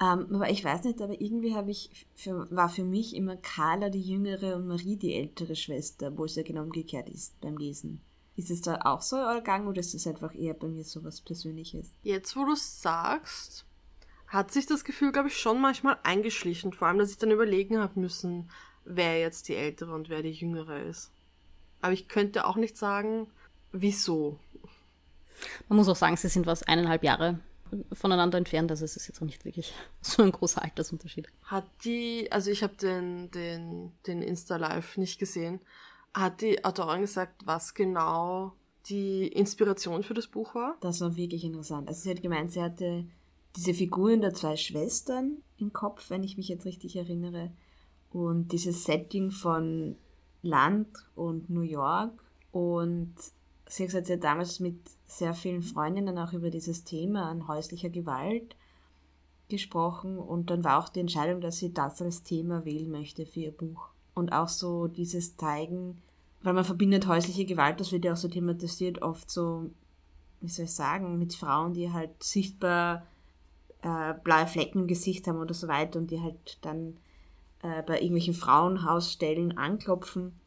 Um, 0.00 0.26
ähm, 0.30 0.34
aber 0.36 0.50
ich 0.50 0.64
weiß 0.64 0.84
nicht, 0.84 1.00
aber 1.00 1.20
irgendwie 1.20 1.54
habe 1.54 1.70
ich 1.70 2.06
für, 2.14 2.50
war 2.50 2.68
für 2.68 2.84
mich 2.84 3.14
immer 3.14 3.36
Carla 3.36 3.90
die 3.90 4.00
jüngere 4.00 4.56
und 4.56 4.66
Marie 4.66 4.96
die 4.96 5.14
ältere 5.14 5.54
Schwester, 5.54 6.16
wo 6.16 6.24
es 6.24 6.34
ja 6.34 6.42
genau 6.42 6.62
umgekehrt 6.62 7.08
ist 7.08 7.38
beim 7.40 7.56
Lesen. 7.56 8.00
Ist 8.36 8.50
es 8.50 8.62
da 8.62 8.80
auch 8.82 9.02
so 9.02 9.16
euer 9.16 9.42
Gang 9.42 9.68
oder 9.68 9.80
ist 9.80 9.94
es 9.94 10.06
einfach 10.06 10.34
eher 10.34 10.54
bei 10.54 10.66
mir 10.66 10.84
so 10.84 11.04
was 11.04 11.20
Persönliches? 11.20 11.90
Jetzt, 12.02 12.34
wo 12.36 12.44
du 12.44 12.52
es 12.52 12.80
sagst, 12.80 13.66
hat 14.26 14.50
sich 14.50 14.66
das 14.66 14.84
Gefühl, 14.84 15.12
glaube 15.12 15.28
ich, 15.28 15.36
schon 15.36 15.60
manchmal 15.60 15.98
eingeschlichen. 16.02 16.72
Vor 16.72 16.88
allem, 16.88 16.98
dass 16.98 17.10
ich 17.10 17.18
dann 17.18 17.30
überlegen 17.30 17.78
habe 17.78 18.00
müssen, 18.00 18.50
wer 18.84 19.20
jetzt 19.20 19.48
die 19.48 19.54
ältere 19.54 19.94
und 19.94 20.08
wer 20.08 20.22
die 20.22 20.32
jüngere 20.32 20.82
ist. 20.82 21.10
Aber 21.82 21.92
ich 21.92 22.08
könnte 22.08 22.46
auch 22.46 22.56
nicht 22.56 22.78
sagen, 22.78 23.26
wieso. 23.72 24.38
Man 25.68 25.76
muss 25.76 25.88
auch 25.88 25.96
sagen, 25.96 26.16
sie 26.16 26.28
sind 26.28 26.46
was 26.46 26.62
eineinhalb 26.62 27.04
Jahre 27.04 27.40
voneinander 27.92 28.38
entfernt, 28.38 28.70
also 28.70 28.84
es 28.84 28.96
ist 28.96 29.08
jetzt 29.08 29.20
auch 29.22 29.26
nicht 29.26 29.44
wirklich 29.44 29.72
so 30.00 30.22
ein 30.22 30.32
großer 30.32 30.62
Altersunterschied. 30.62 31.28
Hat 31.44 31.64
die, 31.84 32.30
also 32.30 32.50
ich 32.50 32.62
habe 32.62 32.74
den, 32.76 33.30
den, 33.30 33.92
den 34.06 34.22
Insta-Live 34.22 34.96
nicht 34.96 35.18
gesehen, 35.18 35.60
hat 36.14 36.40
die 36.40 36.64
Autorin 36.64 37.02
gesagt, 37.02 37.46
was 37.46 37.74
genau 37.74 38.52
die 38.86 39.28
Inspiration 39.28 40.02
für 40.02 40.14
das 40.14 40.26
Buch 40.26 40.54
war? 40.54 40.76
Das 40.80 41.00
war 41.00 41.16
wirklich 41.16 41.44
interessant. 41.44 41.88
Also 41.88 42.02
sie 42.02 42.10
hat 42.10 42.22
gemeint, 42.22 42.52
sie 42.52 42.62
hatte 42.62 43.06
diese 43.56 43.74
Figuren 43.74 44.20
der 44.20 44.34
zwei 44.34 44.56
Schwestern 44.56 45.38
im 45.58 45.72
Kopf, 45.72 46.10
wenn 46.10 46.22
ich 46.22 46.36
mich 46.36 46.48
jetzt 46.48 46.64
richtig 46.64 46.96
erinnere. 46.96 47.52
Und 48.10 48.52
dieses 48.52 48.84
Setting 48.84 49.30
von 49.30 49.96
Land 50.42 50.88
und 51.14 51.48
New 51.48 51.62
York. 51.62 52.12
Und 52.50 53.14
sie 53.68 53.84
hat 53.84 53.88
gesagt, 53.88 54.06
sie 54.06 54.14
hat 54.14 54.24
damals 54.24 54.60
mit 54.60 54.78
sehr 55.06 55.34
vielen 55.34 55.62
Freundinnen 55.62 56.18
auch 56.18 56.32
über 56.32 56.50
dieses 56.50 56.84
Thema 56.84 57.30
an 57.30 57.48
häuslicher 57.48 57.88
Gewalt 57.88 58.56
gesprochen. 59.48 60.18
Und 60.18 60.50
dann 60.50 60.64
war 60.64 60.82
auch 60.82 60.88
die 60.88 61.00
Entscheidung, 61.00 61.40
dass 61.40 61.58
sie 61.58 61.72
das 61.72 62.02
als 62.02 62.22
Thema 62.22 62.64
wählen 62.64 62.90
möchte 62.90 63.24
für 63.24 63.40
ihr 63.40 63.52
Buch 63.52 63.91
und 64.14 64.32
auch 64.32 64.48
so 64.48 64.88
dieses 64.88 65.36
Zeigen, 65.36 66.02
weil 66.42 66.52
man 66.52 66.64
verbindet 66.64 67.06
häusliche 67.06 67.44
Gewalt, 67.44 67.80
das 67.80 67.92
wird 67.92 68.04
ja 68.04 68.12
auch 68.12 68.16
so 68.16 68.28
thematisiert, 68.28 69.02
oft 69.02 69.30
so, 69.30 69.70
wie 70.40 70.48
soll 70.48 70.64
ich 70.66 70.74
sagen, 70.74 71.18
mit 71.18 71.34
Frauen, 71.34 71.72
die 71.72 71.92
halt 71.92 72.22
sichtbar 72.22 73.06
äh, 73.82 74.14
blaue 74.22 74.46
Flecken 74.46 74.80
im 74.80 74.86
Gesicht 74.86 75.26
haben 75.26 75.38
oder 75.38 75.54
so 75.54 75.68
weiter 75.68 75.98
und 75.98 76.10
die 76.10 76.20
halt 76.20 76.58
dann 76.62 76.96
äh, 77.62 77.82
bei 77.82 77.94
irgendwelchen 77.94 78.34
Frauenhausstellen 78.34 79.56
anklopfen. 79.58 80.38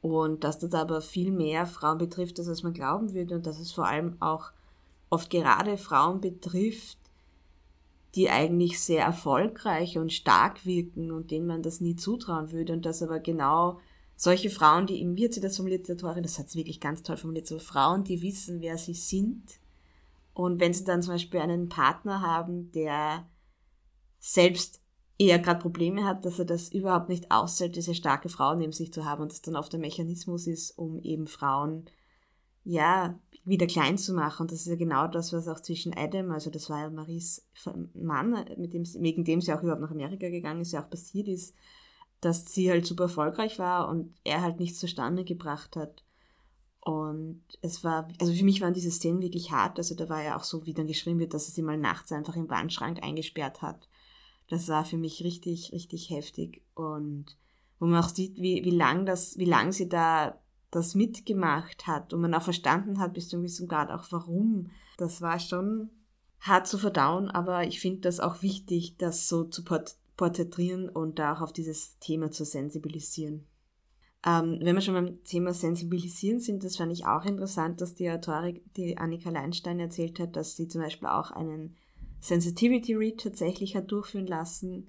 Und 0.00 0.44
dass 0.44 0.58
das 0.58 0.74
aber 0.74 1.00
viel 1.00 1.30
mehr 1.30 1.66
Frauen 1.66 1.96
betrifft, 1.96 2.38
als 2.38 2.62
man 2.62 2.74
glauben 2.74 3.14
würde. 3.14 3.36
Und 3.36 3.46
dass 3.46 3.58
es 3.58 3.72
vor 3.72 3.86
allem 3.86 4.16
auch 4.20 4.52
oft 5.08 5.30
gerade 5.30 5.78
Frauen 5.78 6.20
betrifft, 6.20 6.98
die 8.14 8.30
eigentlich 8.30 8.80
sehr 8.80 9.04
erfolgreich 9.04 9.98
und 9.98 10.12
stark 10.12 10.64
wirken 10.64 11.10
und 11.10 11.30
denen 11.30 11.46
man 11.46 11.62
das 11.62 11.80
nie 11.80 11.96
zutrauen 11.96 12.52
würde 12.52 12.72
und 12.72 12.86
dass 12.86 13.02
aber 13.02 13.18
genau 13.20 13.80
solche 14.16 14.50
Frauen, 14.50 14.86
die 14.86 15.00
eben 15.00 15.16
wird 15.16 15.34
sie 15.34 15.40
das 15.40 15.56
formuliert, 15.56 15.90
Autorin, 15.90 16.22
das 16.22 16.38
hat 16.38 16.48
sie 16.48 16.58
wirklich 16.58 16.80
ganz 16.80 17.02
toll 17.02 17.16
formuliert, 17.16 17.46
so 17.46 17.58
Frauen, 17.58 18.04
die 18.04 18.22
wissen, 18.22 18.60
wer 18.60 18.78
sie 18.78 18.94
sind. 18.94 19.58
Und 20.32 20.60
wenn 20.60 20.72
sie 20.72 20.84
dann 20.84 21.02
zum 21.02 21.14
Beispiel 21.14 21.40
einen 21.40 21.68
Partner 21.68 22.20
haben, 22.20 22.70
der 22.72 23.26
selbst 24.18 24.80
eher 25.18 25.38
gerade 25.38 25.60
Probleme 25.60 26.04
hat, 26.04 26.24
dass 26.24 26.38
er 26.38 26.44
das 26.44 26.72
überhaupt 26.72 27.08
nicht 27.08 27.30
aushält, 27.30 27.76
diese 27.76 27.94
starke 27.94 28.28
Frau 28.28 28.54
neben 28.54 28.72
sich 28.72 28.92
zu 28.92 29.04
haben 29.04 29.22
und 29.22 29.32
das 29.32 29.42
dann 29.42 29.56
oft 29.56 29.72
der 29.72 29.80
Mechanismus 29.80 30.46
ist, 30.46 30.76
um 30.78 31.00
eben 31.00 31.26
Frauen 31.26 31.84
ja, 32.64 33.18
wieder 33.44 33.66
klein 33.66 33.98
zu 33.98 34.14
machen. 34.14 34.42
Und 34.42 34.52
das 34.52 34.60
ist 34.60 34.66
ja 34.66 34.76
genau 34.76 35.06
das, 35.06 35.32
was 35.32 35.48
auch 35.48 35.60
zwischen 35.60 35.94
Adam, 35.96 36.30
also 36.30 36.50
das 36.50 36.70
war 36.70 36.80
ja 36.80 36.90
Maries 36.90 37.46
Mann, 37.94 38.44
mit 38.56 38.72
dem, 38.72 38.84
wegen 39.02 39.24
dem 39.24 39.40
sie 39.40 39.52
auch 39.52 39.62
überhaupt 39.62 39.82
nach 39.82 39.90
Amerika 39.90 40.28
gegangen 40.30 40.62
ist, 40.62 40.72
ja 40.72 40.82
auch 40.82 40.90
passiert 40.90 41.28
ist, 41.28 41.54
dass 42.20 42.52
sie 42.52 42.70
halt 42.70 42.86
super 42.86 43.04
erfolgreich 43.04 43.58
war 43.58 43.88
und 43.88 44.14
er 44.24 44.40
halt 44.40 44.58
nichts 44.60 44.80
zustande 44.80 45.24
gebracht 45.24 45.76
hat. 45.76 46.04
Und 46.80 47.42
es 47.62 47.82
war, 47.82 48.08
also 48.20 48.32
für 48.32 48.44
mich 48.44 48.60
waren 48.60 48.74
diese 48.74 48.90
Szenen 48.90 49.22
wirklich 49.22 49.50
hart. 49.50 49.78
Also 49.78 49.94
da 49.94 50.08
war 50.08 50.22
ja 50.22 50.36
auch 50.36 50.44
so, 50.44 50.66
wie 50.66 50.74
dann 50.74 50.86
geschrieben 50.86 51.18
wird, 51.18 51.32
dass 51.32 51.48
er 51.48 51.52
sie 51.52 51.62
mal 51.62 51.78
nachts 51.78 52.12
einfach 52.12 52.36
im 52.36 52.50
Wandschrank 52.50 53.02
eingesperrt 53.02 53.62
hat. 53.62 53.88
Das 54.48 54.68
war 54.68 54.84
für 54.84 54.98
mich 54.98 55.24
richtig, 55.24 55.72
richtig 55.72 56.10
heftig. 56.10 56.62
Und 56.74 57.36
wo 57.78 57.86
man 57.86 58.02
auch 58.02 58.08
sieht, 58.08 58.36
wie, 58.36 58.64
wie 58.64 58.70
lang 58.70 59.06
das, 59.06 59.38
wie 59.38 59.46
lang 59.46 59.72
sie 59.72 59.88
da 59.88 60.38
das 60.74 60.94
mitgemacht 60.94 61.86
hat 61.86 62.12
und 62.12 62.20
man 62.20 62.34
auch 62.34 62.42
verstanden 62.42 62.98
hat 62.98 63.14
bis 63.14 63.28
zu 63.28 63.36
einem 63.36 63.44
gewissen 63.44 63.68
Grad 63.68 63.90
auch 63.90 64.04
warum. 64.10 64.70
Das 64.96 65.20
war 65.20 65.38
schon 65.38 65.90
hart 66.40 66.66
zu 66.66 66.78
verdauen, 66.78 67.30
aber 67.30 67.64
ich 67.64 67.80
finde 67.80 68.00
das 68.00 68.20
auch 68.20 68.42
wichtig, 68.42 68.96
das 68.98 69.28
so 69.28 69.44
zu 69.44 69.64
port 69.64 69.96
porträtieren 70.16 70.88
und 70.88 71.18
da 71.18 71.34
auch 71.34 71.40
auf 71.40 71.52
dieses 71.52 71.98
Thema 71.98 72.30
zu 72.30 72.44
sensibilisieren. 72.44 73.46
Ähm, 74.24 74.58
wenn 74.62 74.76
wir 74.76 74.80
schon 74.80 74.94
beim 74.94 75.24
Thema 75.24 75.52
Sensibilisieren 75.52 76.38
sind, 76.38 76.62
das 76.62 76.76
fand 76.76 76.92
ich 76.92 77.04
auch 77.04 77.24
interessant, 77.24 77.80
dass 77.80 77.94
die 77.94 78.08
Autorin, 78.08 78.60
die 78.76 78.96
Annika 78.96 79.30
Leinstein 79.30 79.80
erzählt 79.80 80.20
hat, 80.20 80.36
dass 80.36 80.56
sie 80.56 80.68
zum 80.68 80.82
Beispiel 80.82 81.08
auch 81.08 81.30
einen 81.32 81.76
Sensitivity 82.20 82.94
Read 82.94 83.20
tatsächlich 83.20 83.76
hat 83.76 83.90
durchführen 83.90 84.26
lassen, 84.26 84.88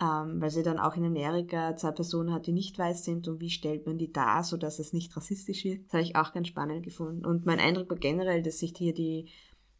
ähm, 0.00 0.40
weil 0.40 0.50
sie 0.50 0.62
dann 0.62 0.78
auch 0.78 0.96
in 0.96 1.04
Amerika 1.04 1.76
zwei 1.76 1.92
Personen 1.92 2.32
hat, 2.32 2.46
die 2.46 2.52
nicht 2.52 2.78
weiß 2.78 3.04
sind 3.04 3.28
und 3.28 3.40
wie 3.40 3.50
stellt 3.50 3.86
man 3.86 3.98
die 3.98 4.12
dar, 4.12 4.42
sodass 4.42 4.78
es 4.78 4.92
nicht 4.92 5.16
rassistisch 5.16 5.64
wird. 5.64 5.86
Das 5.86 5.92
habe 5.94 6.02
ich 6.02 6.16
auch 6.16 6.32
ganz 6.32 6.48
spannend 6.48 6.82
gefunden. 6.82 7.24
Und 7.24 7.46
mein 7.46 7.60
Eindruck 7.60 7.90
war 7.90 7.96
generell, 7.96 8.42
dass 8.42 8.58
sich 8.58 8.74
hier 8.76 8.92
die 8.92 9.26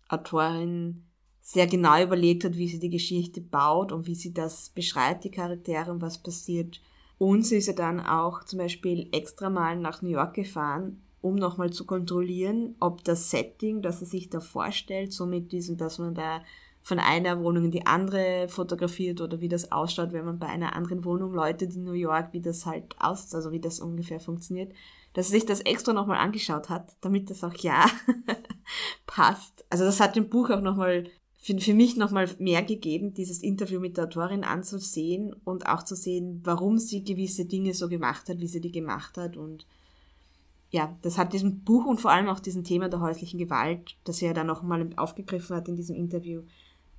Autorin 0.09 1.05
sehr 1.41 1.67
genau 1.67 2.01
überlegt 2.03 2.45
hat, 2.45 2.57
wie 2.57 2.69
sie 2.69 2.79
die 2.79 2.91
Geschichte 2.91 3.41
baut 3.41 3.93
und 3.93 4.07
wie 4.07 4.15
sie 4.15 4.33
das 4.33 4.71
beschreibt, 4.71 5.25
die 5.25 5.31
Charaktere 5.31 5.91
und 5.91 6.01
was 6.01 6.23
passiert. 6.23 6.81
Und 7.19 7.45
sie 7.45 7.57
ist 7.57 7.67
ja 7.67 7.75
dann 7.75 8.01
auch 8.01 8.45
zum 8.45 8.61
Beispiel 8.61 9.09
extra 9.13 9.51
mal 9.51 9.77
nach 9.77 10.01
New 10.01 10.11
York 10.11 10.35
gefahren, 10.35 11.03
um 11.21 11.35
nochmal 11.35 11.71
zu 11.71 11.87
kontrollieren, 11.87 12.77
ob 12.81 13.03
das 13.05 13.31
Setting, 13.31 13.83
das 13.83 13.99
sie 13.99 14.07
sich 14.07 14.31
da 14.31 14.41
vorstellt, 14.41 15.13
so 15.13 15.27
mit 15.27 15.53
diesem, 15.53 15.77
dass 15.77 15.99
man 15.99 16.15
da 16.15 16.43
von 16.85 16.99
einer 16.99 17.43
Wohnung 17.43 17.65
in 17.65 17.71
die 17.71 17.87
andere 17.87 18.47
fotografiert 18.49 19.23
oder 19.23 19.41
wie 19.41 19.49
das 19.49 19.73
ausschaut, 19.73 20.13
wenn 20.13 20.27
man 20.27 20.39
bei 20.39 20.49
einer 20.49 20.77
anderen 20.77 21.03
Wohnung 21.07 21.33
Leute 21.33 21.65
in 21.65 21.83
New 21.83 21.93
York, 21.93 22.29
wie 22.33 22.43
das 22.43 22.67
halt 22.67 22.95
aussieht, 23.01 23.35
also 23.35 23.53
wie 23.53 23.61
das 23.61 23.81
ungefähr 23.81 24.21
funktioniert, 24.21 24.71
dass 25.15 25.29
er 25.29 25.33
sich 25.33 25.47
das 25.47 25.63
extra 25.63 25.95
nochmal 25.95 26.19
angeschaut 26.19 26.69
hat, 26.69 26.93
damit 27.01 27.31
das 27.31 27.43
auch 27.43 27.55
ja 27.55 27.87
passt. 29.07 29.65
Also 29.71 29.85
das 29.85 29.99
hat 29.99 30.15
dem 30.15 30.29
Buch 30.29 30.51
auch 30.51 30.61
nochmal 30.61 31.09
für, 31.39 31.59
für 31.59 31.73
mich 31.73 31.97
nochmal 31.97 32.29
mehr 32.39 32.63
gegeben, 32.63 33.15
dieses 33.15 33.43
Interview 33.43 33.81
mit 33.81 33.97
der 33.97 34.05
Autorin 34.05 34.45
anzusehen 34.45 35.35
und 35.45 35.67
auch 35.67 35.85
zu 35.85 35.97
sehen, 35.97 36.43
warum 36.45 36.77
sie 36.77 37.03
gewisse 37.03 37.47
Dinge 37.47 37.73
so 37.73 37.89
gemacht 37.89 38.29
hat, 38.29 38.41
wie 38.41 38.49
sie 38.49 38.61
die 38.61 38.73
gemacht 38.73 39.17
hat 39.17 39.39
und 39.39 39.67
ja, 40.71 40.99
das 41.03 41.17
hat 41.17 41.33
diesem 41.33 41.61
Buch 41.61 41.87
und 41.87 42.01
vor 42.01 42.11
allem 42.11 42.29
auch 42.29 42.41
diesem 42.41 42.65
Thema 42.65 42.89
der 42.89 43.01
häuslichen 43.01 43.39
Gewalt, 43.39 43.97
das 44.05 44.21
er 44.21 44.35
dann 44.35 44.49
nochmal 44.49 44.91
aufgegriffen 44.97 45.55
hat 45.55 45.69
in 45.69 45.77
diesem 45.77 45.95
Interview, 45.95 46.43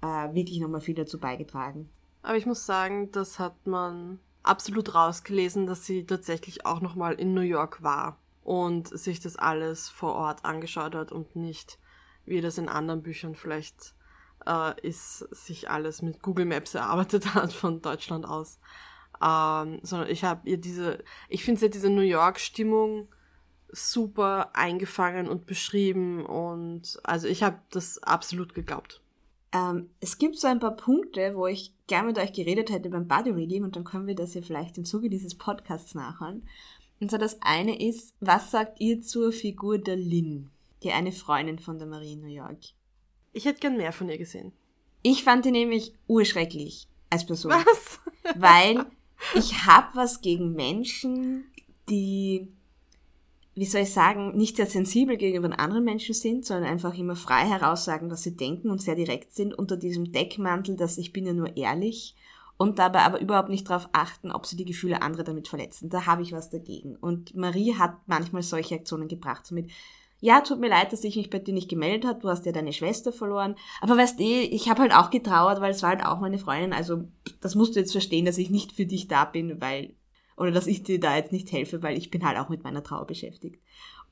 äh, 0.05 0.33
wirklich 0.33 0.59
nochmal 0.59 0.81
viel 0.81 0.95
dazu 0.95 1.19
beigetragen. 1.19 1.89
Aber 2.21 2.37
ich 2.37 2.45
muss 2.45 2.65
sagen, 2.65 3.11
das 3.11 3.39
hat 3.39 3.67
man 3.67 4.19
absolut 4.43 4.93
rausgelesen, 4.93 5.65
dass 5.65 5.85
sie 5.85 6.05
tatsächlich 6.05 6.65
auch 6.65 6.81
nochmal 6.81 7.15
in 7.15 7.33
New 7.33 7.41
York 7.41 7.81
war 7.81 8.19
und 8.43 8.87
sich 8.87 9.19
das 9.19 9.35
alles 9.35 9.89
vor 9.89 10.13
Ort 10.13 10.45
angeschaut 10.45 10.95
hat 10.95 11.11
und 11.11 11.35
nicht, 11.35 11.79
wie 12.25 12.41
das 12.41 12.57
in 12.57 12.69
anderen 12.69 13.01
Büchern 13.01 13.35
vielleicht 13.35 13.95
äh, 14.45 14.79
ist, 14.87 15.19
sich 15.31 15.69
alles 15.69 16.01
mit 16.01 16.21
Google 16.21 16.45
Maps 16.45 16.75
erarbeitet 16.75 17.25
hat 17.35 17.53
von 17.53 17.81
Deutschland 17.81 18.25
aus. 18.25 18.59
Ähm, 19.21 19.79
sondern 19.81 20.09
ich 20.09 20.23
habe 20.23 20.47
ihr 20.47 20.57
diese, 20.57 21.03
ich 21.29 21.43
finde 21.43 21.61
sie 21.61 21.69
diese 21.69 21.89
New 21.89 22.01
York-Stimmung 22.01 23.07
super 23.69 24.51
eingefangen 24.53 25.27
und 25.27 25.45
beschrieben 25.47 26.25
und 26.25 26.99
also 27.03 27.27
ich 27.27 27.43
habe 27.43 27.59
das 27.71 28.01
absolut 28.03 28.53
geglaubt. 28.53 29.01
Ähm, 29.55 29.89
es 30.01 30.17
gibt 30.17 30.37
so 30.37 30.47
ein 30.47 30.59
paar 30.59 30.75
Punkte, 30.75 31.33
wo 31.35 31.47
ich 31.47 31.71
gerne 31.87 32.07
mit 32.07 32.17
euch 32.17 32.33
geredet 32.33 32.69
hätte 32.69 32.89
beim 32.89 33.07
Body 33.07 33.29
Reading 33.29 33.63
und 33.63 33.75
dann 33.77 33.85
können 33.85 34.05
wir 34.05 34.15
das 34.15 34.33
ja 34.33 34.41
vielleicht 34.41 34.77
im 34.77 34.83
Zuge 34.83 35.09
dieses 35.09 35.35
Podcasts 35.35 35.95
nachhören. 35.95 36.45
Und 36.99 37.09
zwar 37.09 37.19
das 37.19 37.41
eine 37.41 37.81
ist, 37.81 38.13
was 38.19 38.51
sagt 38.51 38.81
ihr 38.81 39.01
zur 39.01 39.31
Figur 39.31 39.77
der 39.77 39.95
Lynn, 39.95 40.49
die 40.83 40.91
eine 40.91 41.13
Freundin 41.13 41.59
von 41.59 41.77
der 41.77 41.87
Marie 41.87 42.17
New 42.17 42.27
York? 42.27 42.57
Ich 43.31 43.45
hätte 43.45 43.59
gern 43.59 43.77
mehr 43.77 43.93
von 43.93 44.09
ihr 44.09 44.17
gesehen. 44.17 44.51
Ich 45.03 45.23
fand 45.23 45.45
die 45.45 45.51
nämlich 45.51 45.93
urschrecklich. 46.07 46.87
als 47.09 47.25
Person. 47.25 47.51
Was? 47.51 47.99
Weil 48.35 48.85
ich 49.35 49.65
habe 49.65 49.87
was 49.93 50.19
gegen 50.21 50.53
Menschen, 50.53 51.45
die, 51.89 52.47
wie 53.55 53.65
soll 53.65 53.81
ich 53.81 53.93
sagen, 53.93 54.35
nicht 54.35 54.57
sehr 54.57 54.65
sensibel 54.65 55.15
gegenüber 55.15 55.57
anderen 55.57 55.85
Menschen 55.85 56.13
sind, 56.13 56.45
sondern 56.45 56.69
einfach 56.69 56.97
immer 56.97 57.15
frei 57.15 57.45
heraussagen, 57.45 58.11
was 58.11 58.23
sie 58.23 58.35
denken 58.35 58.69
und 58.69 58.81
sehr 58.81 58.95
direkt 58.95 59.33
sind 59.33 59.53
unter 59.53 59.77
diesem 59.77 60.11
Deckmantel, 60.11 60.75
dass 60.75 60.97
ich 60.97 61.13
bin 61.13 61.25
ja 61.25 61.33
nur 61.33 61.55
ehrlich 61.55 62.15
und 62.57 62.79
dabei 62.79 63.01
aber 63.01 63.21
überhaupt 63.21 63.49
nicht 63.49 63.69
darauf 63.69 63.89
achten, 63.93 64.31
ob 64.31 64.45
sie 64.45 64.57
die 64.57 64.65
Gefühle 64.65 65.01
anderer 65.01 65.23
damit 65.23 65.47
verletzen. 65.47 65.89
Da 65.89 66.05
habe 66.05 66.21
ich 66.21 66.33
was 66.33 66.49
dagegen. 66.49 66.95
Und 66.97 67.35
Marie 67.35 67.75
hat 67.75 67.95
manchmal 68.07 68.43
solche 68.43 68.75
Aktionen 68.75 69.07
gebracht, 69.07 69.45
somit, 69.45 69.71
ja, 70.21 70.41
tut 70.41 70.59
mir 70.59 70.69
leid, 70.69 70.91
dass 70.91 71.03
ich 71.03 71.17
mich 71.17 71.29
bei 71.29 71.39
dir 71.39 71.53
nicht 71.53 71.69
gemeldet 71.69 72.05
habe, 72.05 72.19
du 72.19 72.29
hast 72.29 72.45
ja 72.45 72.51
deine 72.51 72.73
Schwester 72.73 73.11
verloren. 73.11 73.55
Aber 73.81 73.97
weißt 73.97 74.19
du, 74.19 74.23
ich 74.23 74.69
habe 74.69 74.81
halt 74.81 74.93
auch 74.93 75.09
getrauert, 75.09 75.61
weil 75.61 75.71
es 75.71 75.81
war 75.81 75.89
halt 75.89 76.05
auch 76.05 76.19
meine 76.19 76.39
Freundin. 76.39 76.73
Also 76.73 77.03
das 77.41 77.55
musst 77.55 77.75
du 77.75 77.79
jetzt 77.79 77.91
verstehen, 77.91 78.25
dass 78.25 78.37
ich 78.37 78.49
nicht 78.49 78.71
für 78.71 78.85
dich 78.85 79.07
da 79.07 79.25
bin, 79.25 79.61
weil, 79.61 79.93
oder 80.37 80.51
dass 80.51 80.67
ich 80.67 80.83
dir 80.83 80.99
da 80.99 81.15
jetzt 81.15 81.31
nicht 81.31 81.51
helfe, 81.51 81.83
weil 81.83 81.97
ich 81.97 82.11
bin 82.11 82.25
halt 82.25 82.37
auch 82.37 82.49
mit 82.49 82.63
meiner 82.63 82.83
Trauer 82.83 83.07
beschäftigt. 83.07 83.61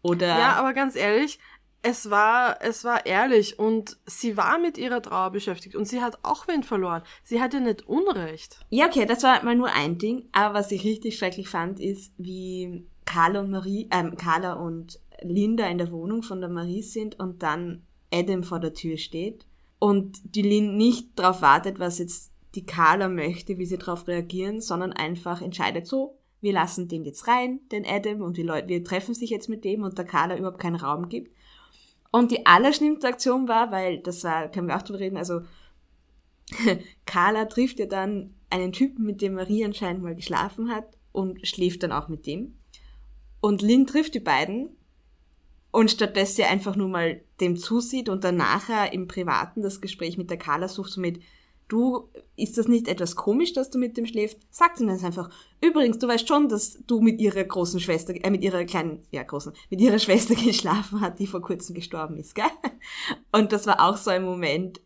Oder. 0.02 0.28
Ja, 0.28 0.54
aber 0.54 0.74
ganz 0.74 0.96
ehrlich, 0.96 1.40
es 1.82 2.10
war, 2.10 2.62
es 2.62 2.84
war 2.86 3.06
ehrlich 3.06 3.60
und 3.60 3.98
sie 4.06 4.38
war 4.38 4.58
mit 4.58 4.78
ihrer 4.78 5.02
Trauer 5.02 5.32
beschäftigt 5.32 5.76
und 5.76 5.86
sie 5.86 6.02
hat 6.02 6.18
auch 6.24 6.48
wen 6.48 6.64
verloren. 6.64 7.04
Sie 7.24 7.42
hatte 7.42 7.60
nicht 7.60 7.88
Unrecht. 7.88 8.66
Ja, 8.70 8.88
okay, 8.88 9.06
das 9.06 9.24
war 9.24 9.44
mal 9.44 9.56
nur 9.56 9.72
ein 9.74 9.98
Ding. 9.98 10.30
Aber 10.32 10.54
was 10.54 10.72
ich 10.72 10.86
richtig 10.86 11.18
schrecklich 11.18 11.50
fand, 11.50 11.80
ist, 11.80 12.14
wie 12.18 12.88
Carla 13.06 13.42
und 13.42 13.52
Marie, 13.52 13.90
ähm, 13.92 14.16
Carla 14.16 14.54
und 14.54 15.00
Linda 15.22 15.68
in 15.68 15.78
der 15.78 15.92
Wohnung 15.92 16.24
von 16.24 16.40
der 16.40 16.50
Marie 16.50 16.82
sind 16.82 17.20
und 17.20 17.44
dann 17.44 17.84
Adam 18.14 18.44
vor 18.44 18.60
der 18.60 18.74
Tür 18.74 18.98
steht 18.98 19.46
und 19.80 20.20
die 20.24 20.42
Lynn 20.42 20.78
nicht 20.78 21.20
darauf 21.20 21.42
wartet, 21.42 21.80
was 21.80 22.00
jetzt 22.00 22.32
die 22.56 22.66
Carla 22.66 23.10
möchte, 23.10 23.58
wie 23.58 23.66
sie 23.66 23.78
darauf 23.78 24.08
reagieren, 24.08 24.62
sondern 24.62 24.94
einfach 24.94 25.42
entscheidet 25.42 25.88
so, 25.88 26.20
wir 26.42 26.54
lassen 26.54 26.88
den 26.88 27.06
jetzt 27.06 27.28
rein, 27.28 27.62
den 27.72 27.86
Adam, 27.86 28.22
und 28.22 28.38
die 28.38 28.44
Leute, 28.44 28.68
wir 28.68 28.84
treffen 28.84 29.16
sich 29.16 29.30
jetzt 29.30 29.50
mit 29.50 29.64
dem 29.64 29.84
und 29.84 29.98
der 29.98 30.06
Carla 30.06 30.38
überhaupt 30.38 30.60
keinen 30.60 30.76
Raum 30.76 31.10
gibt. 31.10 31.36
Und 32.12 32.32
die 32.32 32.46
allerschlimmste 32.46 33.08
Aktion 33.08 33.48
war, 33.48 33.72
weil 33.72 34.00
das 34.00 34.24
war, 34.24 34.50
können 34.50 34.68
wir 34.68 34.76
auch 34.76 34.82
drüber 34.82 35.00
reden, 35.00 35.18
also 35.18 35.42
Carla 37.06 37.46
trifft 37.46 37.80
ja 37.80 37.86
dann 37.86 38.36
einen 38.50 38.72
Typen, 38.72 39.06
mit 39.06 39.22
dem 39.22 39.34
Marie 39.34 39.66
anscheinend 39.66 40.04
mal 40.04 40.16
geschlafen 40.16 40.70
hat 40.70 40.98
und 41.12 41.48
schläft 41.48 41.82
dann 41.82 41.92
auch 41.92 42.10
mit 42.10 42.28
dem. 42.28 42.58
Und 43.40 43.62
Lynn 43.62 43.88
trifft 43.88 44.14
die 44.14 44.20
beiden 44.20 44.76
und 45.72 45.90
statt 45.90 46.16
dass 46.16 46.36
sie 46.36 46.44
einfach 46.44 46.76
nur 46.76 46.88
mal 46.88 47.22
dem 47.42 47.58
zusieht 47.58 48.10
und 48.10 48.24
dann 48.24 48.36
nachher 48.36 48.94
im 48.94 49.08
Privaten 49.08 49.62
das 49.62 49.82
Gespräch 49.82 50.18
mit 50.18 50.30
der 50.30 50.38
Carla 50.38 50.68
sucht, 50.68 50.92
so 50.92 51.02
mit, 51.02 51.20
du, 51.68 52.10
ist 52.36 52.58
das 52.58 52.68
nicht 52.68 52.88
etwas 52.88 53.16
komisch, 53.16 53.54
dass 53.54 53.70
du 53.70 53.78
mit 53.78 53.98
dem 53.98 54.06
schläfst? 54.06 54.40
Sagt 54.50 54.78
sie 54.78 54.86
dann 54.86 55.04
einfach, 55.04 55.30
übrigens, 55.62 56.00
du 56.00 56.08
weißt 56.08 56.28
schon, 56.28 56.50
dass 56.50 56.80
du 56.86 57.02
mit 57.02 57.20
ihrer 57.22 57.44
großen 57.44 57.80
Schwester, 57.80 58.14
äh, 58.16 58.30
mit 58.30 58.44
ihrer 58.44 58.66
kleinen, 58.66 59.04
ja, 59.12 59.24
großen, 59.24 59.54
mit 59.70 59.82
ihrer 59.82 60.00
Schwester 60.04 60.36
geschlafen 60.36 61.02
hat, 61.02 61.20
die 61.20 61.28
vor 61.28 61.42
kurzem 61.42 61.76
gestorben 61.76 62.18
ist, 62.18 62.36
gell? 62.36 62.46
Und 63.32 63.52
das 63.52 63.68
war 63.68 63.82
auch 63.82 63.98
so 63.98 64.12
ein 64.12 64.24
Moment, 64.24 64.82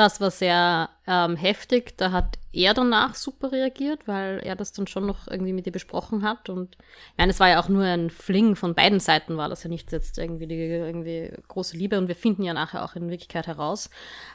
das 0.00 0.18
war 0.18 0.30
sehr 0.30 0.88
ähm, 1.06 1.36
heftig. 1.36 1.98
Da 1.98 2.10
hat 2.10 2.38
er 2.52 2.72
danach 2.72 3.14
super 3.14 3.52
reagiert, 3.52 4.08
weil 4.08 4.40
er 4.42 4.56
das 4.56 4.72
dann 4.72 4.86
schon 4.86 5.06
noch 5.06 5.28
irgendwie 5.28 5.52
mit 5.52 5.66
ihr 5.66 5.72
besprochen 5.72 6.22
hat. 6.22 6.48
Und 6.48 6.78
ich 6.80 7.18
meine, 7.18 7.32
es 7.32 7.38
war 7.38 7.50
ja 7.50 7.60
auch 7.60 7.68
nur 7.68 7.84
ein 7.84 8.08
Fling 8.08 8.56
von 8.56 8.74
beiden 8.74 8.98
Seiten, 8.98 9.36
war 9.36 9.50
das 9.50 9.62
ja 9.62 9.68
nicht 9.68 9.92
jetzt 9.92 10.16
irgendwie 10.16 10.46
die 10.46 10.56
irgendwie 10.56 11.30
große 11.48 11.76
Liebe. 11.76 11.98
Und 11.98 12.08
wir 12.08 12.16
finden 12.16 12.44
ja 12.44 12.54
nachher 12.54 12.82
auch 12.82 12.96
in 12.96 13.10
Wirklichkeit 13.10 13.46
heraus, 13.46 13.90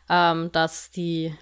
ähm, 0.07 0.51
dass 0.51 0.91
die 0.91 1.33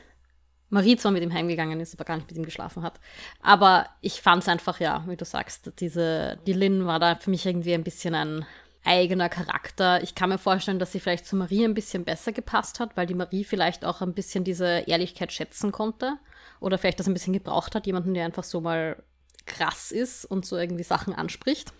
Marie 0.70 0.96
zwar 0.96 1.12
mit 1.12 1.22
ihm 1.22 1.34
heimgegangen 1.34 1.82
ist, 1.82 1.94
aber 1.94 2.06
gar 2.06 2.16
nicht 2.16 2.30
mit 2.30 2.38
ihm 2.38 2.46
geschlafen 2.46 2.82
hat. 2.82 3.02
Aber 3.42 3.88
ich 4.00 4.22
fand 4.22 4.44
es 4.44 4.48
einfach, 4.48 4.80
ja, 4.80 5.04
wie 5.06 5.18
du 5.18 5.26
sagst, 5.26 5.74
diese, 5.82 6.40
die 6.48 6.54
Lynn 6.54 6.86
war 6.86 7.00
da 7.00 7.16
für 7.16 7.30
mich 7.30 7.46
irgendwie 7.46 7.74
ein 7.74 7.84
bisschen 7.84 8.16
ein 8.16 8.46
eigener 8.84 9.30
Charakter. 9.30 10.04
Ich 10.04 10.16
kann 10.16 10.30
mir 10.30 10.38
vorstellen, 10.38 10.80
dass 10.80 10.92
sie 10.92 11.00
vielleicht 11.00 11.26
zu 11.26 11.36
Marie 11.36 11.66
ein 11.66 11.74
bisschen 11.74 12.04
besser 12.04 12.32
gepasst 12.32 12.80
hat, 12.80 12.98
weil 12.98 13.06
die 13.06 13.14
Marie 13.14 13.44
vielleicht 13.44 13.86
auch 13.86 14.02
ein 14.02 14.14
bisschen 14.14 14.44
diese 14.44 14.84
Ehrlichkeit 14.88 15.32
schätzen 15.32 15.72
konnte. 15.72 16.18
Oder 16.60 16.78
vielleicht 16.78 17.00
das 17.00 17.08
ein 17.08 17.14
bisschen 17.14 17.34
gebraucht 17.34 17.76
hat, 17.76 17.88
jemanden, 17.88 18.14
der 18.14 18.26
einfach 18.26 18.44
so 18.44 18.62
mal 18.62 19.02
krass 19.46 19.92
ist 19.92 20.26
und 20.26 20.46
so 20.46 20.58
irgendwie 20.58 20.84
Sachen 20.84 21.14
anspricht. 21.14 21.74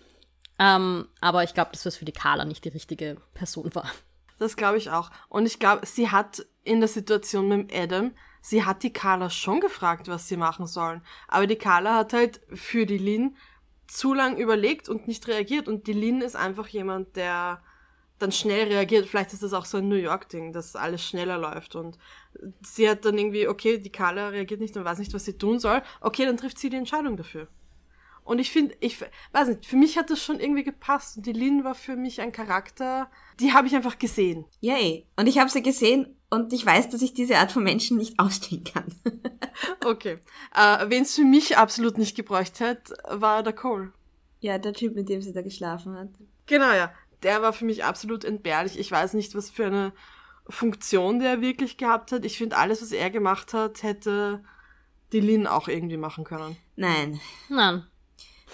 Ähm, 0.58 1.08
aber 1.20 1.42
ich 1.44 1.54
glaube, 1.54 1.72
dass 1.72 1.82
das 1.82 1.96
für 1.96 2.04
die 2.04 2.12
Carla 2.12 2.44
nicht 2.44 2.64
die 2.64 2.70
richtige 2.70 3.16
Person 3.34 3.74
war. 3.74 3.90
Das 4.38 4.56
glaube 4.56 4.78
ich 4.78 4.90
auch. 4.90 5.10
Und 5.28 5.46
ich 5.46 5.58
glaube, 5.58 5.86
sie 5.86 6.10
hat 6.10 6.44
in 6.64 6.80
der 6.80 6.88
Situation 6.88 7.48
mit 7.48 7.74
Adam, 7.74 8.12
sie 8.40 8.64
hat 8.64 8.82
die 8.82 8.92
Carla 8.92 9.30
schon 9.30 9.60
gefragt, 9.60 10.08
was 10.08 10.28
sie 10.28 10.36
machen 10.36 10.66
sollen. 10.66 11.02
Aber 11.28 11.46
die 11.46 11.56
Carla 11.56 11.96
hat 11.96 12.12
halt 12.12 12.40
für 12.52 12.86
die 12.86 12.98
Lynn 12.98 13.36
zu 13.86 14.14
lang 14.14 14.36
überlegt 14.36 14.88
und 14.88 15.08
nicht 15.08 15.26
reagiert. 15.28 15.68
Und 15.68 15.86
die 15.86 15.92
Lynn 15.92 16.20
ist 16.20 16.36
einfach 16.36 16.68
jemand, 16.68 17.16
der 17.16 17.62
dann 18.18 18.32
schnell 18.32 18.68
reagiert. 18.68 19.06
Vielleicht 19.06 19.32
ist 19.32 19.42
das 19.42 19.52
auch 19.52 19.64
so 19.64 19.78
ein 19.78 19.88
New 19.88 19.96
York-Ding, 19.96 20.52
dass 20.52 20.76
alles 20.76 21.04
schneller 21.04 21.38
läuft. 21.38 21.74
Und 21.74 21.98
sie 22.62 22.88
hat 22.88 23.04
dann 23.04 23.18
irgendwie, 23.18 23.48
okay, 23.48 23.78
die 23.78 23.90
Carla 23.90 24.28
reagiert 24.28 24.60
nicht 24.60 24.76
und 24.76 24.84
weiß 24.84 24.98
nicht, 24.98 25.12
was 25.12 25.24
sie 25.24 25.36
tun 25.36 25.58
soll. 25.58 25.82
Okay, 26.00 26.24
dann 26.24 26.36
trifft 26.36 26.58
sie 26.58 26.70
die 26.70 26.76
Entscheidung 26.76 27.16
dafür. 27.16 27.48
Und 28.24 28.38
ich 28.38 28.50
finde, 28.50 28.74
ich 28.80 29.04
weiß 29.32 29.48
nicht, 29.48 29.66
für 29.66 29.76
mich 29.76 29.98
hat 29.98 30.08
das 30.08 30.22
schon 30.22 30.40
irgendwie 30.40 30.64
gepasst. 30.64 31.18
Und 31.18 31.26
die 31.26 31.32
Lynn 31.32 31.62
war 31.62 31.74
für 31.74 31.94
mich 31.94 32.22
ein 32.22 32.32
Charakter, 32.32 33.10
die 33.38 33.52
habe 33.52 33.66
ich 33.66 33.76
einfach 33.76 33.98
gesehen. 33.98 34.46
Yay. 34.60 35.06
Und 35.16 35.26
ich 35.26 35.38
habe 35.38 35.50
sie 35.50 35.62
gesehen 35.62 36.16
und 36.30 36.52
ich 36.54 36.64
weiß, 36.64 36.88
dass 36.88 37.02
ich 37.02 37.12
diese 37.12 37.36
Art 37.36 37.52
von 37.52 37.62
Menschen 37.62 37.98
nicht 37.98 38.18
ausstehen 38.18 38.64
kann. 38.64 38.86
okay. 39.84 40.18
Äh, 40.54 40.88
Wen 40.88 41.02
es 41.02 41.14
für 41.14 41.24
mich 41.24 41.58
absolut 41.58 41.98
nicht 41.98 42.16
gebräucht 42.16 42.60
hat, 42.60 42.92
war 43.08 43.42
der 43.42 43.52
Cole. 43.52 43.92
Ja, 44.40 44.58
der 44.58 44.72
Typ, 44.72 44.94
mit 44.94 45.08
dem 45.08 45.20
sie 45.20 45.32
da 45.32 45.42
geschlafen 45.42 45.94
hat. 45.96 46.08
Genau, 46.46 46.72
ja. 46.72 46.92
Der 47.22 47.42
war 47.42 47.52
für 47.52 47.64
mich 47.64 47.84
absolut 47.84 48.24
entbehrlich. 48.24 48.78
Ich 48.78 48.90
weiß 48.90 49.14
nicht, 49.14 49.34
was 49.34 49.50
für 49.50 49.66
eine 49.66 49.92
Funktion 50.48 51.20
der 51.20 51.40
wirklich 51.40 51.76
gehabt 51.76 52.12
hat. 52.12 52.24
Ich 52.24 52.38
finde, 52.38 52.56
alles, 52.56 52.82
was 52.82 52.92
er 52.92 53.10
gemacht 53.10 53.54
hat, 53.54 53.82
hätte 53.82 54.42
die 55.12 55.20
Lynn 55.20 55.46
auch 55.46 55.68
irgendwie 55.68 55.96
machen 55.96 56.24
können. 56.24 56.56
Nein. 56.76 57.20
Nein. 57.48 57.86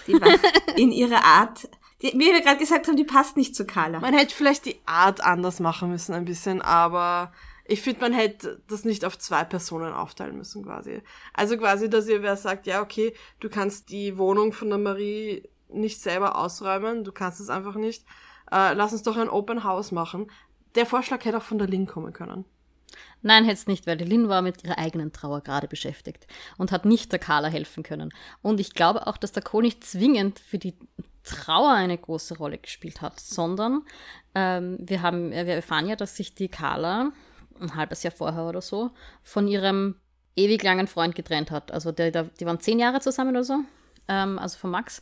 Die 0.07 0.14
war 0.14 0.28
in 0.76 0.93
ihrer 0.93 1.24
Art, 1.24 1.68
die, 2.03 2.12
wie 2.14 2.32
wir 2.32 2.41
gerade 2.41 2.59
gesagt 2.59 2.88
haben, 2.88 2.97
die 2.97 3.05
passt 3.05 3.36
nicht 3.36 3.55
zu 3.55 3.66
Carla. 3.66 4.01
Man 4.01 4.14
hätte 4.14 4.34
vielleicht 4.34 4.64
die 4.64 4.80
Art 4.86 5.22
anders 5.22 5.61
machen 5.61 5.91
müssen 5.91 6.14
ein 6.14 6.24
bisschen, 6.24 6.62
aber 6.62 7.32
ich 7.66 7.82
finde, 7.82 8.01
man 8.01 8.12
hätte 8.12 8.62
das 8.68 8.84
nicht 8.84 9.05
auf 9.05 9.18
zwei 9.18 9.45
Personen 9.45 9.93
aufteilen 9.93 10.36
müssen 10.36 10.64
quasi. 10.64 11.03
Also 11.34 11.57
quasi, 11.57 11.88
dass 11.88 12.09
ihr 12.09 12.22
wer 12.22 12.36
sagt, 12.36 12.66
ja, 12.66 12.82
okay, 12.82 13.14
du 13.38 13.49
kannst 13.49 13.91
die 13.91 14.18
Wohnung 14.18 14.53
von 14.53 14.70
der 14.70 14.78
Marie 14.78 15.49
nicht 15.68 16.01
selber 16.01 16.36
ausräumen, 16.36 17.05
du 17.05 17.12
kannst 17.12 17.41
es 17.41 17.49
einfach 17.49 17.76
nicht. 17.76 18.05
Äh, 18.51 18.74
lass 18.74 18.93
uns 18.93 19.03
doch 19.03 19.16
ein 19.16 19.28
Open 19.28 19.62
House 19.62 19.93
machen. 19.93 20.30
Der 20.74 20.86
Vorschlag 20.86 21.24
hätte 21.24 21.38
auch 21.38 21.43
von 21.43 21.59
der 21.59 21.68
Lin 21.68 21.86
kommen 21.86 22.12
können. 22.12 22.45
Nein, 23.23 23.45
hätte 23.45 23.71
nicht, 23.71 23.87
weil 23.87 23.97
die 23.97 24.05
Lin 24.05 24.29
war 24.29 24.43
mit 24.43 24.64
ihrer 24.64 24.79
eigenen 24.79 25.12
Trauer 25.12 25.43
gerade 25.43 25.68
beschäftigt 25.68 26.27
und 26.57 26.73
hat 26.73 26.85
nicht 26.85 27.12
der 27.12 27.18
Carla 27.18 27.49
helfen 27.49 27.83
können. 27.83 28.12
Und 28.43 28.61
ich 28.61 28.75
glaube 28.75 29.07
auch, 29.07 29.16
dass 29.16 29.33
der 29.33 29.43
Co 29.43 29.61
nicht 29.61 29.85
zwingend 29.85 30.39
für 30.39 30.59
die 30.59 30.75
Trauer 31.23 31.73
eine 31.73 31.99
große 31.99 32.39
Rolle 32.39 32.59
gespielt 32.59 33.03
hat, 33.03 33.21
sondern 33.21 33.83
ähm, 34.35 34.79
wir 34.81 35.03
haben, 35.03 35.31
wir 35.31 35.47
erfahren 35.47 35.87
ja, 35.87 35.97
dass 35.97 36.16
sich 36.16 36.35
die 36.35 36.49
Carla 36.49 37.12
ein 37.61 37.75
halbes 37.75 38.03
Jahr 38.03 38.12
vorher 38.12 38.45
oder 38.45 38.62
so 38.62 38.91
von 39.23 39.47
ihrem 39.47 39.97
ewig 40.37 40.62
langen 40.62 40.87
Freund 40.87 41.14
getrennt 41.14 41.51
hat. 41.51 41.73
Also 41.73 41.93
der, 41.93 42.11
der, 42.11 42.25
die 42.25 42.47
waren 42.47 42.61
zehn 42.61 42.79
Jahre 42.79 43.01
zusammen 43.01 43.31
oder 43.31 43.45
so, 43.45 43.59
ähm, 44.09 44.39
also 44.39 44.59
von 44.59 44.71
Max. 44.71 45.01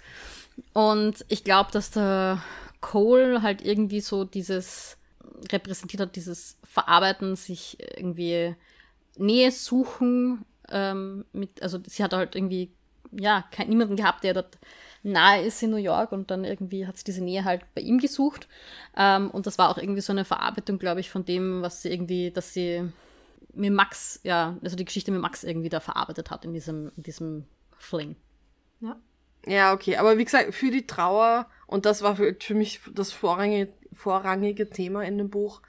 Und 0.73 1.25
ich 1.29 1.45
glaube, 1.45 1.71
dass 1.71 1.93
der 1.93 2.43
Cole 2.81 3.43
halt 3.43 3.62
irgendwie 3.62 4.01
so 4.01 4.25
dieses 4.25 4.98
repräsentiert 5.53 6.01
hat, 6.01 6.16
dieses 6.16 6.59
Verarbeiten, 6.64 7.36
sich 7.36 7.78
irgendwie 7.97 8.55
Nähe 9.16 9.51
suchen. 9.51 10.45
Ähm, 10.70 11.24
mit, 11.32 11.62
also 11.62 11.78
sie 11.86 12.03
hat 12.03 12.12
halt 12.12 12.34
irgendwie 12.34 12.70
ja 13.12 13.45
kein, 13.51 13.68
niemanden 13.68 13.97
gehabt, 13.97 14.24
der 14.24 14.34
dort 14.34 14.59
nahe 15.03 15.43
ist 15.43 15.62
in 15.62 15.70
New 15.70 15.76
York 15.76 16.12
und 16.12 16.30
dann 16.30 16.45
irgendwie 16.45 16.86
hat 16.86 16.97
sie 16.99 17.05
diese 17.05 17.22
Nähe 17.22 17.45
halt 17.45 17.62
bei 17.74 17.80
ihm 17.80 17.99
gesucht. 17.99 18.49
Ähm, 18.97 19.30
und 19.30 19.47
das 19.47 19.59
war 19.59 19.70
auch 19.70 19.78
irgendwie 19.78 20.01
so 20.01 20.12
eine 20.12 20.24
Verarbeitung, 20.24 20.78
glaube 20.78 21.01
ich, 21.01 21.11
von 21.11 21.24
dem, 21.24 21.62
was 21.62 21.82
sie 21.82 21.93
irgendwie, 21.93 22.30
dass 22.30 22.53
sie 22.53 22.91
mit 23.55 23.72
Max, 23.72 24.20
ja, 24.24 24.57
also 24.62 24.76
die 24.76 24.84
Geschichte 24.84 25.11
mit 25.11 25.20
Max 25.20 25.45
irgendwie 25.45 25.68
da 25.68 25.80
verarbeitet 25.80 26.30
hat 26.30 26.45
in 26.45 26.53
diesem, 26.53 26.93
in 26.97 27.03
diesem 27.03 27.45
Fling. 27.76 28.16
Ja. 28.80 28.97
Ja, 29.47 29.72
okay. 29.72 29.97
Aber 29.97 30.18
wie 30.18 30.24
gesagt, 30.24 30.55
für 30.55 30.70
die 30.70 30.86
Trauer, 30.86 31.47
und 31.66 31.86
das 31.86 32.03
war 32.03 32.16
für, 32.16 32.36
für 32.39 32.55
mich 32.55 32.80
das 32.93 33.12
vorrangige, 33.12 33.72
vorrangige 33.93 34.68
Thema 34.68 35.03
in 35.03 35.18
dem 35.18 35.30
Buch, 35.30 35.61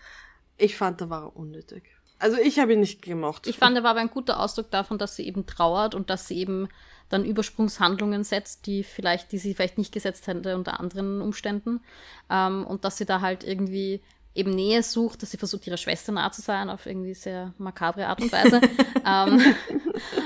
ich 0.57 0.75
fand, 0.75 1.01
da 1.01 1.09
war 1.09 1.23
er 1.23 1.35
unnötig. 1.35 1.83
Also 2.19 2.37
ich 2.37 2.59
habe 2.59 2.73
ihn 2.73 2.81
nicht 2.81 3.01
gemocht. 3.01 3.47
Ich 3.47 3.57
fand, 3.57 3.77
er 3.77 3.83
war 3.83 3.91
aber 3.91 4.01
ein 4.01 4.09
guter 4.09 4.41
Ausdruck 4.41 4.69
davon, 4.71 4.97
dass 4.97 5.15
sie 5.15 5.25
eben 5.25 5.45
trauert 5.45 5.95
und 5.95 6.09
dass 6.09 6.27
sie 6.27 6.37
eben 6.37 6.67
dann 7.07 7.25
Übersprungshandlungen 7.25 8.23
setzt, 8.23 8.67
die 8.67 8.83
vielleicht, 8.83 9.31
die 9.31 9.37
sie 9.37 9.53
vielleicht 9.53 9.77
nicht 9.77 9.93
gesetzt 9.93 10.27
hätte 10.27 10.55
unter 10.55 10.79
anderen 10.79 11.21
Umständen. 11.21 11.81
Ähm, 12.29 12.65
und 12.65 12.83
dass 12.83 12.97
sie 12.97 13.05
da 13.05 13.21
halt 13.21 13.43
irgendwie 13.43 14.01
eben 14.35 14.51
Nähe 14.51 14.83
sucht, 14.83 15.21
dass 15.21 15.31
sie 15.31 15.37
versucht, 15.37 15.65
ihrer 15.65 15.77
Schwester 15.77 16.11
nah 16.11 16.31
zu 16.31 16.41
sein, 16.41 16.69
auf 16.69 16.85
irgendwie 16.85 17.13
sehr 17.13 17.53
makabre 17.57 18.07
Art 18.07 18.21
und 18.21 18.31
Weise. 18.31 18.61
ähm, 19.05 19.55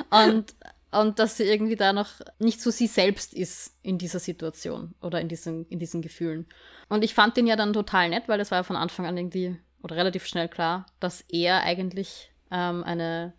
und, 0.09 0.55
und 0.93 1.19
dass 1.19 1.37
sie 1.37 1.43
irgendwie 1.43 1.75
da 1.75 1.93
noch 1.93 2.09
nicht 2.39 2.61
so 2.61 2.71
sie 2.71 2.87
selbst 2.87 3.33
ist 3.33 3.75
in 3.81 3.97
dieser 3.97 4.19
Situation 4.19 4.95
oder 5.01 5.19
in 5.21 5.27
diesen, 5.27 5.65
in 5.67 5.79
diesen 5.79 6.01
Gefühlen. 6.01 6.47
Und 6.89 7.03
ich 7.03 7.13
fand 7.13 7.37
den 7.37 7.47
ja 7.47 7.55
dann 7.55 7.73
total 7.73 8.09
nett, 8.09 8.27
weil 8.27 8.39
es 8.39 8.51
war 8.51 8.59
ja 8.59 8.63
von 8.63 8.75
Anfang 8.75 9.05
an 9.05 9.17
irgendwie 9.17 9.57
oder 9.81 9.95
relativ 9.95 10.25
schnell 10.25 10.47
klar, 10.47 10.85
dass 10.99 11.21
er 11.27 11.61
eigentlich 11.61 12.31
ähm, 12.51 12.83
eine, 12.83 13.33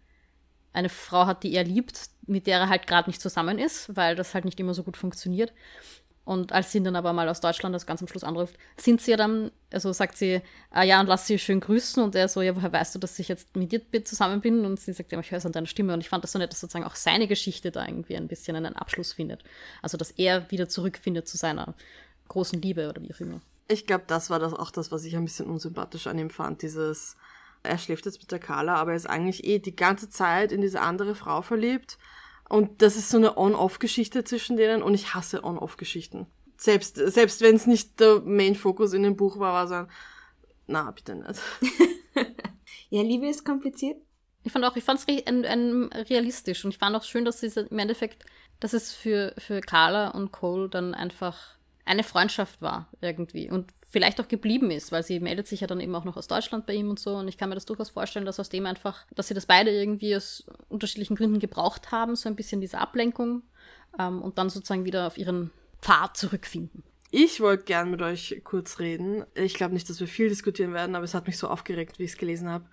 eine 0.73 0.89
Frau 0.89 1.27
hat, 1.27 1.43
die 1.43 1.55
er 1.55 1.65
liebt, 1.65 2.11
mit 2.27 2.47
der 2.47 2.59
er 2.59 2.69
halt 2.69 2.87
gerade 2.87 3.09
nicht 3.09 3.21
zusammen 3.21 3.59
ist, 3.59 3.97
weil 3.97 4.17
das 4.17 4.35
halt 4.35 4.45
nicht 4.45 4.61
immer 4.61 4.75
so 4.75 4.83
gut 4.83 4.97
funktioniert. 4.97 5.53
Und 6.25 6.53
als 6.53 6.73
sie 6.73 6.79
ihn 6.79 6.85
dann 6.85 6.97
aber 6.97 7.13
mal 7.13 7.29
aus 7.29 7.41
Deutschland 7.41 7.75
das 7.75 7.87
ganz 7.87 8.01
am 8.01 8.09
Schluss 8.09 8.25
anruft, 8.25 8.57
sind 8.79 9.03
sie 9.03 9.11
ja 9.11 9.17
dann, 9.19 9.51
also 9.71 9.93
sagt 9.93 10.17
sie, 10.17 10.41
ah 10.71 10.83
ja, 10.83 10.99
und 11.01 11.07
lass 11.07 11.27
sie 11.27 11.39
schön 11.39 11.61
grüßen. 11.61 12.03
Und 12.03 12.15
er 12.15 12.29
so, 12.29 12.41
ja, 12.41 12.57
woher 12.57 12.73
weißt 12.73 12.95
du, 12.95 12.99
dass 12.99 13.19
ich 13.19 13.29
jetzt 13.29 13.55
mit 13.55 13.73
dir 13.73 14.05
zusammen 14.05 14.41
bin? 14.41 14.65
Und 14.65 14.81
sie 14.81 14.95
sagt, 14.95 15.13
ja, 15.13 15.21
ich 15.21 15.31
höre 15.31 15.39
es 15.39 15.47
an 15.47 15.53
deiner 15.53 15.67
Stimme. 15.67 15.93
Und 15.93 16.01
ich 16.01 16.09
fand 16.09 16.25
das 16.25 16.33
so 16.33 16.39
nett, 16.39 16.51
dass 16.51 16.61
sozusagen 16.61 16.87
auch 16.87 16.95
seine 16.95 17.29
Geschichte 17.29 17.71
da 17.71 17.87
irgendwie 17.87 18.17
ein 18.17 18.27
bisschen 18.27 18.57
einen 18.57 18.75
Abschluss 18.75 19.13
findet. 19.13 19.45
Also, 19.83 19.99
dass 19.99 20.13
er 20.13 20.51
wieder 20.51 20.69
zurückfindet 20.69 21.29
zu 21.29 21.37
seiner 21.37 21.75
großen 22.29 22.61
Liebe 22.63 22.89
oder 22.89 23.03
wie 23.03 23.13
auch 23.13 23.21
immer. 23.21 23.43
Ich 23.69 23.87
glaube, 23.87 24.05
das 24.07 24.31
war 24.31 24.39
das 24.39 24.55
auch 24.55 24.71
das, 24.71 24.91
was 24.91 25.05
ich 25.05 25.17
ein 25.17 25.25
bisschen 25.25 25.47
unsympathisch 25.47 26.07
an 26.07 26.19
ihm 26.19 26.31
fand. 26.31 26.63
Dieses, 26.63 27.17
er 27.63 27.77
schläft 27.77 28.07
jetzt 28.07 28.21
mit 28.21 28.33
der 28.33 28.39
Carla, 28.39 28.77
aber 28.77 28.93
er 28.93 28.97
ist 28.97 29.11
eigentlich 29.11 29.45
eh 29.45 29.59
die 29.59 29.77
ganze 29.77 30.09
Zeit 30.09 30.53
in 30.53 30.63
diese 30.63 30.81
andere 30.81 31.15
Frau 31.15 31.43
verliebt 31.43 31.99
und 32.49 32.83
das 32.83 32.97
ist 32.97 33.11
so 33.11 33.17
eine 33.17 33.37
On-Off-Geschichte 33.37 34.25
zwischen 34.25 34.57
denen 34.57 34.83
und 34.83 34.95
ich 34.95 35.15
hasse 35.15 35.45
On-Off-Geschichten. 35.45 36.27
Selbst, 36.57 36.97
selbst 36.97 37.41
wenn 37.41 37.57
es 37.57 37.67
nicht 37.67 37.99
der 38.01 38.21
Main-Fokus 38.21 38.93
in 38.93 39.03
dem 39.03 39.17
Buch 39.17 39.39
war, 39.39 39.53
war 39.53 39.69
so 39.69 39.75
ein, 39.75 39.89
na, 40.67 40.91
bitte 40.91 41.15
nicht. 41.15 41.41
ja, 42.91 43.03
Liebe 43.03 43.29
ist 43.29 43.45
kompliziert. 43.45 43.99
Ich 44.45 44.53
fand 44.53 44.65
auch, 44.65 44.77
ich 44.77 44.85
fand 44.85 45.01
es 45.01 45.27
ein 45.27 45.85
realistisch 45.93 46.65
und 46.65 46.71
ich 46.71 46.79
fand 46.79 46.95
auch 46.95 47.03
schön, 47.03 47.25
dass 47.25 47.43
es 47.43 47.57
im 47.57 47.79
Endeffekt, 47.79 48.25
dass 48.61 48.75
es 48.75 48.93
für, 48.93 49.35
für 49.39 49.61
Carla 49.61 50.09
und 50.09 50.33
Cole 50.33 50.69
dann 50.69 50.95
einfach 50.95 51.57
eine 51.87 52.05
Freundschaft 52.05 52.61
war 52.63 52.89
irgendwie 53.01 53.51
und 53.51 53.73
vielleicht 53.95 54.21
auch 54.21 54.27
geblieben 54.27 54.73
ist, 54.73 54.91
weil 54.91 55.05
sie 55.05 55.21
meldet 55.21 55.47
sich 55.47 55.61
ja 55.61 55.69
dann 55.69 55.79
eben 55.79 55.95
auch 55.95 56.05
noch 56.05 56.17
aus 56.17 56.27
Deutschland 56.27 56.67
bei 56.67 56.75
ihm 56.75 56.91
und 56.91 56.99
so 56.99 57.15
und 57.15 57.29
ich 57.29 57.39
kann 57.39 57.49
mir 57.49 57.55
das 57.55 57.65
durchaus 57.65 57.91
vorstellen, 57.91 58.27
dass 58.27 58.41
aus 58.41 58.49
dem 58.49 58.67
einfach, 58.67 59.07
dass 59.15 59.29
sie 59.29 59.35
das 59.35 59.47
beide 59.47 59.71
irgendwie 59.71 60.17
aus 60.17 60.45
unterschiedlichen 60.69 61.15
Gründen 61.15 61.39
gebraucht 61.39 61.93
haben, 61.93 62.17
so 62.17 62.29
ein 62.29 62.35
bisschen 62.35 62.61
diese 62.61 62.79
Ablenkung 62.79 63.43
ähm, 63.97 64.21
und 64.21 64.37
dann 64.37 64.51
sozusagen 64.51 64.85
wieder 64.85 65.07
auf 65.07 65.17
ihren 65.17 65.53
Pfad 65.81 66.17
zurückfinden. 66.17 66.83
Ich 67.13 67.41
wollte 67.41 67.67
gern 67.67 67.93
mit 67.93 68.03
euch 68.03 68.41
kurz 68.43 68.81
reden. 68.81 69.25
Ich 69.35 69.55
glaube 69.55 69.75
nicht, 69.75 69.89
dass 69.89 70.01
wir 70.01 70.09
viel 70.09 70.29
diskutieren 70.29 70.75
werden, 70.75 70.97
aber 70.97 71.05
es 71.05 71.15
hat 71.15 71.29
mich 71.29 71.39
so 71.39 71.47
aufgeregt, 71.47 72.01
wie 72.01 72.05
ich 72.05 72.11
es 72.11 72.19
gelesen 72.19 72.49
habe. 72.49 72.65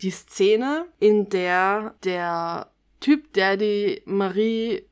Die 0.00 0.12
Szene, 0.12 0.86
in 1.00 1.28
der 1.28 1.96
der 2.04 2.70
Typ, 3.00 3.32
der 3.32 3.56
die 3.56 4.02
Marie 4.04 4.84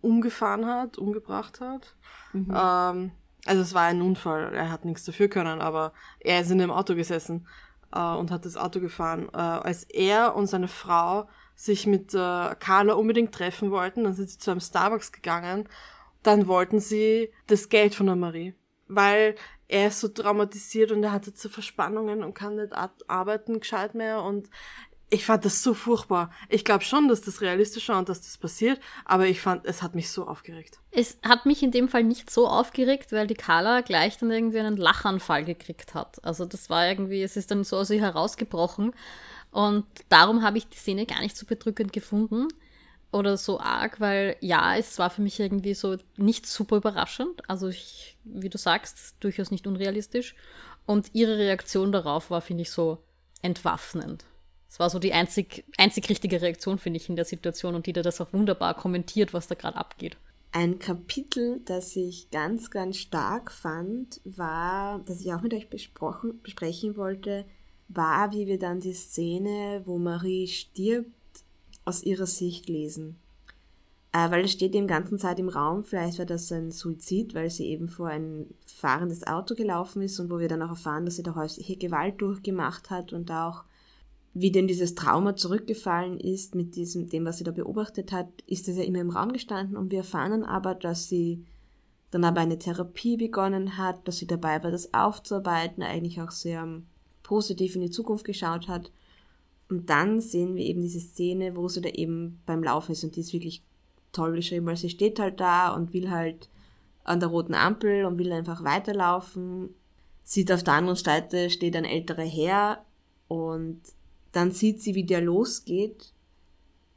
umgefahren 0.00 0.66
hat, 0.66 0.98
umgebracht 0.98 1.60
hat, 1.60 1.94
Mhm. 2.32 2.52
Ähm, 2.54 3.10
also 3.46 3.62
es 3.62 3.74
war 3.74 3.84
ein 3.84 4.02
Unfall, 4.02 4.54
er 4.54 4.70
hat 4.70 4.84
nichts 4.84 5.04
dafür 5.04 5.28
können, 5.28 5.60
aber 5.60 5.92
er 6.20 6.40
ist 6.40 6.50
in 6.50 6.58
dem 6.58 6.70
Auto 6.70 6.94
gesessen 6.94 7.46
äh, 7.92 8.00
und 8.00 8.30
hat 8.30 8.44
das 8.44 8.56
Auto 8.56 8.80
gefahren. 8.80 9.28
Äh, 9.32 9.38
als 9.38 9.84
er 9.84 10.34
und 10.36 10.46
seine 10.46 10.68
Frau 10.68 11.28
sich 11.54 11.86
mit 11.86 12.14
äh, 12.14 12.54
Carla 12.58 12.94
unbedingt 12.94 13.34
treffen 13.34 13.70
wollten, 13.70 14.04
dann 14.04 14.14
sind 14.14 14.30
sie 14.30 14.38
zu 14.38 14.50
einem 14.50 14.60
Starbucks 14.60 15.12
gegangen, 15.12 15.68
dann 16.22 16.46
wollten 16.46 16.80
sie 16.80 17.32
das 17.46 17.68
Geld 17.68 17.94
von 17.94 18.06
der 18.06 18.16
Marie, 18.16 18.54
weil 18.88 19.34
er 19.68 19.88
ist 19.88 20.00
so 20.00 20.08
traumatisiert 20.08 20.90
und 20.90 21.02
er 21.04 21.12
hatte 21.12 21.32
zu 21.32 21.48
Verspannungen 21.48 22.24
und 22.24 22.34
kann 22.34 22.56
nicht 22.56 22.72
arbeiten 23.06 23.60
gescheit 23.60 23.94
mehr 23.94 24.22
und 24.22 24.50
ich 25.10 25.26
fand 25.26 25.44
das 25.44 25.62
so 25.62 25.74
furchtbar. 25.74 26.30
Ich 26.48 26.64
glaube 26.64 26.84
schon, 26.84 27.08
dass 27.08 27.20
das 27.20 27.40
realistisch 27.40 27.88
war 27.88 27.98
und 27.98 28.08
dass 28.08 28.20
das 28.20 28.38
passiert, 28.38 28.80
aber 29.04 29.26
ich 29.26 29.40
fand, 29.40 29.66
es 29.66 29.82
hat 29.82 29.94
mich 29.94 30.10
so 30.10 30.26
aufgeregt. 30.26 30.78
Es 30.92 31.18
hat 31.22 31.46
mich 31.46 31.62
in 31.62 31.72
dem 31.72 31.88
Fall 31.88 32.04
nicht 32.04 32.30
so 32.30 32.46
aufgeregt, 32.48 33.12
weil 33.12 33.26
die 33.26 33.34
Carla 33.34 33.80
gleich 33.80 34.18
dann 34.18 34.30
irgendwie 34.30 34.60
einen 34.60 34.76
Lachanfall 34.76 35.44
gekriegt 35.44 35.94
hat. 35.94 36.24
Also 36.24 36.44
das 36.46 36.70
war 36.70 36.88
irgendwie, 36.88 37.22
es 37.22 37.36
ist 37.36 37.50
dann 37.50 37.64
so 37.64 37.76
aus 37.76 37.90
ihr 37.90 38.00
herausgebrochen 38.00 38.92
und 39.50 39.84
darum 40.08 40.42
habe 40.42 40.58
ich 40.58 40.68
die 40.68 40.78
Szene 40.78 41.06
gar 41.06 41.20
nicht 41.20 41.36
so 41.36 41.44
bedrückend 41.44 41.92
gefunden 41.92 42.48
oder 43.12 43.36
so 43.36 43.58
arg, 43.58 43.98
weil 44.00 44.36
ja, 44.40 44.76
es 44.76 44.98
war 44.98 45.10
für 45.10 45.22
mich 45.22 45.40
irgendwie 45.40 45.74
so 45.74 45.96
nicht 46.16 46.46
super 46.46 46.76
überraschend. 46.76 47.48
Also 47.48 47.68
ich, 47.68 48.16
wie 48.24 48.48
du 48.48 48.58
sagst, 48.58 49.16
durchaus 49.20 49.50
nicht 49.50 49.66
unrealistisch. 49.66 50.36
Und 50.86 51.10
ihre 51.12 51.38
Reaktion 51.38 51.92
darauf 51.92 52.30
war, 52.30 52.40
finde 52.40 52.62
ich, 52.62 52.70
so 52.70 52.98
entwaffnend. 53.42 54.24
Es 54.70 54.78
war 54.78 54.88
so 54.88 55.00
die 55.00 55.12
einzig, 55.12 55.64
einzig 55.76 56.08
richtige 56.08 56.40
Reaktion, 56.40 56.78
finde 56.78 56.98
ich, 56.98 57.08
in 57.08 57.16
der 57.16 57.24
Situation 57.24 57.74
und 57.74 57.86
die 57.86 57.92
da 57.92 58.02
das 58.02 58.20
auch 58.20 58.32
wunderbar 58.32 58.74
kommentiert, 58.74 59.34
was 59.34 59.48
da 59.48 59.56
gerade 59.56 59.76
abgeht. 59.76 60.16
Ein 60.52 60.78
Kapitel, 60.78 61.60
das 61.64 61.94
ich 61.96 62.30
ganz, 62.30 62.70
ganz 62.70 62.96
stark 62.96 63.50
fand, 63.50 64.20
war, 64.24 65.00
das 65.06 65.20
ich 65.20 65.32
auch 65.32 65.42
mit 65.42 65.54
euch 65.54 65.68
besprochen, 65.68 66.40
besprechen 66.42 66.96
wollte, 66.96 67.44
war, 67.88 68.32
wie 68.32 68.46
wir 68.46 68.58
dann 68.58 68.80
die 68.80 68.92
Szene, 68.92 69.82
wo 69.84 69.98
Marie 69.98 70.46
stirbt, 70.46 71.10
aus 71.84 72.04
ihrer 72.04 72.26
Sicht 72.26 72.68
lesen. 72.68 73.16
Äh, 74.12 74.30
weil 74.30 74.44
es 74.44 74.52
steht 74.52 74.74
die 74.74 74.86
ganzen 74.86 75.18
Zeit 75.18 75.38
im 75.38 75.48
Raum, 75.48 75.84
vielleicht 75.84 76.18
war 76.18 76.26
das 76.26 76.50
ein 76.52 76.70
Suizid, 76.70 77.34
weil 77.34 77.50
sie 77.50 77.66
eben 77.66 77.88
vor 77.88 78.08
ein 78.08 78.46
fahrendes 78.64 79.26
Auto 79.26 79.54
gelaufen 79.54 80.02
ist 80.02 80.18
und 80.20 80.30
wo 80.30 80.38
wir 80.38 80.48
dann 80.48 80.62
auch 80.62 80.70
erfahren, 80.70 81.04
dass 81.04 81.16
sie 81.16 81.22
da 81.22 81.34
häusliche 81.34 81.76
Gewalt 81.76 82.20
durchgemacht 82.20 82.90
hat 82.90 83.12
und 83.12 83.30
auch 83.30 83.64
wie 84.32 84.52
denn 84.52 84.68
dieses 84.68 84.94
Trauma 84.94 85.34
zurückgefallen 85.34 86.18
ist 86.18 86.54
mit 86.54 86.76
diesem, 86.76 87.08
dem, 87.08 87.24
was 87.24 87.38
sie 87.38 87.44
da 87.44 87.50
beobachtet 87.50 88.12
hat, 88.12 88.28
ist 88.46 88.68
das 88.68 88.76
ja 88.76 88.84
immer 88.84 89.00
im 89.00 89.10
Raum 89.10 89.32
gestanden 89.32 89.76
und 89.76 89.90
wir 89.90 89.98
erfahren 89.98 90.44
aber, 90.44 90.74
dass 90.74 91.08
sie 91.08 91.44
dann 92.10 92.24
aber 92.24 92.40
eine 92.40 92.58
Therapie 92.58 93.16
begonnen 93.16 93.76
hat, 93.76 94.06
dass 94.06 94.18
sie 94.18 94.26
dabei 94.26 94.62
war, 94.62 94.70
das 94.70 94.94
aufzuarbeiten, 94.94 95.82
eigentlich 95.82 96.20
auch 96.20 96.30
sehr 96.30 96.66
positiv 97.22 97.74
in 97.74 97.82
die 97.82 97.90
Zukunft 97.90 98.24
geschaut 98.24 98.68
hat. 98.68 98.90
Und 99.68 99.90
dann 99.90 100.20
sehen 100.20 100.56
wir 100.56 100.64
eben 100.64 100.82
diese 100.82 100.98
Szene, 100.98 101.56
wo 101.56 101.68
sie 101.68 101.80
da 101.80 101.88
eben 101.88 102.40
beim 102.46 102.62
Laufen 102.62 102.92
ist 102.92 103.04
und 103.04 103.14
die 103.14 103.20
ist 103.20 103.32
wirklich 103.32 103.62
toll 104.12 104.32
beschrieben, 104.32 104.66
weil 104.66 104.76
sie 104.76 104.90
steht 104.90 105.20
halt 105.20 105.38
da 105.38 105.72
und 105.72 105.92
will 105.92 106.10
halt 106.10 106.48
an 107.04 107.20
der 107.20 107.28
roten 107.28 107.54
Ampel 107.54 108.04
und 108.04 108.18
will 108.18 108.32
einfach 108.32 108.64
weiterlaufen. 108.64 109.70
Sieht 110.24 110.50
auf 110.50 110.64
der 110.64 110.74
anderen 110.74 110.96
Seite 110.96 111.50
steht 111.50 111.76
ein 111.76 111.84
älterer 111.84 112.24
Herr 112.24 112.84
und 113.28 113.80
dann 114.32 114.52
sieht 114.52 114.80
sie, 114.80 114.94
wie 114.94 115.04
der 115.04 115.20
losgeht 115.20 116.12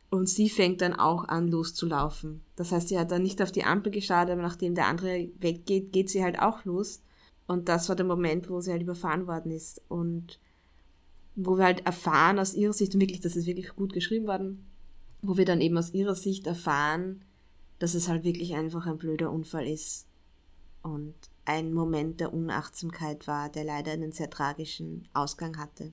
und 0.09 0.29
sie 0.29 0.49
fängt 0.49 0.81
dann 0.81 0.93
auch 0.93 1.27
an 1.27 1.47
loszulaufen. 1.47 2.41
Das 2.55 2.71
heißt, 2.71 2.89
sie 2.89 2.99
hat 2.99 3.11
dann 3.11 3.23
nicht 3.23 3.41
auf 3.41 3.51
die 3.51 3.63
Ampel 3.63 3.91
geschaut, 3.91 4.29
aber 4.29 4.41
nachdem 4.41 4.75
der 4.75 4.87
andere 4.87 5.29
weggeht, 5.39 5.91
geht 5.91 6.09
sie 6.09 6.23
halt 6.23 6.39
auch 6.39 6.65
los. 6.65 7.01
Und 7.47 7.67
das 7.67 7.89
war 7.89 7.95
der 7.95 8.05
Moment, 8.05 8.49
wo 8.49 8.61
sie 8.61 8.71
halt 8.71 8.83
überfahren 8.83 9.25
worden 9.25 9.51
ist. 9.51 9.81
Und 9.87 10.39
wo 11.35 11.57
wir 11.57 11.65
halt 11.65 11.85
erfahren 11.85 12.37
aus 12.37 12.53
ihrer 12.53 12.73
Sicht, 12.73 12.93
und 12.93 13.01
wirklich, 13.01 13.21
das 13.21 13.35
ist 13.35 13.47
wirklich 13.47 13.75
gut 13.75 13.91
geschrieben 13.91 14.27
worden, 14.27 14.65
wo 15.23 15.35
wir 15.35 15.45
dann 15.45 15.61
eben 15.61 15.77
aus 15.77 15.93
ihrer 15.93 16.15
Sicht 16.15 16.45
erfahren, 16.45 17.25
dass 17.79 17.95
es 17.95 18.07
halt 18.07 18.23
wirklich 18.23 18.53
einfach 18.53 18.85
ein 18.85 18.97
blöder 18.97 19.31
Unfall 19.31 19.67
ist. 19.67 20.05
Und 20.83 21.15
ein 21.45 21.73
Moment 21.73 22.19
der 22.19 22.33
Unachtsamkeit 22.33 23.25
war, 23.25 23.49
der 23.49 23.63
leider 23.63 23.91
einen 23.91 24.11
sehr 24.11 24.29
tragischen 24.29 25.07
Ausgang 25.13 25.57
hatte. 25.57 25.91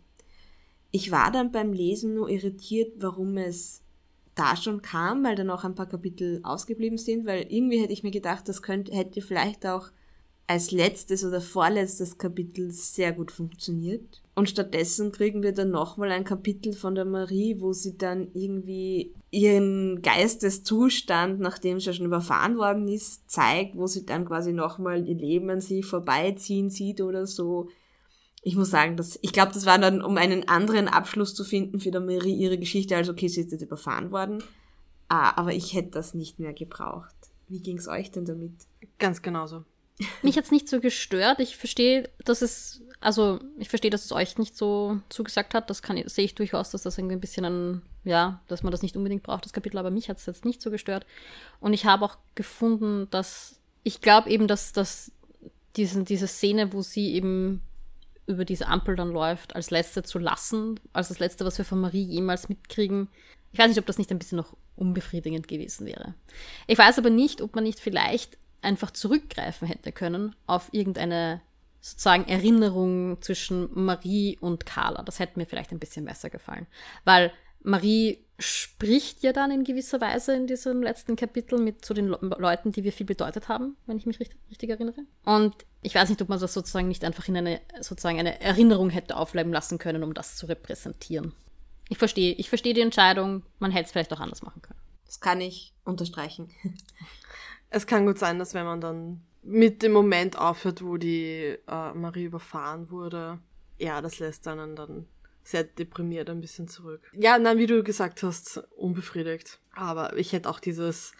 Ich 0.90 1.10
war 1.10 1.30
dann 1.30 1.52
beim 1.52 1.72
Lesen 1.72 2.14
nur 2.14 2.28
irritiert, 2.28 2.94
warum 2.98 3.36
es 3.36 3.82
da 4.34 4.56
schon 4.56 4.82
kam, 4.82 5.24
weil 5.24 5.36
dann 5.36 5.50
auch 5.50 5.64
ein 5.64 5.74
paar 5.74 5.88
Kapitel 5.88 6.40
ausgeblieben 6.42 6.98
sind, 6.98 7.26
weil 7.26 7.46
irgendwie 7.48 7.80
hätte 7.80 7.92
ich 7.92 8.02
mir 8.02 8.10
gedacht, 8.10 8.48
das 8.48 8.62
könnte, 8.62 8.92
hätte 8.92 9.20
vielleicht 9.20 9.66
auch 9.66 9.90
als 10.50 10.72
letztes 10.72 11.24
oder 11.24 11.40
vorletztes 11.40 12.18
Kapitel 12.18 12.72
sehr 12.72 13.12
gut 13.12 13.30
funktioniert. 13.30 14.20
Und 14.34 14.48
stattdessen 14.48 15.12
kriegen 15.12 15.44
wir 15.44 15.52
dann 15.52 15.70
nochmal 15.70 16.10
ein 16.10 16.24
Kapitel 16.24 16.72
von 16.72 16.96
der 16.96 17.04
Marie, 17.04 17.60
wo 17.60 17.72
sie 17.72 17.96
dann 17.96 18.28
irgendwie 18.34 19.14
ihren 19.30 20.02
Geisteszustand, 20.02 21.38
nachdem 21.38 21.78
sie 21.78 21.94
schon 21.94 22.06
überfahren 22.06 22.56
worden 22.56 22.88
ist, 22.88 23.30
zeigt, 23.30 23.76
wo 23.76 23.86
sie 23.86 24.04
dann 24.04 24.24
quasi 24.24 24.52
nochmal 24.52 25.06
ihr 25.06 25.14
Leben 25.14 25.50
an 25.50 25.60
sie 25.60 25.84
vorbeiziehen 25.84 26.68
sieht 26.68 27.00
oder 27.00 27.26
so 27.26 27.68
ich 28.42 28.56
muss 28.56 28.70
sagen, 28.70 28.96
dass, 28.96 29.18
ich 29.22 29.32
glaube, 29.32 29.52
das 29.52 29.66
war 29.66 29.78
dann, 29.78 30.02
um 30.02 30.16
einen 30.16 30.48
anderen 30.48 30.88
Abschluss 30.88 31.34
zu 31.34 31.44
finden 31.44 31.80
für 31.80 31.90
der 31.90 32.00
Marie 32.00 32.34
ihre 32.34 32.58
Geschichte, 32.58 32.96
als 32.96 33.08
okay, 33.08 33.28
sie 33.28 33.42
ist 33.42 33.52
jetzt 33.52 33.62
überfahren 33.62 34.10
worden. 34.10 34.42
Ah, 35.08 35.36
aber 35.36 35.52
ich 35.52 35.74
hätte 35.74 35.90
das 35.90 36.14
nicht 36.14 36.38
mehr 36.38 36.52
gebraucht. 36.52 37.14
Wie 37.48 37.60
ging's 37.60 37.88
euch 37.88 38.10
denn 38.10 38.24
damit? 38.24 38.52
Ganz 38.98 39.22
genauso. 39.22 39.64
Mich 40.22 40.36
jetzt 40.36 40.52
nicht 40.52 40.68
so 40.68 40.80
gestört. 40.80 41.40
Ich 41.40 41.56
verstehe, 41.56 42.08
dass 42.24 42.40
es, 42.40 42.80
also 43.00 43.40
ich 43.58 43.68
verstehe, 43.68 43.90
dass 43.90 44.04
es 44.04 44.12
euch 44.12 44.38
nicht 44.38 44.56
so 44.56 45.00
zugesagt 45.10 45.52
hat. 45.52 45.68
Das 45.68 45.82
kann 45.82 46.00
sehe 46.06 46.24
ich 46.24 46.34
durchaus, 46.34 46.70
dass 46.70 46.82
das 46.82 46.96
irgendwie 46.96 47.16
ein 47.16 47.20
bisschen 47.20 47.44
ein, 47.44 47.82
ja, 48.04 48.40
dass 48.48 48.62
man 48.62 48.70
das 48.70 48.82
nicht 48.82 48.96
unbedingt 48.96 49.24
braucht, 49.24 49.44
das 49.44 49.52
Kapitel, 49.52 49.78
aber 49.78 49.90
mich 49.90 50.08
hat 50.08 50.18
es 50.18 50.26
jetzt 50.26 50.44
nicht 50.46 50.62
so 50.62 50.70
gestört. 50.70 51.04
Und 51.58 51.74
ich 51.74 51.84
habe 51.84 52.04
auch 52.04 52.16
gefunden, 52.34 53.08
dass 53.10 53.60
ich 53.82 54.00
glaube 54.00 54.30
eben, 54.30 54.46
dass, 54.46 54.72
dass 54.72 55.12
diesen, 55.76 56.04
diese 56.04 56.26
Szene, 56.26 56.72
wo 56.72 56.82
sie 56.82 57.12
eben 57.14 57.60
über 58.30 58.44
diese 58.44 58.66
Ampel 58.66 58.96
dann 58.96 59.10
läuft, 59.10 59.54
als 59.54 59.70
letzte 59.70 60.02
zu 60.02 60.18
lassen, 60.18 60.80
als 60.92 61.08
das 61.08 61.18
letzte, 61.18 61.44
was 61.44 61.58
wir 61.58 61.64
von 61.64 61.80
Marie 61.80 62.02
jemals 62.02 62.48
mitkriegen. 62.48 63.08
Ich 63.52 63.58
weiß 63.58 63.68
nicht, 63.68 63.78
ob 63.78 63.86
das 63.86 63.98
nicht 63.98 64.10
ein 64.10 64.18
bisschen 64.18 64.36
noch 64.36 64.56
unbefriedigend 64.76 65.48
gewesen 65.48 65.86
wäre. 65.86 66.14
Ich 66.66 66.78
weiß 66.78 66.98
aber 66.98 67.10
nicht, 67.10 67.42
ob 67.42 67.54
man 67.54 67.64
nicht 67.64 67.80
vielleicht 67.80 68.38
einfach 68.62 68.90
zurückgreifen 68.90 69.66
hätte 69.66 69.92
können 69.92 70.34
auf 70.46 70.68
irgendeine 70.72 71.40
sozusagen 71.80 72.28
Erinnerung 72.28 73.20
zwischen 73.22 73.68
Marie 73.72 74.36
und 74.40 74.66
Carla. 74.66 75.02
Das 75.02 75.18
hätte 75.18 75.38
mir 75.38 75.46
vielleicht 75.46 75.72
ein 75.72 75.78
bisschen 75.78 76.04
besser 76.04 76.28
gefallen. 76.28 76.66
Weil 77.04 77.32
Marie 77.62 78.18
spricht 78.40 79.22
ja 79.22 79.32
dann 79.32 79.50
in 79.50 79.64
gewisser 79.64 80.00
Weise 80.00 80.34
in 80.34 80.46
diesem 80.46 80.82
letzten 80.82 81.14
Kapitel 81.16 81.60
mit 81.60 81.84
zu 81.84 81.94
den 81.94 82.08
Le 82.08 82.18
Leuten, 82.38 82.72
die 82.72 82.84
wir 82.84 82.92
viel 82.92 83.06
bedeutet 83.06 83.48
haben, 83.48 83.76
wenn 83.86 83.98
ich 83.98 84.06
mich 84.06 84.18
richtig, 84.18 84.38
richtig, 84.50 84.70
erinnere. 84.70 85.02
Und 85.24 85.54
ich 85.82 85.94
weiß 85.94 86.08
nicht, 86.08 86.20
ob 86.22 86.28
man 86.28 86.40
das 86.40 86.52
sozusagen 86.52 86.88
nicht 86.88 87.04
einfach 87.04 87.28
in 87.28 87.36
eine, 87.36 87.60
sozusagen 87.80 88.18
eine 88.18 88.40
Erinnerung 88.40 88.90
hätte 88.90 89.16
aufbleiben 89.16 89.52
lassen 89.52 89.78
können, 89.78 90.02
um 90.02 90.14
das 90.14 90.36
zu 90.36 90.46
repräsentieren. 90.46 91.32
Ich 91.88 91.98
verstehe, 91.98 92.32
ich 92.32 92.48
verstehe 92.48 92.74
die 92.74 92.80
Entscheidung, 92.80 93.42
man 93.58 93.70
hätte 93.70 93.86
es 93.86 93.92
vielleicht 93.92 94.12
auch 94.12 94.20
anders 94.20 94.42
machen 94.42 94.62
können. 94.62 94.80
Das 95.06 95.20
kann 95.20 95.40
ich 95.40 95.74
unterstreichen. 95.84 96.50
Es 97.72 97.86
kann 97.86 98.04
gut 98.04 98.18
sein, 98.18 98.40
dass 98.40 98.52
wenn 98.52 98.64
man 98.64 98.80
dann 98.80 99.22
mit 99.44 99.84
dem 99.84 99.92
Moment 99.92 100.36
aufhört, 100.36 100.82
wo 100.82 100.96
die 100.96 101.56
äh, 101.68 101.92
Marie 101.92 102.24
überfahren 102.24 102.90
wurde, 102.90 103.38
ja, 103.78 104.02
das 104.02 104.18
lässt 104.18 104.48
einen 104.48 104.74
dann 104.74 105.06
sehr 105.50 105.64
deprimiert 105.64 106.30
ein 106.30 106.40
bisschen 106.40 106.68
zurück. 106.68 107.02
Ja, 107.12 107.38
nein, 107.38 107.58
wie 107.58 107.66
du 107.66 107.82
gesagt 107.82 108.22
hast, 108.22 108.58
unbefriedigt. 108.76 109.58
Aber 109.72 110.16
ich 110.16 110.32
hätte 110.32 110.48
auch 110.48 110.60
dieses, 110.60 111.12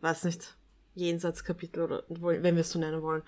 weiß 0.00 0.24
nicht, 0.24 0.56
Jenseitskapitel 0.94 1.82
oder 1.82 2.04
wenn 2.08 2.54
wir 2.54 2.60
es 2.60 2.70
so 2.70 2.78
nennen 2.78 3.02
wollen, 3.02 3.22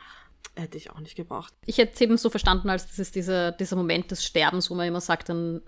hätte 0.56 0.76
ich 0.76 0.90
auch 0.90 1.00
nicht 1.00 1.16
gebraucht. 1.16 1.54
Ich 1.66 1.78
hätte 1.78 1.92
es 1.94 2.00
eben 2.00 2.16
so 2.16 2.30
verstanden, 2.30 2.68
als 2.70 2.88
das 2.88 2.98
ist 2.98 3.14
dieser, 3.14 3.52
dieser 3.52 3.76
Moment 3.76 4.10
des 4.10 4.24
Sterbens, 4.24 4.70
wo 4.70 4.74
man 4.74 4.88
immer 4.88 5.00
sagt, 5.00 5.28
dann 5.28 5.62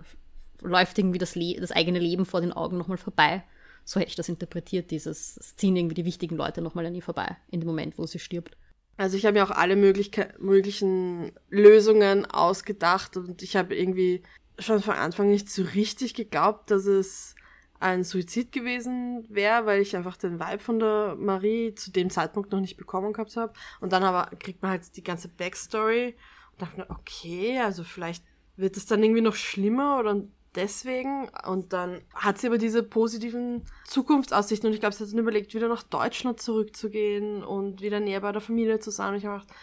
läuft 0.61 0.97
irgendwie 0.97 1.19
das, 1.19 1.35
Le 1.35 1.59
das 1.59 1.71
eigene 1.71 1.99
Leben 1.99 2.25
vor 2.25 2.41
den 2.41 2.53
Augen 2.53 2.77
nochmal 2.77 2.97
vorbei. 2.97 3.43
So 3.85 3.99
hätte 3.99 4.09
ich 4.09 4.15
das 4.15 4.29
interpretiert, 4.29 4.91
dieses, 4.91 5.37
es 5.37 5.55
ziehen 5.55 5.75
irgendwie 5.75 5.95
die 5.95 6.05
wichtigen 6.05 6.37
Leute 6.37 6.61
nochmal 6.61 6.85
an 6.85 6.95
ihr 6.95 7.01
vorbei, 7.01 7.35
in 7.49 7.59
dem 7.59 7.67
Moment, 7.67 7.97
wo 7.97 8.05
sie 8.05 8.19
stirbt. 8.19 8.55
Also 8.95 9.17
ich 9.17 9.25
habe 9.25 9.33
mir 9.33 9.43
auch 9.43 9.51
alle 9.51 9.75
möglichen 9.75 11.31
Lösungen 11.49 12.25
ausgedacht 12.25 13.17
und 13.17 13.41
ich 13.41 13.55
habe 13.55 13.75
irgendwie 13.75 14.23
schon 14.59 14.81
von 14.81 14.95
Anfang 14.95 15.29
nicht 15.29 15.49
so 15.49 15.63
richtig 15.63 16.13
geglaubt, 16.13 16.71
dass 16.71 16.85
es 16.85 17.35
ein 17.79 18.03
Suizid 18.03 18.51
gewesen 18.51 19.25
wäre, 19.29 19.65
weil 19.65 19.81
ich 19.81 19.95
einfach 19.95 20.15
den 20.15 20.39
Vibe 20.39 20.59
von 20.59 20.79
der 20.79 21.15
Marie 21.19 21.75
zu 21.75 21.91
dem 21.91 22.09
Zeitpunkt 22.09 22.51
noch 22.51 22.61
nicht 22.61 22.77
bekommen 22.77 23.11
gehabt 23.11 23.35
habe. 23.35 23.53
Und 23.81 23.91
dann 23.91 24.03
aber 24.03 24.35
kriegt 24.37 24.61
man 24.61 24.71
halt 24.71 24.95
die 24.95 25.03
ganze 25.03 25.27
Backstory 25.27 26.15
und 26.53 26.61
dachte 26.61 26.77
mir, 26.77 26.89
okay, 26.89 27.59
also 27.59 27.83
vielleicht 27.83 28.23
wird 28.55 28.77
es 28.77 28.85
dann 28.85 29.03
irgendwie 29.03 29.21
noch 29.21 29.35
schlimmer 29.35 29.99
oder 29.99 30.23
deswegen. 30.55 31.29
Und 31.45 31.73
dann 31.73 32.01
hat 32.13 32.37
sie 32.37 32.47
aber 32.47 32.57
diese 32.57 32.83
positiven 32.83 33.63
Zukunftsaussichten 33.85 34.67
und 34.67 34.73
ich 34.73 34.79
glaube, 34.79 34.95
sie 34.95 35.03
hat 35.03 35.11
dann 35.11 35.19
überlegt, 35.19 35.53
wieder 35.53 35.67
nach 35.67 35.83
Deutschland 35.83 36.41
zurückzugehen 36.41 37.43
und 37.43 37.81
wieder 37.81 37.99
näher 37.99 38.21
bei 38.21 38.31
der 38.31 38.41
Familie 38.41 38.79
zu 38.79 38.91
sein. 38.91 39.11
Und 39.11 39.17
ich 39.17 39.25
habe 39.25 39.41
gedacht, 39.41 39.57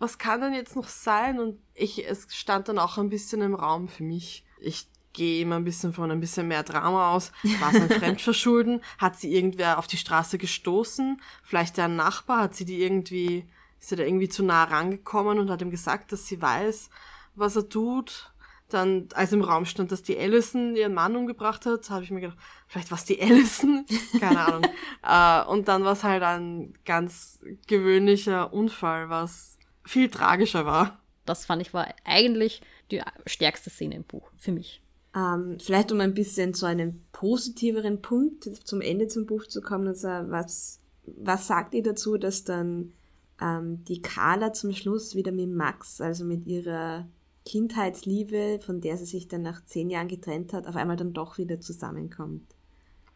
was 0.00 0.18
kann 0.18 0.40
denn 0.40 0.54
jetzt 0.54 0.74
noch 0.74 0.88
sein? 0.88 1.38
Und 1.38 1.60
ich, 1.74 2.08
es 2.08 2.26
stand 2.30 2.68
dann 2.68 2.78
auch 2.78 2.98
ein 2.98 3.10
bisschen 3.10 3.42
im 3.42 3.54
Raum 3.54 3.86
für 3.86 4.02
mich. 4.02 4.44
Ich 4.58 4.88
gehe 5.12 5.42
immer 5.42 5.56
ein 5.56 5.64
bisschen 5.64 5.92
von 5.92 6.10
ein 6.10 6.20
bisschen 6.20 6.48
mehr 6.48 6.62
Drama 6.62 7.12
aus. 7.14 7.32
War 7.60 7.72
es 7.74 7.80
ein 7.80 7.90
Fremdverschulden? 8.00 8.82
Hat 8.96 9.20
sie 9.20 9.32
irgendwer 9.32 9.78
auf 9.78 9.86
die 9.86 9.98
Straße 9.98 10.38
gestoßen? 10.38 11.20
Vielleicht 11.42 11.76
der 11.76 11.88
Nachbar? 11.88 12.40
Hat 12.40 12.54
sie 12.54 12.64
die 12.64 12.82
irgendwie, 12.82 13.44
ist 13.78 13.90
sie 13.90 13.96
da 13.96 14.04
irgendwie 14.04 14.30
zu 14.30 14.42
nah 14.42 14.64
rangekommen 14.64 15.38
und 15.38 15.50
hat 15.50 15.60
ihm 15.60 15.70
gesagt, 15.70 16.12
dass 16.12 16.26
sie 16.26 16.40
weiß, 16.40 16.88
was 17.34 17.56
er 17.56 17.68
tut? 17.68 18.32
Dann, 18.70 19.08
als 19.14 19.32
im 19.32 19.42
Raum 19.42 19.66
stand, 19.66 19.92
dass 19.92 20.02
die 20.02 20.16
Allison 20.16 20.76
ihren 20.76 20.94
Mann 20.94 21.16
umgebracht 21.16 21.66
hat, 21.66 21.90
habe 21.90 22.04
ich 22.04 22.10
mir 22.10 22.20
gedacht, 22.20 22.38
vielleicht 22.68 22.90
war 22.90 22.98
es 22.98 23.04
die 23.04 23.20
Allison, 23.20 23.84
keine 24.20 24.46
Ahnung. 24.46 24.64
äh, 25.02 25.50
und 25.50 25.68
dann 25.68 25.84
war 25.84 25.92
es 25.92 26.04
halt 26.04 26.22
ein 26.22 26.72
ganz 26.86 27.40
gewöhnlicher 27.66 28.52
Unfall, 28.52 29.10
was 29.10 29.58
viel 29.84 30.08
tragischer 30.08 30.66
war. 30.66 31.00
Das 31.26 31.44
fand 31.44 31.62
ich 31.62 31.72
war 31.74 31.86
eigentlich 32.04 32.62
die 32.90 33.02
stärkste 33.26 33.70
Szene 33.70 33.96
im 33.96 34.04
Buch, 34.04 34.30
für 34.36 34.52
mich. 34.52 34.82
Ähm, 35.14 35.58
vielleicht 35.60 35.90
um 35.92 36.00
ein 36.00 36.14
bisschen 36.14 36.54
zu 36.54 36.66
einem 36.66 37.02
positiveren 37.12 38.00
Punkt 38.00 38.44
zum 38.64 38.80
Ende 38.80 39.08
zum 39.08 39.26
Buch 39.26 39.46
zu 39.46 39.60
kommen, 39.60 39.88
also 39.88 40.08
was, 40.08 40.80
was 41.04 41.46
sagt 41.46 41.74
ihr 41.74 41.82
dazu, 41.82 42.16
dass 42.16 42.44
dann 42.44 42.92
ähm, 43.40 43.84
die 43.84 44.02
Carla 44.02 44.52
zum 44.52 44.72
Schluss 44.72 45.14
wieder 45.14 45.32
mit 45.32 45.50
Max, 45.50 46.00
also 46.00 46.24
mit 46.24 46.46
ihrer 46.46 47.08
Kindheitsliebe, 47.44 48.60
von 48.64 48.80
der 48.80 48.96
sie 48.98 49.06
sich 49.06 49.26
dann 49.26 49.42
nach 49.42 49.64
zehn 49.64 49.90
Jahren 49.90 50.08
getrennt 50.08 50.52
hat, 50.52 50.66
auf 50.66 50.76
einmal 50.76 50.96
dann 50.96 51.12
doch 51.12 51.38
wieder 51.38 51.60
zusammenkommt. 51.60 52.54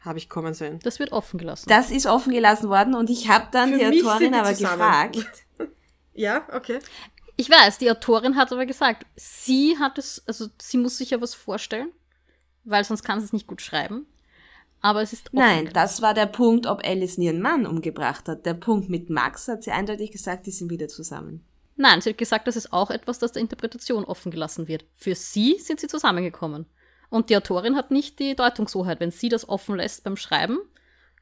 Habe 0.00 0.18
ich 0.18 0.28
kommen 0.28 0.52
sehen. 0.52 0.80
Das 0.82 0.98
wird 0.98 1.12
offen 1.12 1.38
gelassen. 1.38 1.68
Das 1.68 1.90
ist 1.90 2.06
offen 2.06 2.32
gelassen 2.32 2.68
worden 2.68 2.94
und 2.94 3.08
ich 3.08 3.28
habe 3.28 3.46
dann 3.52 3.70
Für 3.70 3.90
die 3.90 4.02
Autorin 4.02 4.34
aber 4.34 4.52
gefragt. 4.52 5.46
ja, 6.14 6.46
okay. 6.52 6.78
Ich 7.36 7.50
weiß, 7.50 7.78
die 7.78 7.90
Autorin 7.90 8.36
hat 8.36 8.52
aber 8.52 8.66
gesagt, 8.66 9.06
sie 9.16 9.76
hat 9.78 9.98
es, 9.98 10.22
also 10.26 10.46
sie 10.60 10.78
muss 10.78 10.98
sich 10.98 11.10
ja 11.10 11.20
was 11.20 11.34
vorstellen, 11.34 11.90
weil 12.64 12.84
sonst 12.84 13.02
kann 13.02 13.20
sie 13.20 13.26
es 13.26 13.32
nicht 13.32 13.46
gut 13.46 13.60
schreiben. 13.60 14.06
Aber 14.80 15.02
es 15.02 15.12
ist 15.12 15.28
offen 15.28 15.38
Nein, 15.38 15.70
das 15.72 16.02
war 16.02 16.14
der 16.14 16.26
Punkt, 16.26 16.66
ob 16.66 16.84
Alice 16.84 17.16
ihren 17.16 17.40
Mann 17.40 17.66
umgebracht 17.66 18.28
hat. 18.28 18.44
Der 18.44 18.54
Punkt 18.54 18.90
mit 18.90 19.08
Max 19.08 19.48
hat 19.48 19.62
sie 19.62 19.70
eindeutig 19.70 20.12
gesagt, 20.12 20.46
die 20.46 20.50
sind 20.50 20.70
wieder 20.70 20.88
zusammen. 20.88 21.42
Nein, 21.76 22.00
sie 22.00 22.10
hat 22.10 22.18
gesagt, 22.18 22.46
das 22.46 22.56
ist 22.56 22.72
auch 22.72 22.90
etwas, 22.90 23.18
das 23.18 23.32
der 23.32 23.42
Interpretation 23.42 24.04
offen 24.04 24.30
gelassen 24.30 24.68
wird. 24.68 24.84
Für 24.94 25.14
sie 25.14 25.58
sind 25.58 25.80
sie 25.80 25.88
zusammengekommen. 25.88 26.66
Und 27.10 27.30
die 27.30 27.36
Autorin 27.36 27.76
hat 27.76 27.90
nicht 27.90 28.18
die 28.18 28.36
Deutungshoheit. 28.36 29.00
Wenn 29.00 29.10
sie 29.10 29.28
das 29.28 29.48
offen 29.48 29.76
lässt 29.76 30.04
beim 30.04 30.16
Schreiben, 30.16 30.58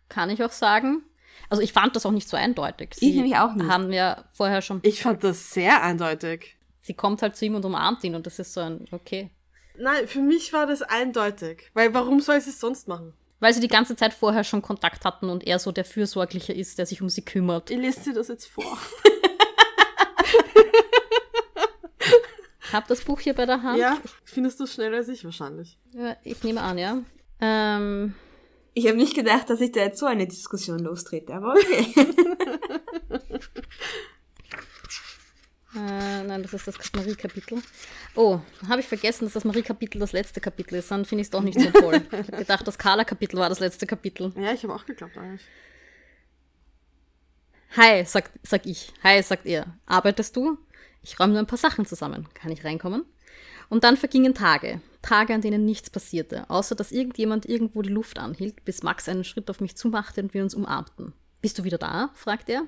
kann 0.09 0.29
ich 0.29 0.43
auch 0.43 0.53
sagen, 0.53 1.03
also 1.49 1.63
ich 1.63 1.73
fand 1.73 1.97
das 1.97 2.07
auch 2.07 2.11
nicht 2.13 2.29
so 2.29 2.37
eindeutig. 2.37 2.95
Sie 2.95 3.11
ich 3.11 3.17
nämlich 3.17 3.37
auch 3.37 3.55
nicht. 3.55 3.69
haben 3.69 3.93
ja 3.93 4.25
vorher 4.33 4.63
schon. 4.63 4.81
Ich 4.83 5.03
fand 5.03 5.23
das 5.25 5.53
sehr 5.53 5.83
eindeutig. 5.83 6.57
Sie 6.81 6.95
kommt 6.95 7.23
halt 7.23 7.37
zu 7.37 7.45
ihm 7.45 7.55
und 7.55 7.65
umarmt 7.65 8.03
ihn 8.05 8.15
und 8.15 8.27
das 8.27 8.39
ist 8.39 8.55
so 8.55 8.61
ein, 8.61 8.87
okay. 8.91 9.31
Nein, 9.79 10.07
für 10.07 10.21
mich 10.21 10.53
war 10.53 10.67
das 10.67 10.83
eindeutig. 10.83 11.71
Weil 11.75 11.95
warum 11.95 12.21
soll 12.21 12.41
sie 12.41 12.51
es 12.51 12.61
sonst 12.61 12.89
machen? 12.89 13.15
Weil 13.41 13.55
sie 13.55 13.61
die 13.61 13.69
ganze 13.69 13.97
Zeit 13.97 14.15
vorher 14.15 14.45
schon 14.45 14.63
Kontakt 14.63 15.05
hatten 15.05 15.29
und 15.29 15.47
er 15.47 15.59
so 15.59 15.73
der 15.73 15.85
Fürsorgliche 15.85 16.53
ist, 16.53 16.79
der 16.79 16.87
sich 16.87 17.03
um 17.03 17.09
sie 17.09 17.23
kümmert. 17.23 17.71
Ich 17.71 17.79
lese 17.79 18.05
dir 18.05 18.15
das 18.15 18.29
jetzt 18.29 18.47
vor. 18.47 18.79
Hab 22.73 22.89
das 22.89 23.03
Buch 23.03 23.21
hier 23.21 23.35
bei 23.35 23.45
der 23.45 23.63
Hand. 23.63 23.79
Ja, 23.79 23.99
findest 24.25 24.59
du 24.61 24.67
schneller 24.67 24.99
als 24.99 25.09
ich 25.09 25.25
wahrscheinlich. 25.25 25.79
Ja, 25.93 26.17
ich 26.23 26.43
nehme 26.43 26.63
an, 26.63 26.79
ja. 26.79 26.99
Ähm, 27.41 28.15
ich 28.75 28.87
habe 28.87 28.97
nicht 28.97 29.15
gedacht, 29.15 29.51
dass 29.51 29.61
ich 29.61 29.73
da 29.73 29.81
jetzt 29.81 29.99
so 29.99 30.07
eine 30.07 30.27
Diskussion 30.27 30.79
lostrete, 30.79 31.35
aber 31.35 31.55
okay. 31.55 31.95
äh, 35.77 36.23
nein, 36.23 36.43
das 36.43 36.55
ist 36.55 36.67
das 36.67 36.93
Marie-Kapitel. 36.95 37.63
Oh, 38.15 38.41
habe 38.69 38.81
ich 38.81 38.89
vergessen, 38.89 39.25
dass 39.25 39.35
das 39.35 39.45
Marie-Kapitel 39.45 39.99
das 39.99 40.13
letzte 40.13 40.41
Kapitel 40.41 40.77
ist. 40.77 40.91
Dann 40.91 41.05
finde 41.05 41.21
ich 41.23 41.27
es 41.27 41.31
doch 41.31 41.43
nicht 41.43 41.61
so 41.61 41.71
toll. 41.71 42.03
ich 42.11 42.19
habe 42.19 42.37
gedacht, 42.39 42.67
das 42.67 42.79
Carla-Kapitel 42.79 43.39
war 43.39 43.49
das 43.49 43.61
letzte 43.61 43.87
Kapitel. 43.87 44.33
Ja, 44.37 44.53
ich 44.53 44.63
habe 44.63 44.75
auch 44.75 44.87
geglaubt 44.87 45.17
eigentlich. 45.19 45.47
Hi, 47.77 48.05
sagt, 48.05 48.33
sag 48.43 48.67
ich. 48.67 48.93
Hi, 49.03 49.23
sagt 49.23 49.47
er. 49.47 49.67
Arbeitest 49.87 50.37
du? 50.37 50.59
Ich 51.03 51.19
räume 51.19 51.33
nur 51.33 51.43
ein 51.43 51.47
paar 51.47 51.59
Sachen 51.59 51.87
zusammen. 51.87 52.29
Kann 52.35 52.53
ich 52.53 52.65
reinkommen? 52.65 53.05
Und 53.71 53.85
dann 53.85 53.97
vergingen 53.97 54.35
Tage. 54.35 54.81
Tage, 55.03 55.35
an 55.35 55.41
denen 55.41 55.65
nichts 55.65 55.91
passierte, 55.91 56.49
außer 56.49 56.75
dass 56.75 56.93
irgendjemand 56.93 57.47
irgendwo 57.47 57.83
die 57.83 57.91
Luft 57.91 58.19
anhielt, 58.19 58.65
bis 58.65 58.83
Max 58.83 59.09
einen 59.09 59.25
Schritt 59.25 59.51
auf 59.51 59.61
mich 59.61 59.77
zumachte 59.77 60.23
und 60.23 60.35
wir 60.35 60.43
uns 60.43 60.55
umarmten. 60.55 61.13
Bist 61.41 61.59
du 61.59 61.65
wieder 61.65 61.79
da? 61.79 62.11
fragte 62.15 62.53
er. 62.53 62.63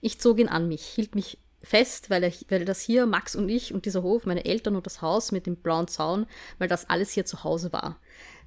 Ich 0.00 0.20
zog 0.20 0.38
ihn 0.38 0.48
an 0.48 0.68
mich, 0.68 0.84
hielt 0.84 1.14
mich 1.14 1.38
fest, 1.62 2.10
weil, 2.10 2.22
er, 2.22 2.32
weil 2.48 2.64
das 2.64 2.80
hier, 2.80 3.06
Max 3.06 3.34
und 3.34 3.48
ich 3.48 3.74
und 3.74 3.86
dieser 3.86 4.02
Hof, 4.02 4.26
meine 4.26 4.44
Eltern 4.44 4.76
und 4.76 4.86
das 4.86 5.02
Haus 5.02 5.32
mit 5.32 5.46
dem 5.46 5.56
blauen 5.56 5.88
Zaun, 5.88 6.26
weil 6.58 6.68
das 6.68 6.88
alles 6.88 7.10
hier 7.10 7.24
zu 7.24 7.42
Hause 7.42 7.72
war. 7.72 7.98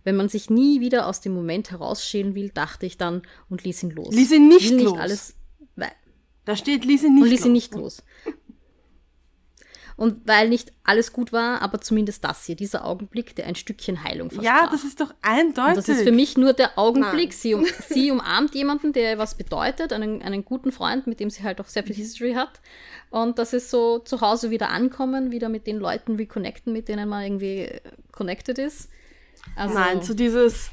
Wenn 0.06 0.16
man 0.16 0.30
sich 0.30 0.50
nie 0.50 0.80
wieder 0.80 1.08
aus 1.08 1.20
dem 1.20 1.34
Moment 1.34 1.72
herausschälen 1.72 2.34
will, 2.34 2.50
dachte 2.50 2.86
ich 2.86 2.98
dann 2.98 3.24
und 3.50 3.66
ließ 3.66 3.84
ihn 3.84 3.92
los. 3.92 4.16
Ließ 4.16 4.32
ihn 4.32 4.48
nicht, 4.48 4.72
nicht 4.72 4.86
los. 4.86 4.98
Alles, 4.98 5.36
da 6.50 6.56
steht, 6.56 6.84
ließ 6.84 7.04
ihn 7.04 7.14
nicht 7.14 7.24
und 7.24 7.30
ließ 7.30 7.46
ihn 7.46 7.52
nicht 7.52 7.76
los. 7.76 8.02
Und 10.00 10.26
weil 10.26 10.48
nicht 10.48 10.72
alles 10.86 11.12
gut 11.12 11.34
war, 11.34 11.62
aber 11.62 11.82
zumindest 11.82 12.24
das 12.24 12.46
hier, 12.46 12.56
dieser 12.56 12.86
Augenblick, 12.86 13.36
der 13.36 13.48
ein 13.48 13.56
Stückchen 13.56 14.02
Heilung 14.02 14.32
versprach. 14.32 14.62
Ja, 14.62 14.70
das 14.72 14.86
ist 14.86 15.02
doch 15.02 15.14
eindeutig. 15.22 15.72
Und 15.72 15.78
das 15.78 15.90
ist 15.90 16.04
für 16.04 16.14
mich 16.14 16.38
nur 16.38 16.54
der 16.54 16.80
Augenblick. 16.80 17.34
Sie, 17.34 17.54
um, 17.54 17.66
sie, 17.90 18.10
umarmt 18.10 18.56
jemanden, 18.56 18.94
der 18.94 19.18
was 19.18 19.36
bedeutet, 19.36 19.92
einen, 19.92 20.22
einen 20.22 20.46
guten 20.46 20.72
Freund, 20.72 21.06
mit 21.06 21.20
dem 21.20 21.30
sie 21.30 21.44
halt 21.44 21.60
auch 21.60 21.68
sehr 21.68 21.84
viel 21.84 21.98
History 21.98 22.32
hat. 22.32 22.62
Und 23.10 23.40
das 23.40 23.52
ist 23.52 23.72
so 23.72 24.00
zu 24.00 24.22
Hause 24.22 24.52
wieder 24.52 24.70
ankommen, 24.70 25.32
wieder 25.32 25.50
mit 25.50 25.68
den 25.68 25.80
Leuten 25.80 26.16
reconnecten, 26.16 26.72
mit 26.72 26.88
denen 26.88 27.10
man 27.10 27.26
irgendwie 27.26 27.70
connected 28.14 28.58
ist. 28.58 28.88
Also, 29.58 29.74
Nein, 29.74 30.02
zu 30.02 30.16
dieses, 30.16 30.72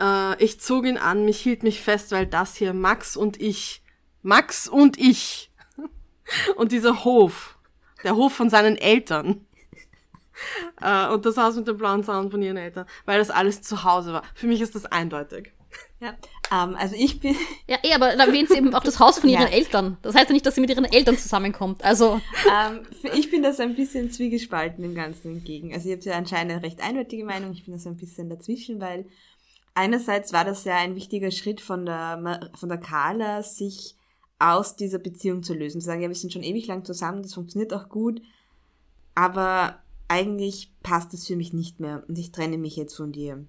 äh, 0.00 0.42
ich 0.42 0.60
zog 0.60 0.84
ihn 0.84 0.98
an, 0.98 1.24
mich 1.24 1.38
hielt 1.38 1.62
mich 1.62 1.80
fest, 1.80 2.10
weil 2.10 2.26
das 2.26 2.56
hier 2.56 2.72
Max 2.72 3.16
und 3.16 3.40
ich, 3.40 3.82
Max 4.22 4.66
und 4.66 4.98
ich 4.98 5.52
und 6.56 6.72
dieser 6.72 7.04
Hof 7.04 7.54
der 8.04 8.16
Hof 8.16 8.32
von 8.32 8.50
seinen 8.50 8.76
Eltern. 8.76 9.46
äh, 10.80 11.08
und 11.08 11.26
das 11.26 11.36
Haus 11.36 11.56
mit 11.56 11.66
dem 11.68 11.76
blauen 11.76 12.04
Zaun 12.04 12.30
von 12.30 12.42
ihren 12.42 12.56
Eltern, 12.56 12.86
weil 13.04 13.18
das 13.18 13.30
alles 13.30 13.62
zu 13.62 13.84
Hause 13.84 14.12
war. 14.12 14.22
Für 14.34 14.46
mich 14.46 14.60
ist 14.60 14.74
das 14.74 14.86
eindeutig. 14.86 15.52
Ja, 16.00 16.14
ähm, 16.52 16.76
also 16.76 16.94
ich 16.96 17.18
bin. 17.18 17.34
Ja, 17.66 17.78
eh, 17.82 17.92
aber 17.92 18.16
da 18.16 18.24
erwähnt 18.26 18.48
sie 18.48 18.56
eben 18.56 18.72
auch 18.74 18.84
das 18.84 19.00
Haus 19.00 19.18
von 19.18 19.28
ihren 19.28 19.42
ja. 19.42 19.48
Eltern. 19.48 19.98
Das 20.02 20.14
heißt 20.14 20.28
ja 20.28 20.32
nicht, 20.32 20.46
dass 20.46 20.54
sie 20.54 20.60
mit 20.60 20.70
ihren 20.70 20.84
Eltern 20.84 21.16
zusammenkommt. 21.16 21.84
Also. 21.84 22.20
Ähm, 22.48 22.80
ich 23.14 23.30
bin 23.30 23.42
das 23.42 23.60
ein 23.60 23.74
bisschen 23.74 24.10
zwiegespalten 24.10 24.82
dem 24.82 24.94
Ganzen 24.94 25.32
entgegen. 25.32 25.74
Also 25.74 25.88
ihr 25.88 25.96
habt 25.96 26.04
ja 26.04 26.16
anscheinend 26.16 26.52
eine 26.52 26.62
recht 26.62 26.80
eindeutige 26.80 27.24
Meinung. 27.24 27.52
Ich 27.52 27.64
bin 27.64 27.74
das 27.74 27.86
ein 27.86 27.96
bisschen 27.96 28.30
dazwischen, 28.30 28.80
weil 28.80 29.06
einerseits 29.74 30.32
war 30.32 30.44
das 30.44 30.64
ja 30.64 30.76
ein 30.76 30.94
wichtiger 30.94 31.30
Schritt 31.30 31.60
von 31.60 31.84
der, 31.84 32.50
von 32.54 32.68
der 32.68 32.78
Carla, 32.78 33.42
sich 33.42 33.96
aus 34.38 34.76
dieser 34.76 34.98
Beziehung 34.98 35.42
zu 35.42 35.54
lösen. 35.54 35.80
Zu 35.80 35.86
sagen, 35.86 36.02
ja, 36.02 36.08
wir 36.08 36.14
sind 36.14 36.32
schon 36.32 36.42
ewig 36.42 36.66
lang 36.66 36.84
zusammen, 36.84 37.22
das 37.22 37.34
funktioniert 37.34 37.72
auch 37.72 37.88
gut, 37.88 38.22
aber 39.14 39.78
eigentlich 40.08 40.72
passt 40.82 41.12
es 41.14 41.26
für 41.26 41.36
mich 41.36 41.52
nicht 41.52 41.80
mehr 41.80 42.04
und 42.08 42.18
ich 42.18 42.32
trenne 42.32 42.58
mich 42.58 42.76
jetzt 42.76 42.96
von 42.96 43.12
dir. 43.12 43.44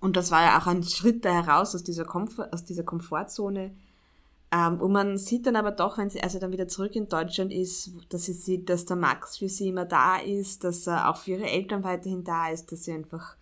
Und 0.00 0.16
das 0.16 0.30
war 0.30 0.42
ja 0.42 0.58
auch 0.58 0.66
ein 0.66 0.82
Schritt 0.82 1.24
da 1.24 1.32
heraus 1.32 1.74
aus 1.74 1.82
dieser, 1.82 2.04
Komfort, 2.04 2.52
aus 2.52 2.64
dieser 2.64 2.84
Komfortzone. 2.84 3.74
Ähm, 4.50 4.80
und 4.80 4.92
man 4.92 5.18
sieht 5.18 5.46
dann 5.46 5.56
aber 5.56 5.72
doch, 5.72 5.98
wenn 5.98 6.08
sie 6.08 6.22
also 6.22 6.38
dann 6.38 6.52
wieder 6.52 6.68
zurück 6.68 6.94
in 6.94 7.08
Deutschland 7.08 7.52
ist, 7.52 7.90
dass 8.08 8.24
sie 8.24 8.32
sieht, 8.32 8.70
dass 8.70 8.86
der 8.86 8.96
Max 8.96 9.38
für 9.38 9.48
sie 9.48 9.68
immer 9.68 9.84
da 9.84 10.16
ist, 10.18 10.64
dass 10.64 10.86
er 10.86 11.10
auch 11.10 11.16
für 11.16 11.32
ihre 11.32 11.50
Eltern 11.50 11.84
weiterhin 11.84 12.24
da 12.24 12.48
ist, 12.48 12.70
dass 12.72 12.84
sie 12.84 12.92
einfach, 12.92 13.36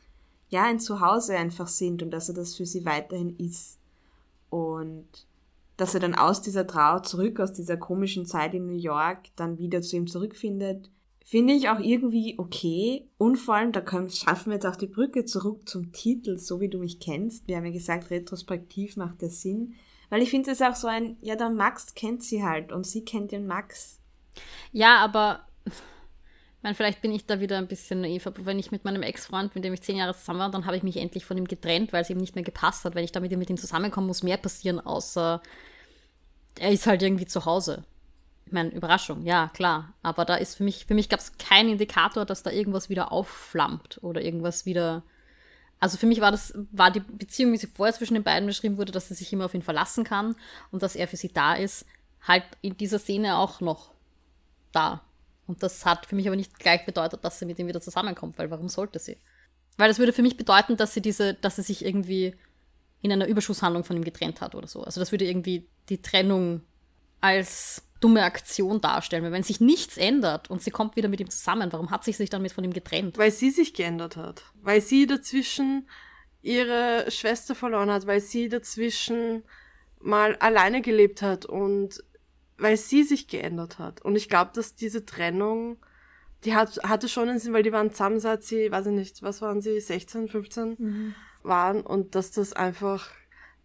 ja, 0.49 0.65
ein 0.65 0.81
Zuhause 0.81 1.37
einfach 1.37 1.69
sind 1.69 2.03
und 2.03 2.11
dass 2.11 2.29
er 2.29 2.35
das 2.35 2.57
für 2.57 2.67
sie 2.67 2.85
weiterhin 2.85 3.37
ist. 3.37 3.79
Und 4.49 5.07
dass 5.77 5.95
er 5.95 6.01
dann 6.01 6.15
aus 6.15 6.43
dieser 6.43 6.67
Trauer 6.67 7.03
zurück, 7.03 7.41
aus 7.41 7.53
dieser 7.53 7.77
komischen 7.77 8.27
Zeit 8.27 8.55
in 8.55 8.67
New 8.67 8.79
York, 8.79 9.27
dann 9.37 9.59
wieder 9.59 9.83
zu 9.83 9.97
ihm 9.97 10.07
zurückfindet 10.07 10.91
Finde 11.29 11.55
ich 11.55 11.69
auch 11.69 11.81
irgendwie 11.81 12.39
okay. 12.39 13.09
Und 13.19 13.35
vor 13.35 13.57
allem, 13.57 13.73
da 13.73 13.81
können, 13.81 14.09
schaffen 14.11 14.51
wir 14.51 14.55
jetzt 14.55 14.65
auch 14.65 14.77
die 14.77 14.87
Brücke 14.87 15.25
zurück 15.25 15.69
zum 15.69 15.91
Titel, 15.91 16.39
so 16.39 16.61
wie 16.61 16.69
du 16.69 16.79
mich 16.79 17.01
kennst. 17.01 17.49
Wir 17.49 17.57
haben 17.57 17.65
ja 17.65 17.73
gesagt, 17.73 18.11
retrospektiv 18.11 18.97
macht 18.97 19.23
der 19.23 19.31
Sinn. 19.31 19.75
Weil 20.09 20.23
ich 20.23 20.31
finde 20.31 20.53
es 20.53 20.63
auch 20.63 20.77
so 20.77 20.87
ein, 20.87 21.17
ja, 21.23 21.35
der 21.35 21.51
Max 21.51 21.97
kennt 21.97 22.23
sie 22.23 22.45
halt 22.45 22.71
und 22.71 22.87
sie 22.87 23.05
kennt 23.05 23.33
den 23.33 23.49
Max. 23.49 24.01
Ja, 24.71 24.99
aber 24.99 25.41
meine, 26.67 26.75
vielleicht 26.75 27.01
bin 27.01 27.13
ich 27.13 27.27
da 27.27 27.39
wieder 27.39 27.59
ein 27.59 27.69
bisschen 27.69 28.01
naiv, 28.01 28.27
aber 28.27 28.45
wenn 28.45 28.59
ich 28.59 28.73
mit 28.73 28.85
meinem 28.85 29.03
Ex-Freund, 29.03 29.55
mit 29.55 29.63
dem 29.63 29.73
ich 29.73 29.83
zehn 29.83 29.99
Jahre 29.99 30.17
zusammen 30.17 30.41
war, 30.41 30.51
dann 30.51 30.67
habe 30.67 30.77
ich 30.77 30.83
mich 30.83 30.97
endlich 30.97 31.25
von 31.25 31.39
ihm 31.39 31.47
getrennt, 31.47 31.93
weil 31.93 32.03
es 32.03 32.11
ihm 32.11 32.19
nicht 32.19 32.35
mehr 32.35 32.43
gepasst 32.43 32.85
hat. 32.85 32.97
Wenn 32.97 33.05
ich 33.05 33.13
damit 33.13 33.31
mit 33.39 33.49
ihm 33.49 33.57
zusammenkomme, 33.57 34.09
muss 34.09 34.25
mehr 34.25 34.37
passieren, 34.37 34.81
außer 34.81 35.41
er 36.59 36.73
ist 36.73 36.89
halt 36.89 37.05
irgendwie 37.05 37.27
zu 37.27 37.45
Hause. 37.45 37.85
Ich 38.47 38.53
meine, 38.53 38.71
Überraschung, 38.71 39.23
ja, 39.23 39.49
klar. 39.55 39.95
Aber 40.03 40.25
da 40.25 40.35
ist 40.35 40.57
für 40.57 40.65
mich, 40.65 40.87
für 40.87 40.95
mich 40.95 41.09
gab 41.09 41.21
es 41.21 41.39
keinen 41.39 41.69
Indikator, 41.69 42.25
dass 42.25 42.43
da 42.43 42.51
irgendwas 42.51 42.91
wieder 42.91 43.13
aufflammt 43.13 44.01
oder 44.03 44.21
irgendwas 44.21 44.67
wieder. 44.67 45.05
Also 45.79 45.99
für 45.99 46.07
mich 46.07 46.21
war 46.21 46.33
das, 46.33 46.53
war 46.73 46.91
die 46.91 47.01
Beziehung, 47.01 47.53
wie 47.53 47.59
sie 47.59 47.69
vorher 47.69 47.95
zwischen 47.95 48.15
den 48.15 48.25
beiden 48.25 48.49
beschrieben 48.49 48.77
wurde, 48.77 48.91
dass 48.91 49.07
sie 49.07 49.15
sich 49.15 49.33
immer 49.33 49.45
auf 49.45 49.55
ihn 49.55 49.63
verlassen 49.63 50.03
kann 50.03 50.35
und 50.73 50.83
dass 50.83 50.97
er 50.97 51.07
für 51.07 51.17
sie 51.17 51.33
da 51.33 51.55
ist, 51.55 51.87
halt 52.27 52.43
in 52.61 52.77
dieser 52.77 52.99
Szene 52.99 53.37
auch 53.39 53.61
noch 53.61 53.93
da. 54.73 55.03
Und 55.47 55.63
das 55.63 55.85
hat 55.85 56.07
für 56.07 56.17
mich 56.17 56.27
aber 56.27 56.37
nicht 56.37 56.59
gleich 56.59 56.85
bedeutet, 56.85 57.25
dass 57.25 57.39
sie 57.39 57.47
mit 57.47 57.59
ihm 57.59 57.69
wieder 57.69 57.81
zusammenkommt, 57.81 58.39
weil 58.39 58.51
warum 58.51 58.69
sollte 58.69 58.99
sie? 58.99 59.19
Weil 59.77 59.89
das 59.89 59.99
würde 59.99 60.13
für 60.13 60.23
mich 60.23 60.37
bedeuten, 60.37 60.77
dass 60.77 60.95
sie 60.95 61.03
diese, 61.03 61.35
dass 61.35 61.57
sie 61.57 61.63
sich 61.63 61.85
irgendwie 61.85 62.35
in 63.03 63.13
einer 63.13 63.27
Überschusshandlung 63.27 63.85
von 63.85 63.97
ihm 63.97 64.05
getrennt 64.05 64.41
hat 64.41 64.55
oder 64.55 64.67
so. 64.67 64.83
Also 64.83 65.01
das 65.01 65.13
würde 65.13 65.27
irgendwie 65.27 65.69
die 65.89 66.03
Trennung 66.03 66.63
als 67.21 67.83
dumme 68.01 68.25
Aktion 68.25 68.81
darstellen. 68.81 69.25
Weil 69.25 69.33
wenn 69.33 69.43
sich 69.43 69.61
nichts 69.61 69.97
ändert 69.97 70.51
und 70.51 70.63
sie 70.63 70.71
kommt 70.71 70.97
wieder 70.97 71.09
mit 71.09 71.21
ihm 71.21 71.31
zusammen, 71.31 71.73
warum 71.73 71.91
hat 71.91 72.05
sie 72.05 72.13
sich 72.13 72.31
dann 72.31 72.43
mit 72.43 72.53
von 72.53 72.65
ihm 72.65 72.73
getrennt? 72.73 73.19
Weil 73.19 73.31
sie 73.31 73.51
sich 73.51 73.75
geändert 73.75 74.17
hat. 74.17 74.43
Weil 74.63 74.81
sie 74.81 75.07
dazwischen 75.07 75.89
ihre 76.43 77.11
Schwester 77.11 77.55
verloren 77.55 77.91
hat, 77.91 78.07
weil 78.07 78.21
sie 78.21 78.49
dazwischen 78.49 79.43
mal 80.01 80.37
alleine 80.37 80.83
gelebt 80.83 81.23
hat 81.23 81.45
und 81.45 82.03
weil 82.59 82.77
sie 82.77 83.03
sich 83.03 83.29
geändert 83.29 83.79
hat. 83.79 84.03
Und 84.03 84.17
ich 84.17 84.29
glaube, 84.29 84.51
dass 84.55 84.75
diese 84.75 85.05
Trennung, 85.05 85.79
die 86.45 86.55
hat, 86.55 86.79
hatte 86.85 87.09
schon 87.09 87.29
einen 87.29 87.39
Sinn, 87.39 87.53
weil 87.53 87.63
die 87.63 87.73
waren 87.73 87.91
zusammen, 87.91 88.21
seit 88.21 88.43
sie, 88.43 88.71
weiß 88.71 88.87
ich 88.87 88.93
nicht, 88.93 89.23
was 89.23 89.43
waren 89.43 89.61
sie, 89.61 89.81
16, 89.81 90.29
15 90.29 90.77
mhm. 90.79 91.15
waren 91.43 91.83
und 91.83 92.15
dass 92.15 92.31
das 92.31 92.53
einfach, 92.53 93.11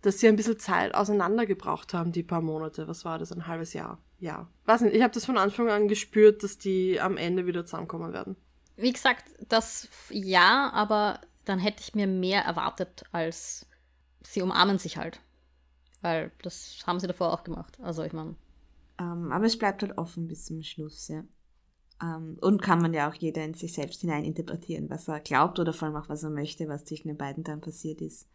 dass 0.02 0.20
sie 0.20 0.28
ein 0.28 0.36
bisschen 0.36 0.60
Zeit 0.60 0.96
auseinander 0.96 1.46
gebraucht 1.46 1.94
haben, 1.94 2.12
die 2.12 2.24
paar 2.24 2.42
Monate. 2.42 2.88
Was 2.88 3.06
war 3.06 3.20
das, 3.20 3.32
ein 3.32 3.48
halbes 3.48 3.74
Jahr? 3.74 4.00
ja, 4.22 4.48
weiß 4.66 4.82
nicht, 4.82 4.96
ich 4.96 5.02
habe 5.02 5.14
das 5.14 5.26
von 5.26 5.38
Anfang 5.38 5.70
an 5.70 5.88
gespürt, 5.88 6.44
dass 6.44 6.60
die 6.60 7.02
am 7.02 7.18
Ende 7.18 7.48
wieder 7.48 7.66
zusammenkommen 7.66 8.14
werden. 8.14 8.38
Wie 8.78 8.94
gesagt, 8.94 9.26
das 9.50 9.89
ja, 10.10 10.70
aber 10.74 11.20
dann 11.44 11.60
hätte 11.60 11.82
ich 11.82 11.96
mir 11.96 12.08
mehr 12.08 12.44
erwartet, 12.44 13.04
als 13.12 13.66
sie 14.22 14.44
umarmen 14.44 14.78
sich 14.78 14.98
halt. 14.98 15.20
Weil 16.02 16.32
das 16.44 16.78
haben 16.86 17.00
sie 17.00 17.08
davor 17.08 17.34
auch 17.34 17.44
gemacht. 17.44 17.78
Also 17.82 18.04
ich 18.04 18.14
meine. 18.14 18.36
Ähm, 19.02 19.32
aber 19.32 19.45
es 19.45 19.58
bleibt 19.58 19.82
halt 19.82 19.97
offen 19.97 20.28
bis 20.28 20.45
zum 20.45 20.62
Schluss, 20.62 21.08
ja. 21.08 21.24
Ähm, 22.02 22.38
und 22.41 22.62
kann 22.62 22.82
man 22.82 22.93
ja 22.93 23.10
auch 23.10 23.16
jeder 23.16 23.43
in 23.43 23.54
sich 23.54 23.74
selbst 23.74 24.02
hinein 24.02 24.26
interpretieren, 24.26 24.89
was 24.89 25.08
er 25.08 25.20
glaubt 25.20 25.60
oder 25.60 25.74
vor 25.74 25.88
allem 25.88 25.97
auch 25.97 26.10
was 26.10 26.24
er 26.24 26.30
möchte, 26.30 26.68
was 26.68 26.86
zwischen 26.86 27.08
den 27.08 27.18
beiden 27.18 27.43
dann 27.43 27.62
passiert 27.62 28.02
ist. 28.02 28.28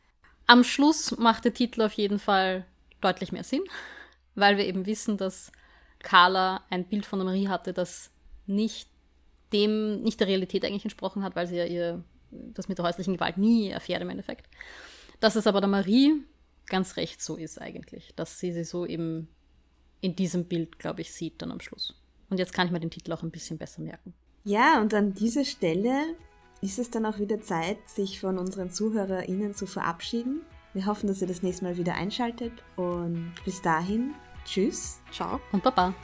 Am 0.47 0.65
Schluss 0.65 1.17
macht 1.19 1.45
der 1.45 1.55
Titel 1.55 1.83
auf 1.83 1.93
jeden 1.93 2.19
Fall 2.19 2.67
deutlich 3.01 3.33
mehr 3.33 3.45
Sinn, 3.45 3.63
weil 4.35 4.57
wir 4.57 4.67
eben 4.67 4.87
wissen, 4.87 5.17
dass 5.17 5.53
Carla 6.01 6.63
ein 6.71 6.89
Bild 6.89 7.07
von 7.07 7.21
der 7.21 7.27
Marie 7.27 7.49
hatte, 7.49 7.73
das 7.73 8.11
nicht 8.47 8.89
dem, 9.53 10.03
nicht 10.03 10.19
der 10.19 10.27
Realität 10.27 10.65
eigentlich 10.65 10.85
entsprochen 10.85 11.23
hat, 11.23 11.37
weil 11.37 11.47
sie 11.47 11.57
ja 11.57 11.65
ihr 11.65 12.05
das 12.31 12.69
mit 12.69 12.79
der 12.79 12.85
häuslichen 12.85 13.15
Gewalt 13.15 13.39
nie 13.39 13.69
erfährt 13.69 14.03
im 14.03 14.11
Endeffekt. 14.11 14.49
Dass 15.21 15.37
es 15.37 15.47
aber 15.47 15.61
der 15.61 15.71
Marie 15.71 16.25
ganz 16.67 16.97
recht 16.97 17.23
so 17.23 17.37
ist 17.37 17.61
eigentlich, 17.61 18.13
dass 18.17 18.41
sie 18.41 18.53
sie 18.53 18.65
so 18.65 18.85
eben 18.85 19.29
in 20.01 20.17
diesem 20.17 20.45
Bild, 20.45 20.79
glaube 20.79 21.01
ich, 21.01 21.13
sieht 21.13 21.43
dann 21.43 21.51
am 21.51 21.61
Schluss. 21.61 21.95
Und 22.31 22.39
jetzt 22.39 22.53
kann 22.53 22.67
ich 22.67 22.73
mir 22.73 22.81
den 22.81 22.91
Titel 22.91 23.13
auch 23.13 23.23
ein 23.23 23.31
bisschen 23.31 23.59
besser 23.59 23.83
merken. 23.83 24.15
Ja, 24.45 24.81
und 24.81 24.95
an 24.95 25.15
dieser 25.15 25.45
Stelle 25.45 26.17
ist 26.61 26.79
es 26.79 26.91
dann 26.91 27.07
auch 27.07 27.19
wieder 27.19 27.41
Zeit, 27.41 27.79
sich 27.89 28.21
von 28.21 28.39
unseren 28.39 28.71
ZuhörerInnen 28.71 29.55
zu 29.55 29.67
verabschieden. 29.67 30.43
Wir 30.73 30.87
hoffen, 30.87 31.07
dass 31.07 31.21
ihr 31.21 31.29
das 31.29 31.43
nächste 31.43 31.65
Mal 31.65 31.77
wieder 31.77 31.95
einschaltet 31.95 32.53
und 32.77 33.33
bis 33.45 33.63
dahin 33.63 34.15
Tschüss, 34.45 35.01
ciao 35.13 35.41
und 35.53 35.63
baba. 35.63 35.95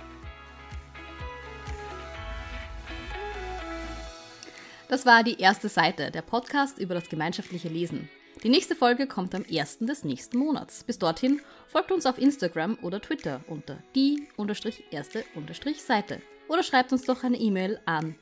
Das 4.88 5.06
war 5.06 5.22
die 5.22 5.40
erste 5.40 5.68
Seite, 5.68 6.10
der 6.10 6.22
Podcast 6.22 6.78
über 6.78 6.94
das 6.94 7.08
gemeinschaftliche 7.08 7.68
Lesen. 7.68 8.08
Die 8.42 8.48
nächste 8.48 8.74
Folge 8.74 9.06
kommt 9.06 9.36
am 9.36 9.44
1. 9.48 9.78
des 9.80 10.02
nächsten 10.02 10.38
Monats. 10.38 10.82
Bis 10.82 10.98
dorthin 10.98 11.40
folgt 11.68 11.92
uns 11.92 12.06
auf 12.06 12.18
Instagram 12.18 12.76
oder 12.82 13.00
Twitter 13.00 13.40
unter 13.46 13.78
die-erste-seite 13.94 16.20
oder 16.48 16.64
schreibt 16.64 16.92
uns 16.92 17.04
doch 17.04 17.22
eine 17.22 17.36
E-Mail 17.36 17.78
an 17.84 18.16